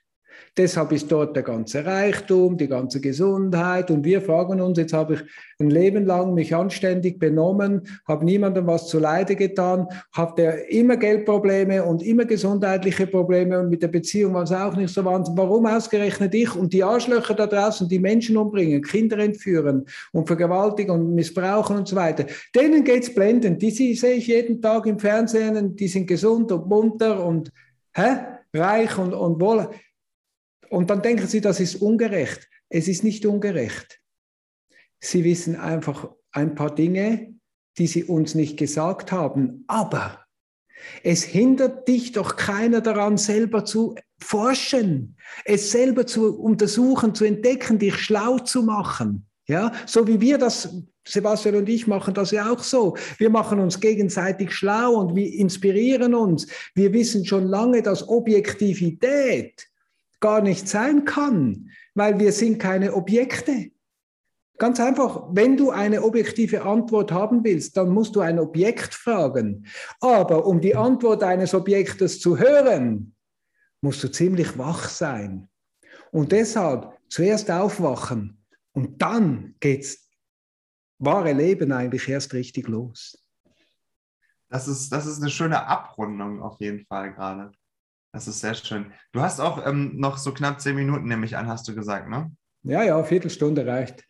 Deshalb 0.58 0.92
ist 0.92 1.10
dort 1.10 1.34
der 1.34 1.44
ganze 1.44 1.86
Reichtum, 1.86 2.58
die 2.58 2.68
ganze 2.68 3.00
Gesundheit. 3.00 3.90
Und 3.90 4.04
wir 4.04 4.22
fragen 4.22 4.60
uns, 4.60 4.78
jetzt 4.78 4.92
habe 4.92 5.14
ich 5.14 5.22
ein 5.60 5.70
Leben 5.70 6.06
lang 6.06 6.34
mich 6.34 6.54
anständig 6.54 7.20
benommen, 7.20 7.88
habe 8.06 8.26
niemandem 8.26 8.68
was 8.68 8.90
zu 8.90 9.00
Leide 9.00 9.38
getan, 9.38 9.88
habe 10.12 10.42
immer 10.70 10.98
Geldprobleme 10.98 11.86
und 11.86 12.04
immer 12.04 12.26
gesundheitliche 12.26 13.08
Probleme 13.08 13.60
und 13.62 13.70
mit 13.70 13.82
der 13.82 13.88
Beziehung 13.88 14.34
war 14.34 14.44
es 14.44 14.52
auch 14.52 14.76
nicht 14.76 14.94
so 14.94 15.06
wahnsinnig. 15.06 15.40
Warum 15.40 15.66
ausgerechnet 15.66 16.36
ich 16.36 16.54
und 16.54 16.74
die 16.74 16.84
Arschlöcher 16.84 17.34
da 17.34 17.48
draußen, 17.48 17.88
die 17.88 18.00
Menschen 18.00 18.36
umbringen, 18.36 18.82
Kinder 18.82 19.20
entführen 19.20 19.86
und 20.12 20.28
vergewaltigen 20.28 20.92
und 20.92 21.16
missbrauchen 21.16 21.78
und 21.78 21.88
so 21.88 21.96
weiter. 21.96 22.26
Denen 22.54 22.84
geht 22.84 23.04
es 23.04 23.16
blendend. 23.16 23.62
Die 23.62 23.72
sehe 23.72 24.16
ich 24.16 24.28
jeden 24.28 24.62
Tag 24.62 24.86
im 24.86 25.00
Fernsehen, 25.00 25.78
die 25.78 25.88
sind 25.88 26.08
gesund 26.08 26.52
und 26.52 26.68
munter 26.68 27.26
und 27.26 27.52
hä? 27.96 28.18
reich 28.54 28.98
und, 28.98 29.14
und 29.14 29.40
wohl. 29.40 29.70
Und 30.72 30.90
dann 30.90 31.02
denken 31.02 31.28
Sie, 31.28 31.42
das 31.42 31.60
ist 31.60 31.76
ungerecht. 31.76 32.50
Es 32.70 32.88
ist 32.88 33.04
nicht 33.04 33.26
ungerecht. 33.26 34.00
Sie 35.00 35.26
wissen 35.26 35.58
einfach 35.58 36.10
ein 36.32 36.56
paar 36.56 36.74
Dinge, 36.74 37.36
die 37.78 37.88
Sie 37.88 38.06
uns 38.06 38.36
nicht 38.36 38.56
gesagt 38.56 39.12
haben. 39.12 39.66
Aber 39.68 40.26
es 41.04 41.24
hindert 41.24 41.90
dich 41.90 42.14
doch 42.14 42.38
keiner 42.38 42.80
daran, 42.80 43.18
selber 43.18 43.66
zu 43.66 43.96
forschen, 44.18 45.18
es 45.44 45.72
selber 45.72 46.08
zu 46.08 46.40
untersuchen, 46.40 47.14
zu 47.14 47.26
entdecken, 47.26 47.78
dich 47.78 47.98
schlau 47.98 48.40
zu 48.40 48.64
machen. 48.64 49.28
Ja, 49.48 49.74
so 49.86 50.08
wie 50.08 50.22
wir 50.22 50.38
das, 50.38 50.74
Sebastian 51.06 51.56
und 51.56 51.68
ich 51.68 51.86
machen 51.86 52.14
das 52.14 52.32
ja 52.32 52.50
auch 52.50 52.64
so. 52.64 52.96
Wir 53.18 53.30
machen 53.30 53.60
uns 53.60 53.82
gegenseitig 53.82 54.54
schlau 54.54 54.94
und 54.94 55.16
wir 55.16 55.34
inspirieren 55.34 56.16
uns. 56.16 56.48
Wir 56.76 56.94
wissen 56.94 57.26
schon 57.26 57.48
lange, 57.48 57.82
dass 57.82 58.08
Objektivität 58.08 59.71
gar 60.22 60.42
nicht 60.42 60.70
sein 60.70 61.04
kann, 61.04 61.70
weil 61.94 62.20
wir 62.20 62.32
sind 62.32 62.60
keine 62.60 62.94
Objekte. 62.94 63.72
Ganz 64.58 64.80
einfach, 64.80 65.28
wenn 65.32 65.58
du 65.58 65.72
eine 65.72 66.04
objektive 66.04 66.62
Antwort 66.62 67.12
haben 67.12 67.44
willst, 67.44 67.76
dann 67.76 67.90
musst 67.90 68.16
du 68.16 68.22
ein 68.22 68.40
Objekt 68.40 68.94
fragen. 68.94 69.66
Aber 70.00 70.46
um 70.46 70.62
die 70.62 70.76
Antwort 70.76 71.24
eines 71.24 71.54
Objektes 71.54 72.20
zu 72.20 72.38
hören, 72.38 73.16
musst 73.82 74.04
du 74.04 74.12
ziemlich 74.12 74.58
wach 74.58 74.88
sein. 74.88 75.50
Und 76.12 76.32
deshalb 76.32 76.96
zuerst 77.10 77.50
aufwachen 77.50 78.46
und 78.74 79.02
dann 79.02 79.56
geht's 79.60 80.08
wahre 81.00 81.34
Leben 81.34 81.72
eigentlich 81.72 82.08
erst 82.08 82.34
richtig 82.34 82.68
los. 82.68 83.18
Das 84.50 84.68
ist, 84.68 84.92
das 84.92 85.08
ist 85.08 85.22
eine 85.22 85.32
schöne 85.32 85.66
Abrundung 85.66 86.42
auf 86.42 86.60
jeden 86.60 86.86
Fall 86.86 87.14
gerade. 87.14 87.52
Das 88.12 88.28
ist 88.28 88.42
sehr 88.42 88.54
schön. 88.56 88.92
Du 89.14 89.22
hast 89.22 89.40
auch 89.40 89.66
ähm, 89.66 89.98
noch 89.98 90.18
so 90.18 90.34
knapp 90.34 90.60
zehn 90.60 90.76
Minuten, 90.76 91.08
nehme 91.08 91.26
ich 91.26 91.38
an, 91.38 91.48
hast 91.48 91.68
du 91.68 91.76
gesagt, 91.76 92.10
ne? 92.10 92.32
Ja, 92.64 92.84
ja, 92.84 93.04
Viertelstunde 93.04 93.66
reicht. 93.66 94.06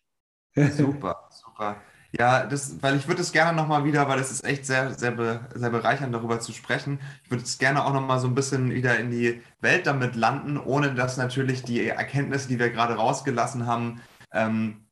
super, 0.56 1.30
super. 1.30 1.82
Ja, 2.18 2.46
das, 2.46 2.82
weil 2.82 2.98
ich 2.98 3.08
würde 3.08 3.22
es 3.22 3.32
gerne 3.32 3.56
nochmal 3.56 3.86
wieder, 3.86 4.08
weil 4.10 4.20
es 4.20 4.32
ist 4.32 4.44
echt 4.44 4.66
sehr, 4.66 4.94
sehr, 4.94 5.12
be, 5.12 5.48
sehr 5.56 5.70
bereichernd, 5.70 6.14
darüber 6.14 6.42
zu 6.42 6.52
sprechen. 6.52 7.00
Ich 7.24 7.32
würde 7.32 7.44
es 7.44 7.58
gerne 7.58 7.86
auch 7.86 7.94
nochmal 7.94 8.20
so 8.20 8.28
ein 8.28 8.36
bisschen 8.36 8.72
wieder 8.72 9.00
in 9.00 9.12
die 9.12 9.42
Welt 9.62 9.88
damit 9.88 10.16
landen, 10.16 10.58
ohne 10.58 10.94
dass 10.94 11.16
natürlich 11.16 11.64
die 11.64 11.88
Erkenntnisse, 11.88 12.50
die 12.50 12.60
wir 12.60 12.70
gerade 12.70 12.96
rausgelassen 12.96 13.66
haben, 13.66 14.02
ähm, 14.34 14.88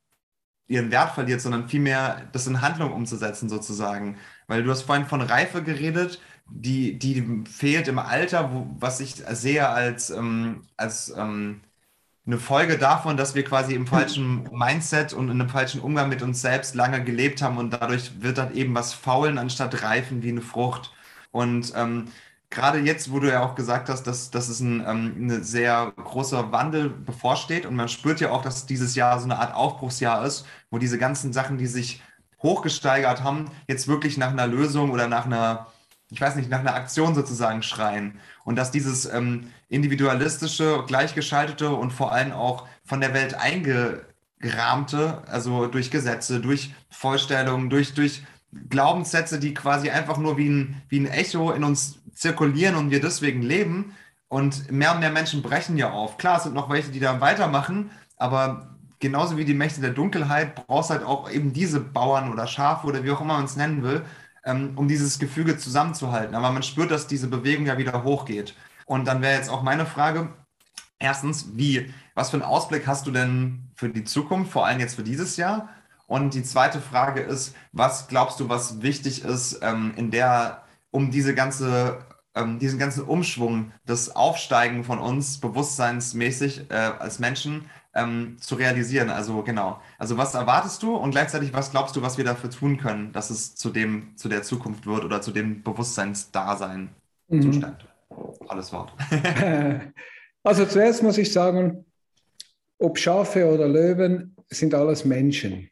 ihren 0.68 0.91
Wert 0.91 1.12
verliert, 1.12 1.41
sondern 1.41 1.68
vielmehr 1.68 2.30
das 2.32 2.47
in 2.47 2.62
Handlung 2.62 2.93
umzusetzen 2.93 3.49
sozusagen. 3.49 4.18
Weil 4.47 4.64
du 4.64 4.72
hast 4.72 4.84
vorhin 4.84 5.07
von 5.07 5.22
Reife 5.22 5.62
geredet 5.62 6.22
die, 6.52 6.97
die 7.00 7.43
fehlt 7.50 7.88
im 7.88 8.00
Alter, 8.00 8.54
wo, 8.54 8.68
was 8.80 9.00
ich 9.00 9.16
sehe 9.16 9.68
als, 9.68 10.10
ähm, 10.10 10.64
als 10.78 11.14
ähm, 11.16 11.62
eine 12.26 12.38
Folge 12.38 12.78
davon, 12.78 13.18
dass 13.18 13.36
wir 13.36 13.43
quasi 13.43 13.74
im 13.74 13.88
falschen 13.88 14.47
Mindset 14.52 15.14
und 15.14 15.30
in 15.30 15.41
einem 15.41 15.50
falschen 15.50 15.82
Umgang 15.82 16.10
mit 16.10 16.22
uns 16.22 16.41
selbst 16.41 16.76
lange 16.76 17.04
gelebt 17.04 17.41
haben 17.41 17.58
und 17.58 17.72
dadurch 17.72 18.22
wird 18.22 18.38
dann 18.38 18.54
eben 18.54 18.76
was 18.76 18.93
faulen 18.93 19.38
anstatt 19.38 19.84
reifen 19.84 20.22
wie 20.22 20.30
eine 20.30 20.41
Frucht. 20.41 20.91
Und 21.32 21.74
ähm, 21.76 22.06
gerade 22.50 22.80
jetzt, 22.80 23.12
wo 23.12 23.20
du 23.20 23.30
ja 23.30 23.41
auch 23.43 23.56
gesagt 23.56 23.89
hast, 23.89 24.04
dass, 24.04 24.32
dass 24.32 24.50
es 24.50 24.60
ein 24.60 24.84
ähm, 24.86 25.43
sehr 25.43 25.91
großer 25.95 26.52
Wandel 26.52 26.89
bevorsteht 26.89 27.66
und 27.66 27.76
man 27.76 27.89
spürt 27.89 28.20
ja 28.22 28.32
auch, 28.32 28.41
dass 28.43 28.66
dieses 28.66 28.95
Jahr 28.95 29.20
so 29.20 29.26
eine 29.26 29.39
Art 29.39 29.56
Aufbruchsjahr 29.56 30.26
ist, 30.26 30.45
wo 30.70 30.78
diese 30.78 30.97
ganzen 30.97 31.34
Sachen, 31.34 31.58
die 31.58 31.68
sich 31.68 32.02
hochgesteigert 32.41 33.24
haben, 33.24 33.52
jetzt 33.68 33.88
wirklich 33.88 34.18
nach 34.18 34.32
einer 34.32 34.47
Lösung 34.47 34.91
oder 34.91 35.08
nach 35.08 35.26
einer 35.26 35.68
ich 36.12 36.22
weiß 36.22 36.36
nicht, 36.36 36.49
nach 36.49 36.60
einer 36.60 36.76
Aktion 36.76 37.14
sozusagen 37.14 37.62
schreien. 37.62 38.20
Und 38.43 38.55
dass 38.55 38.72
dieses 38.72 39.05
ähm, 39.05 39.51
individualistische, 39.70 40.84
gleichgeschaltete 40.88 41.70
und 41.70 41.91
vor 41.91 42.12
allem 42.12 42.32
auch 42.32 42.68
von 42.84 42.99
der 42.99 43.14
Welt 43.14 43.36
eingerahmte, 43.36 45.22
also 45.28 45.68
durch 45.68 45.91
Gesetze, 45.91 46.39
durch 46.39 46.74
Vorstellungen, 46.89 47.70
durch, 47.70 47.93
durch 47.93 48.24
Glaubenssätze, 48.70 49.39
die 49.39 49.53
quasi 49.53 49.91
einfach 49.91 50.18
nur 50.18 50.38
wie 50.38 50.49
ein, 50.49 50.82
wie 50.89 50.99
ein 50.99 51.07
Echo 51.07 51.51
in 51.51 51.64
uns 51.64 51.99
zirkulieren 52.14 52.76
und 52.76 52.89
wir 52.89 53.01
deswegen 53.01 53.43
leben. 53.43 53.93
Und 54.28 54.72
mehr 54.72 54.93
und 54.93 54.99
mehr 54.99 55.12
Menschen 55.12 55.41
brechen 55.41 55.78
ja 55.78 55.91
auf. 55.91 56.18
Klar, 56.18 56.38
es 56.38 56.43
sind 56.43 56.53
noch 56.53 56.70
welche, 56.70 56.91
die 56.91 56.99
da 56.99 57.20
weitermachen, 57.20 57.91
aber 58.18 58.76
genauso 58.99 59.38
wie 59.38 59.45
die 59.45 59.53
Mächte 59.53 59.82
der 59.82 59.91
Dunkelheit 59.91 60.55
brauchst 60.55 60.89
halt 60.89 61.03
auch 61.03 61.32
eben 61.32 61.53
diese 61.53 61.80
Bauern 61.80 62.32
oder 62.32 62.45
Schafe 62.47 62.86
oder 62.86 63.03
wie 63.03 63.12
auch 63.12 63.22
immer 63.22 63.36
man 63.36 63.45
es 63.45 63.55
nennen 63.55 63.82
will, 63.82 64.03
um 64.50 64.88
dieses 64.88 65.20
Gefüge 65.20 65.58
zusammenzuhalten. 65.58 66.36
Aber 66.36 66.52
man 66.52 66.64
spürt, 66.64 66.91
dass 66.91 67.08
diese 67.08 67.28
Bewegung 67.28 67.66
ja 67.66 67.78
wieder 67.78 68.04
hochgeht. 68.04 68.56
Und 68.86 69.08
dann 69.08 69.22
wäre 69.22 69.36
jetzt 69.36 69.50
auch 69.50 69.62
meine 69.62 69.86
Frage, 69.86 70.30
erstens, 71.00 71.50
wie, 71.54 71.93
was 72.16 72.30
für 72.30 72.38
einen 72.38 72.43
Ausblick 72.43 72.88
hast 72.88 73.08
du 73.08 73.12
denn 73.12 73.70
für 73.76 73.89
die 73.89 74.04
Zukunft, 74.04 74.52
vor 74.52 74.66
allem 74.66 74.80
jetzt 74.80 74.95
für 74.95 75.04
dieses 75.04 75.38
Jahr? 75.38 75.70
Und 76.08 76.34
die 76.34 76.43
zweite 76.43 76.82
Frage 76.82 77.22
ist, 77.22 77.56
was 77.72 78.08
glaubst 78.08 78.39
du, 78.39 78.50
was 78.50 78.82
wichtig 78.82 79.24
ist, 79.24 79.60
ähm, 79.62 79.93
in 79.95 80.10
der, 80.10 80.64
um 80.89 81.12
diese 81.12 81.36
ganze, 81.36 82.00
ähm, 82.34 82.58
diesen 82.58 82.80
ganzen 82.80 83.04
Umschwung, 83.04 83.72
das 83.86 84.16
Aufsteigen 84.16 84.84
von 84.84 84.97
uns 84.97 85.39
bewusstseinsmäßig 85.39 86.72
äh, 86.72 86.74
als 86.74 87.20
Menschen 87.20 87.70
ähm, 87.94 88.38
zu 88.40 88.56
realisieren. 88.56 89.10
Also 89.10 89.42
genau. 89.44 89.82
Also 89.98 90.18
was 90.18 90.34
erwartest 90.36 90.84
du 90.84 90.96
und 90.96 91.12
gleichzeitig 91.12 91.54
was 91.54 91.72
glaubst 91.72 91.96
du, 91.96 92.02
was 92.02 92.18
wir 92.18 92.26
dafür 92.26 92.50
tun 92.50 92.78
können, 92.78 93.12
dass 93.12 93.30
es 93.30 93.56
zu 93.56 93.70
dem, 93.70 94.16
zu 94.16 94.30
der 94.30 94.44
Zukunft 94.44 94.86
wird 94.86 95.04
oder 95.04 95.22
zu 95.22 95.32
dem 95.32 95.64
Bewusstseinsdasein 95.64 96.90
mhm. 97.28 97.42
Zustand? 97.42 97.88
Alles 98.48 98.72
Wort. 98.72 98.94
also 100.44 100.66
zuerst 100.66 101.04
muss 101.04 101.18
ich 101.18 101.32
sagen, 101.32 101.86
ob 102.78 102.98
Schafe 102.98 103.46
oder 103.46 103.68
Löwen 103.68 104.36
sind 104.50 104.74
alles 104.74 105.06
Menschen. 105.06 105.70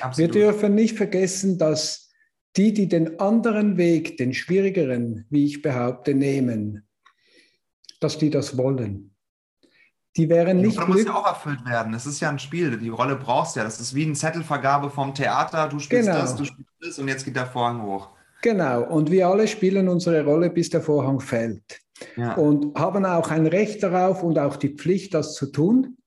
Absolut. 0.00 0.34
Wir 0.34 0.42
dürfen 0.42 0.74
nicht 0.74 0.96
vergessen, 0.96 1.58
dass 1.58 2.10
die, 2.56 2.72
die 2.72 2.88
den 2.88 3.18
anderen 3.20 3.76
Weg, 3.76 4.16
den 4.16 4.34
schwierigeren, 4.34 5.24
wie 5.30 5.46
ich 5.46 5.62
behaupte, 5.62 6.14
nehmen, 6.14 6.86
dass 8.00 8.18
die 8.18 8.30
das 8.30 8.56
wollen. 8.56 9.09
Die 10.16 10.28
wären 10.28 10.58
Die 10.58 10.66
nicht 10.66 10.78
Rolle 10.78 10.88
muss 10.94 11.04
ja 11.04 11.14
auch 11.14 11.26
erfüllt 11.26 11.64
werden. 11.64 11.94
Es 11.94 12.04
ist 12.06 12.20
ja 12.20 12.28
ein 12.30 12.38
Spiel. 12.38 12.76
Die 12.78 12.88
Rolle 12.88 13.16
brauchst 13.16 13.54
du 13.54 13.60
ja. 13.60 13.64
Das 13.64 13.80
ist 13.80 13.94
wie 13.94 14.04
eine 14.04 14.14
Zettelvergabe 14.14 14.90
vom 14.90 15.14
Theater. 15.14 15.68
Du 15.68 15.78
spielst 15.78 16.08
Genau. 16.08 16.20
das, 16.20 16.34
du 16.34 16.44
spielst 16.44 16.70
das 16.80 16.98
und 16.98 17.08
jetzt 17.08 17.24
geht 17.24 17.36
der 17.36 17.46
Vorhang 17.46 17.82
hoch. 17.82 18.08
Genau, 18.42 18.82
und 18.84 19.10
wir 19.10 19.28
alle 19.28 19.46
spielen 19.46 19.88
unsere 19.88 20.24
Rolle, 20.24 20.48
bis 20.50 20.70
der 20.70 20.80
Vorhang 20.80 21.20
fällt. 21.20 21.80
Ja. 22.16 22.32
und 22.36 22.74
haben 22.78 23.04
auch 23.04 23.30
ein 23.30 23.46
Recht 23.46 23.82
darauf 23.82 24.22
und 24.22 24.38
auch 24.38 24.56
die 24.56 24.70
Pflicht, 24.70 25.12
das 25.12 25.34
zu 25.34 25.52
tun, 25.52 25.98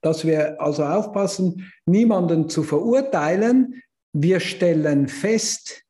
dass 0.00 0.26
wir 0.26 0.60
also 0.60 0.84
aufpassen, 0.84 1.70
niemanden 1.86 2.48
zu 2.48 2.64
verurteilen. 2.64 3.80
Wir 4.12 4.40
stellen 4.40 5.06
fest, 5.06 5.84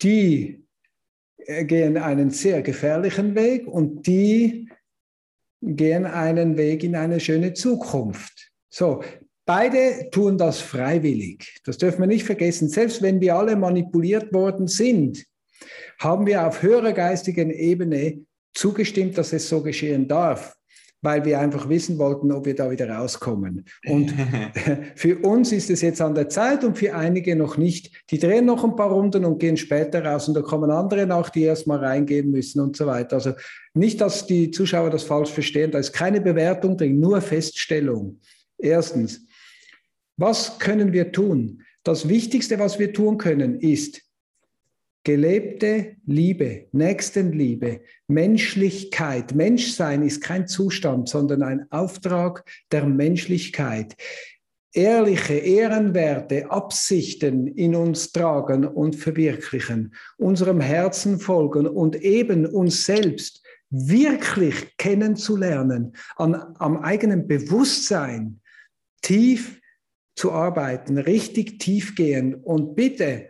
die 0.00 0.64
äh, 1.36 1.66
gehen 1.66 1.98
einen 1.98 2.30
sehr 2.30 2.62
gefährlichen 2.62 3.34
Weg 3.34 3.66
und 3.66 4.06
die 4.06 4.69
gehen 5.62 6.06
einen 6.06 6.56
Weg 6.56 6.84
in 6.84 6.96
eine 6.96 7.20
schöne 7.20 7.54
Zukunft. 7.54 8.50
So, 8.70 9.02
beide 9.44 10.08
tun 10.10 10.38
das 10.38 10.60
freiwillig. 10.60 11.60
Das 11.64 11.78
dürfen 11.78 12.00
wir 12.00 12.06
nicht 12.06 12.24
vergessen. 12.24 12.68
Selbst 12.68 13.02
wenn 13.02 13.20
wir 13.20 13.36
alle 13.36 13.56
manipuliert 13.56 14.32
worden 14.32 14.68
sind, 14.68 15.24
haben 15.98 16.26
wir 16.26 16.46
auf 16.46 16.62
höherer 16.62 16.92
geistigen 16.92 17.50
Ebene 17.50 18.24
zugestimmt, 18.54 19.18
dass 19.18 19.32
es 19.32 19.48
so 19.48 19.62
geschehen 19.62 20.08
darf, 20.08 20.56
weil 21.02 21.24
wir 21.24 21.40
einfach 21.40 21.68
wissen 21.68 21.98
wollten, 21.98 22.30
ob 22.30 22.44
wir 22.44 22.54
da 22.54 22.70
wieder 22.70 22.90
rauskommen. 22.90 23.64
Und 23.86 24.12
für 24.96 25.18
uns 25.18 25.52
ist 25.52 25.70
es 25.70 25.80
jetzt 25.80 26.00
an 26.00 26.14
der 26.14 26.28
Zeit 26.28 26.62
und 26.62 26.76
für 26.76 26.94
einige 26.94 27.34
noch 27.36 27.56
nicht. 27.56 28.04
Die 28.10 28.18
drehen 28.18 28.44
noch 28.44 28.64
ein 28.64 28.76
paar 28.76 28.90
Runden 28.90 29.24
und 29.24 29.38
gehen 29.38 29.56
später 29.56 30.04
raus 30.04 30.28
und 30.28 30.34
da 30.34 30.42
kommen 30.42 30.70
andere 30.70 31.06
nach, 31.06 31.30
die 31.30 31.42
erstmal 31.42 31.78
reingehen 31.78 32.30
müssen 32.30 32.60
und 32.60 32.76
so 32.76 32.86
weiter. 32.86 33.16
Also 33.16 33.32
nicht, 33.74 34.00
dass 34.00 34.26
die 34.26 34.50
Zuschauer 34.50 34.90
das 34.90 35.04
falsch 35.04 35.30
verstehen, 35.30 35.70
da 35.70 35.78
ist 35.78 35.92
keine 35.92 36.20
Bewertung 36.20 36.76
drin, 36.76 37.00
nur 37.00 37.20
Feststellung. 37.20 38.20
Erstens, 38.58 39.26
was 40.16 40.58
können 40.58 40.92
wir 40.92 41.12
tun? 41.12 41.62
Das 41.82 42.08
Wichtigste, 42.08 42.58
was 42.58 42.78
wir 42.78 42.92
tun 42.92 43.16
können, 43.16 43.58
ist 43.58 44.02
gelebte 45.04 45.96
Liebe, 46.06 46.66
Nächstenliebe, 46.72 47.80
Menschlichkeit. 48.06 49.34
Menschsein 49.34 50.02
ist 50.02 50.22
kein 50.22 50.46
Zustand, 50.46 51.08
sondern 51.08 51.42
ein 51.42 51.66
Auftrag 51.70 52.44
der 52.70 52.84
Menschlichkeit. 52.86 53.96
Ehrliche, 54.72 55.34
ehrenwerte 55.34 56.50
Absichten 56.50 57.48
in 57.48 57.74
uns 57.74 58.12
tragen 58.12 58.64
und 58.64 58.94
verwirklichen, 58.94 59.94
unserem 60.16 60.60
Herzen 60.60 61.18
folgen 61.18 61.66
und 61.66 61.96
eben 61.96 62.46
uns 62.46 62.84
selbst 62.84 63.42
wirklich 63.70 64.76
kennenzulernen, 64.76 65.96
an, 66.16 66.34
am 66.58 66.76
eigenen 66.76 67.26
Bewusstsein 67.26 68.40
tief 69.02 69.60
zu 70.14 70.32
arbeiten, 70.32 70.98
richtig 70.98 71.58
tief 71.58 71.94
gehen. 71.94 72.34
Und 72.34 72.74
bitte, 72.74 73.29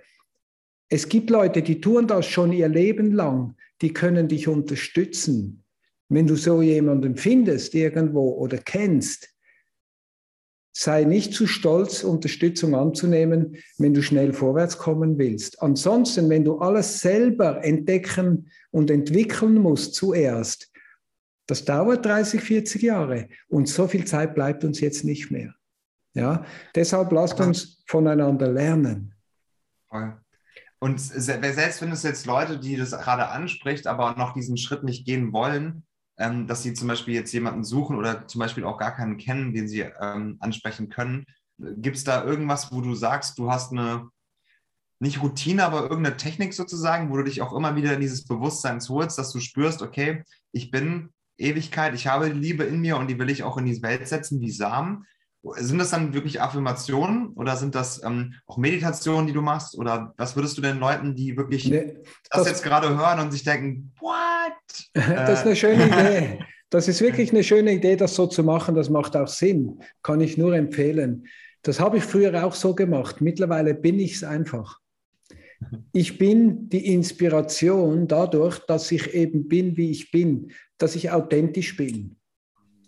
es 0.91 1.09
gibt 1.09 1.30
Leute, 1.30 1.62
die 1.62 1.80
tun 1.80 2.07
das 2.09 2.26
schon 2.26 2.53
ihr 2.53 2.68
Leben 2.68 3.12
lang, 3.12 3.55
die 3.80 3.93
können 3.93 4.28
dich 4.28 4.49
unterstützen. 4.49 5.64
Wenn 6.09 6.26
du 6.26 6.34
so 6.34 6.61
jemanden 6.61 7.16
findest 7.16 7.74
irgendwo 7.74 8.32
oder 8.32 8.59
kennst, 8.59 9.32
sei 10.72 11.05
nicht 11.05 11.32
zu 11.32 11.47
stolz, 11.47 12.03
Unterstützung 12.03 12.74
anzunehmen, 12.74 13.57
wenn 13.78 13.95
du 13.95 14.03
schnell 14.03 14.32
vorwärts 14.32 14.78
kommen 14.78 15.16
willst. 15.16 15.62
Ansonsten, 15.62 16.28
wenn 16.28 16.45
du 16.45 16.59
alles 16.59 17.01
selber 17.01 17.64
entdecken 17.64 18.51
und 18.72 18.91
entwickeln 18.91 19.55
musst 19.59 19.95
zuerst, 19.95 20.72
das 21.47 21.64
dauert 21.64 22.05
30, 22.05 22.41
40 22.41 22.82
Jahre 22.82 23.28
und 23.49 23.68
so 23.68 23.86
viel 23.86 24.05
Zeit 24.05 24.34
bleibt 24.34 24.64
uns 24.64 24.80
jetzt 24.80 25.05
nicht 25.05 25.30
mehr. 25.30 25.55
Ja, 26.14 26.45
deshalb 26.74 27.12
lasst 27.12 27.41
uns 27.41 27.84
voneinander 27.86 28.51
lernen. 28.51 29.14
Voll. 29.88 30.16
Und 30.80 31.00
se- 31.00 31.20
selbst 31.52 31.82
wenn 31.82 31.92
es 31.92 32.02
jetzt 32.02 32.26
Leute, 32.26 32.58
die 32.58 32.76
das 32.76 32.92
gerade 32.92 33.28
anspricht, 33.28 33.86
aber 33.86 34.14
noch 34.16 34.32
diesen 34.32 34.56
Schritt 34.56 34.82
nicht 34.82 35.04
gehen 35.06 35.32
wollen, 35.32 35.84
ähm, 36.18 36.46
dass 36.46 36.62
sie 36.62 36.74
zum 36.74 36.88
Beispiel 36.88 37.14
jetzt 37.14 37.32
jemanden 37.32 37.64
suchen 37.64 37.96
oder 37.96 38.26
zum 38.26 38.38
Beispiel 38.40 38.64
auch 38.64 38.78
gar 38.78 38.94
keinen 38.96 39.18
kennen, 39.18 39.52
den 39.54 39.68
sie 39.68 39.80
ähm, 40.00 40.36
ansprechen 40.40 40.88
können, 40.88 41.26
gibt 41.58 41.96
es 41.96 42.04
da 42.04 42.24
irgendwas, 42.24 42.72
wo 42.72 42.80
du 42.80 42.94
sagst, 42.94 43.38
du 43.38 43.50
hast 43.50 43.72
eine, 43.72 44.08
nicht 45.00 45.22
Routine, 45.22 45.64
aber 45.64 45.82
irgendeine 45.82 46.16
Technik 46.16 46.54
sozusagen, 46.54 47.10
wo 47.10 47.16
du 47.16 47.24
dich 47.24 47.42
auch 47.42 47.54
immer 47.54 47.76
wieder 47.76 47.94
in 47.94 48.00
dieses 48.00 48.26
Bewusstsein 48.26 48.80
holst, 48.88 49.18
dass 49.18 49.32
du 49.32 49.40
spürst, 49.40 49.82
okay, 49.82 50.24
ich 50.52 50.70
bin 50.70 51.10
Ewigkeit, 51.38 51.94
ich 51.94 52.06
habe 52.06 52.30
die 52.30 52.38
Liebe 52.38 52.64
in 52.64 52.80
mir 52.80 52.98
und 52.98 53.08
die 53.08 53.18
will 53.18 53.30
ich 53.30 53.42
auch 53.42 53.56
in 53.56 53.64
die 53.66 53.82
Welt 53.82 54.06
setzen 54.08 54.40
wie 54.40 54.50
Samen. 54.50 55.06
Sind 55.57 55.78
das 55.78 55.91
dann 55.91 56.12
wirklich 56.12 56.41
Affirmationen 56.41 57.28
oder 57.28 57.57
sind 57.57 57.74
das 57.74 58.03
ähm, 58.05 58.34
auch 58.47 58.59
Meditationen, 58.59 59.26
die 59.26 59.32
du 59.32 59.41
machst? 59.41 59.76
Oder 59.78 60.12
was 60.18 60.36
würdest 60.36 60.59
du 60.59 60.62
den 60.62 60.78
Leuten, 60.78 61.16
die 61.16 61.36
wirklich 61.36 61.68
Ne, 61.70 61.95
das, 62.30 62.43
das- 62.43 62.49
jetzt 62.49 62.62
gerade 62.62 62.91
hören 62.91 63.20
und 63.20 63.32
sich 63.32 63.43
denken, 63.43 63.93
what? 64.01 64.53
Das 64.95 65.41
ist 65.41 65.47
eine 65.47 65.57
schöne 65.57 65.86
Idee. 65.86 66.38
Das 66.68 66.88
ist 66.88 67.01
wirklich 67.01 67.30
eine 67.32 67.43
schöne 67.43 67.72
Idee, 67.72 67.97
das 67.97 68.14
so 68.14 68.26
zu 68.26 68.45
machen. 68.45 68.74
Das 68.74 68.91
macht 68.91 69.16
auch 69.16 69.28
Sinn. 69.28 69.80
Kann 70.03 70.20
ich 70.20 70.36
nur 70.36 70.55
empfehlen. 70.55 71.26
Das 71.62 71.80
habe 71.80 71.97
ich 71.99 72.05
früher 72.05 72.45
auch 72.45 72.55
so 72.55 72.74
gemacht. 72.74 73.20
Mittlerweile 73.20 73.74
bin 73.74 73.99
ich 73.99 74.14
es 74.16 74.24
einfach. 74.24 74.78
Ich 75.93 76.16
bin 76.18 76.68
die 76.68 76.95
Inspiration 76.95 78.09
dadurch, 78.09 78.59
dass 78.66 78.91
ich 78.93 79.12
eben 79.14 79.47
bin, 79.49 79.76
wie 79.76 79.91
ich 79.91 80.11
bin, 80.11 80.53
dass 80.78 80.95
ich 80.97 81.11
authentisch 81.11 81.76
bin. 81.76 82.16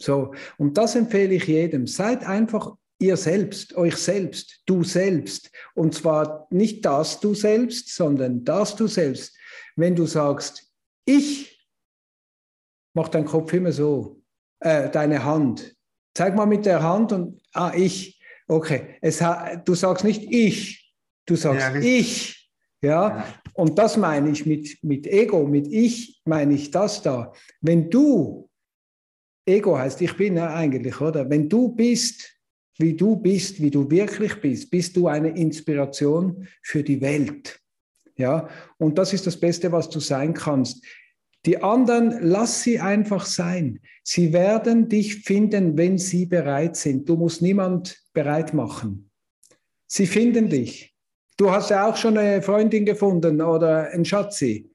So, 0.03 0.35
und 0.59 0.77
das 0.77 0.97
empfehle 0.97 1.35
ich 1.35 1.47
jedem. 1.47 1.87
Seid 1.87 2.27
einfach 2.27 2.75
ihr 2.99 3.17
selbst, 3.17 3.75
euch 3.77 3.97
selbst, 3.97 4.63
du 4.67 4.83
selbst. 4.85 5.51
Und 5.75 5.95
zwar 5.95 6.47
nicht 6.51 6.85
das 6.85 7.21
du 7.21 7.35
selbst, 7.35 7.95
sondern 7.95 8.45
das 8.45 8.75
du 8.77 8.87
selbst. 8.87 9.37
Wenn 9.77 9.95
du 9.95 10.07
sagst, 10.07 10.71
ich, 11.05 11.69
mach 12.95 13.09
deinen 13.09 13.27
Kopf 13.27 13.53
immer 13.53 13.73
so, 13.73 14.23
äh, 14.61 14.91
deine 14.91 15.25
Hand. 15.25 15.75
Zeig 16.15 16.35
mal 16.37 16.47
mit 16.47 16.67
der 16.67 16.83
Hand 16.83 17.13
und, 17.13 17.41
ah, 17.55 17.73
ich. 17.75 18.21
Okay, 18.49 18.97
es, 19.01 19.23
du 19.65 19.75
sagst 19.75 20.05
nicht 20.05 20.31
ich, 20.31 20.93
du 21.27 21.37
sagst 21.37 21.75
Ja, 21.75 21.81
ich. 21.81 22.51
Ja, 22.83 22.91
Ja. 23.09 23.27
und 23.55 23.79
das 23.79 23.97
meine 23.97 24.31
ich 24.31 24.45
mit, 24.47 24.83
mit 24.83 25.07
Ego, 25.07 25.47
mit 25.47 25.69
ich 25.69 26.21
meine 26.25 26.55
ich 26.55 26.71
das 26.71 27.03
da. 27.03 27.33
Wenn 27.61 27.89
du, 27.89 28.51
Ego 29.47 29.79
heißt 29.79 30.01
ich 30.03 30.17
bin 30.17 30.37
ja 30.37 30.55
eigentlich, 30.55 31.01
oder? 31.01 31.29
Wenn 31.29 31.49
du 31.49 31.69
bist, 31.69 32.31
wie 32.79 32.95
du 32.95 33.17
bist, 33.17 33.61
wie 33.61 33.71
du 33.71 33.91
wirklich 33.91 34.41
bist, 34.41 34.71
bist 34.71 34.97
du 34.97 35.09
eine 35.09 35.31
Inspiration 35.31 36.47
für 36.63 36.83
die 36.83 37.01
Welt. 37.01 37.59
Ja, 38.17 38.49
und 38.79 38.99
das 38.99 39.13
ist 39.13 39.27
das 39.27 39.39
Beste, 39.39 39.73
was 39.73 39.89
du 39.89 39.99
sein 40.01 40.35
kannst. 40.35 40.85
Die 41.45 41.61
anderen, 41.61 42.19
lass 42.21 42.63
sie 42.63 42.79
einfach 42.79 43.27
sein. 43.27 43.81
Sie 44.05 44.33
werden 44.33 44.89
dich 44.89 45.25
finden, 45.25 45.77
wenn 45.77 45.99
sie 45.99 46.27
bereit 46.27 46.77
sind. 46.77 47.09
Du 47.09 47.17
musst 47.17 47.43
niemand 47.43 48.01
bereit 48.13 48.55
machen. 48.55 49.11
Sie 49.87 50.07
finden 50.07 50.49
dich. 50.49 50.95
Du 51.37 51.51
hast 51.51 51.71
ja 51.71 51.89
auch 51.89 51.97
schon 51.97 52.17
eine 52.17 52.43
Freundin 52.43 52.85
gefunden 52.85 53.41
oder 53.41 53.91
einen 53.91 54.05
Schatzi. 54.05 54.71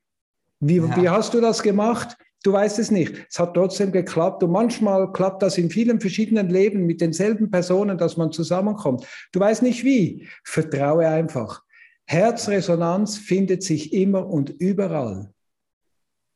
Wie, 0.60 0.78
Ja. 0.78 1.02
wie 1.02 1.08
hast 1.08 1.34
du 1.34 1.40
das 1.40 1.64
gemacht? 1.64 2.18
Du 2.44 2.54
weißt 2.54 2.80
es 2.80 2.92
nicht. 2.92 3.26
Es 3.30 3.40
hat 3.40 3.56
trotzdem 3.56 3.92
geklappt. 3.92 4.44
Und 4.44 4.52
manchmal 4.52 5.12
klappt 5.12 5.42
das 5.42 5.58
in 5.58 5.70
vielen 5.70 6.00
verschiedenen 6.00 6.50
Leben 6.50 6.86
mit 6.86 7.02
denselben 7.02 7.50
Personen, 7.50 7.98
dass 7.98 8.16
man 8.16 8.32
zusammenkommt. 8.32 9.06
Du 9.32 9.40
weißt 9.40 9.64
nicht 9.64 9.84
wie. 9.84 10.28
Vertraue 10.44 11.08
einfach. 11.08 11.64
Herzresonanz 12.06 13.18
findet 13.18 13.64
sich 13.64 13.92
immer 13.92 14.26
und 14.26 14.50
überall. 14.50 15.34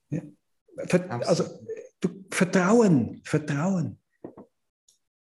Ja. 0.09 0.21
Also 1.21 1.45
du, 2.01 2.09
Vertrauen, 2.29 3.21
Vertrauen. 3.23 3.97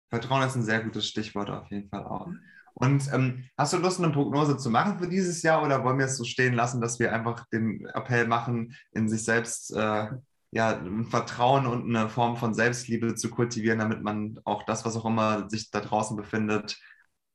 Vertrauen 0.09 0.47
ist 0.47 0.55
ein 0.55 0.63
sehr 0.63 0.81
gutes 0.81 1.07
Stichwort 1.07 1.49
auf 1.49 1.69
jeden 1.69 1.89
Fall 1.89 2.03
auch. 2.03 2.27
Und 2.75 3.11
ähm, 3.13 3.45
hast 3.57 3.73
du 3.73 3.77
Lust, 3.77 3.99
eine 3.99 4.11
Prognose 4.11 4.57
zu 4.57 4.71
machen 4.71 4.97
für 4.97 5.07
dieses 5.07 5.43
Jahr 5.43 5.63
oder 5.63 5.83
wollen 5.83 5.99
wir 5.99 6.05
es 6.05 6.17
so 6.17 6.23
stehen 6.23 6.53
lassen, 6.53 6.81
dass 6.81 6.99
wir 6.99 7.13
einfach 7.13 7.45
den 7.49 7.85
Appell 7.93 8.27
machen, 8.27 8.75
in 8.91 9.07
sich 9.07 9.23
selbst 9.23 9.75
äh, 9.75 10.07
ja, 10.53 10.77
ein 10.77 11.05
Vertrauen 11.05 11.65
und 11.65 11.95
eine 11.95 12.09
Form 12.09 12.37
von 12.37 12.53
Selbstliebe 12.53 13.15
zu 13.15 13.29
kultivieren, 13.31 13.79
damit 13.79 14.03
man 14.03 14.39
auch 14.43 14.63
das, 14.63 14.85
was 14.85 14.95
auch 14.95 15.05
immer 15.05 15.49
sich 15.49 15.71
da 15.71 15.81
draußen 15.81 16.15
befindet, 16.15 16.79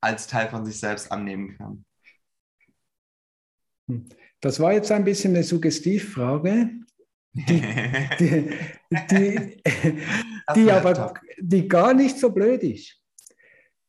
als 0.01 0.27
Teil 0.27 0.47
von 0.47 0.65
sich 0.65 0.79
selbst 0.79 1.11
annehmen 1.11 1.57
kann? 1.57 1.85
Das 4.39 4.59
war 4.61 4.71
jetzt 4.71 4.91
ein 4.91 5.03
bisschen 5.03 5.35
eine 5.35 5.43
Suggestivfrage, 5.43 6.69
die, 7.33 7.61
die, 8.19 8.49
die, 9.11 9.63
die 10.55 10.71
aber 10.71 11.13
die 11.39 11.67
gar 11.67 11.93
nicht 11.93 12.17
so 12.17 12.29
blöd 12.31 12.63
ist. 12.63 12.95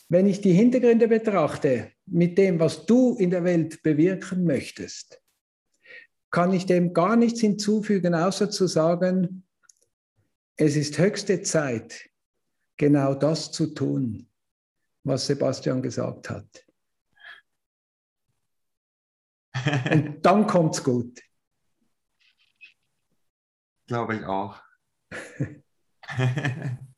wenn 0.08 0.26
ich 0.26 0.40
die 0.40 0.52
Hintergründe 0.52 1.06
betrachte, 1.06 1.92
mit 2.06 2.36
dem, 2.36 2.58
was 2.58 2.84
du 2.84 3.16
in 3.16 3.30
der 3.30 3.44
Welt 3.44 3.80
bewirken 3.84 4.44
möchtest, 4.44 5.22
kann 6.30 6.52
ich 6.52 6.66
dem 6.66 6.92
gar 6.92 7.16
nichts 7.16 7.40
hinzufügen, 7.40 8.14
außer 8.14 8.50
zu 8.50 8.66
sagen, 8.66 9.46
es 10.56 10.76
ist 10.76 10.98
höchste 10.98 11.42
Zeit, 11.42 12.10
genau 12.76 13.14
das 13.14 13.50
zu 13.50 13.74
tun, 13.74 14.28
was 15.04 15.26
Sebastian 15.26 15.82
gesagt 15.82 16.30
hat. 16.30 16.66
Und 19.90 20.24
dann 20.24 20.46
kommt 20.46 20.76
es 20.76 20.84
gut. 20.84 21.20
Glaube 23.86 24.16
ich 24.16 24.24
auch. 24.24 24.62